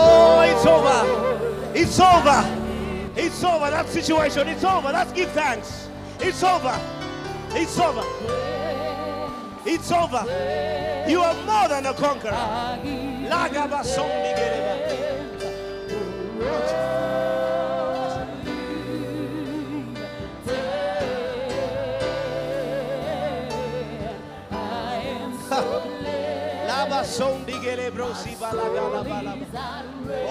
Oh, 0.00 0.40
it's 0.42 0.66
over. 0.66 0.98
It's 1.74 2.00
over. 2.00 2.40
It's 3.16 3.44
over. 3.44 3.70
That 3.70 3.88
situation, 3.88 4.48
it's 4.48 4.64
over. 4.64 4.92
Let's 4.92 5.12
give 5.12 5.30
thanks. 5.32 5.88
It's 6.20 6.42
over. 6.42 6.78
It's 7.50 7.78
over. 7.78 8.04
It's 9.66 9.90
over. 9.92 10.24
You 11.08 11.20
are 11.20 11.34
more 11.44 11.68
than 11.68 11.86
a 11.86 11.94
conqueror. 11.94 12.32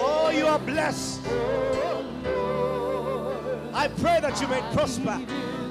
Oh, 0.00 0.30
you 0.34 0.46
are 0.46 0.58
blessed. 0.58 1.20
I 3.72 3.88
pray 3.88 4.20
that 4.20 4.40
you 4.40 4.48
may 4.48 4.60
prosper 4.72 5.20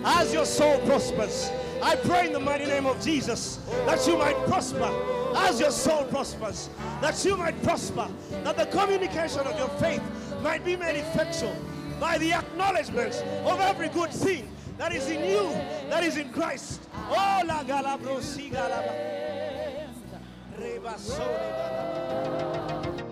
as 0.06 0.34
your 0.34 0.46
soul 0.46 0.80
prospers. 0.86 1.52
I 1.84 1.96
pray 1.98 2.28
in 2.28 2.34
the 2.34 2.40
mighty 2.40 2.66
name 2.66 2.86
of 2.86 3.00
Jesus 3.04 3.58
that 3.86 4.06
you 4.08 4.18
might 4.18 4.36
prosper 4.48 4.90
as 5.36 5.60
your 5.60 5.72
soul 5.72 6.06
prospers. 6.06 6.70
That 7.02 7.24
you 7.24 7.38
might 7.38 7.62
prosper. 7.64 8.08
That 8.44 8.58
the 8.58 8.66
communication 8.66 9.42
of 9.42 9.58
your 9.58 9.70
faith 9.80 10.02
might 10.42 10.64
be 10.66 10.76
made 10.76 10.96
effectual 10.96 11.56
by 12.00 12.18
the 12.18 12.34
acknowledgement 12.34 13.14
of 13.46 13.60
every 13.60 13.90
good 13.90 14.12
thing 14.12 14.50
that 14.78 14.94
is 14.94 15.10
in 15.10 15.24
you, 15.26 15.50
that 15.90 16.04
is 16.04 16.18
in 16.18 16.30
Christ. 16.30 16.82
Oh, 17.10 17.42
la 17.46 17.64
galabro, 17.64 18.22
si. 18.22 18.52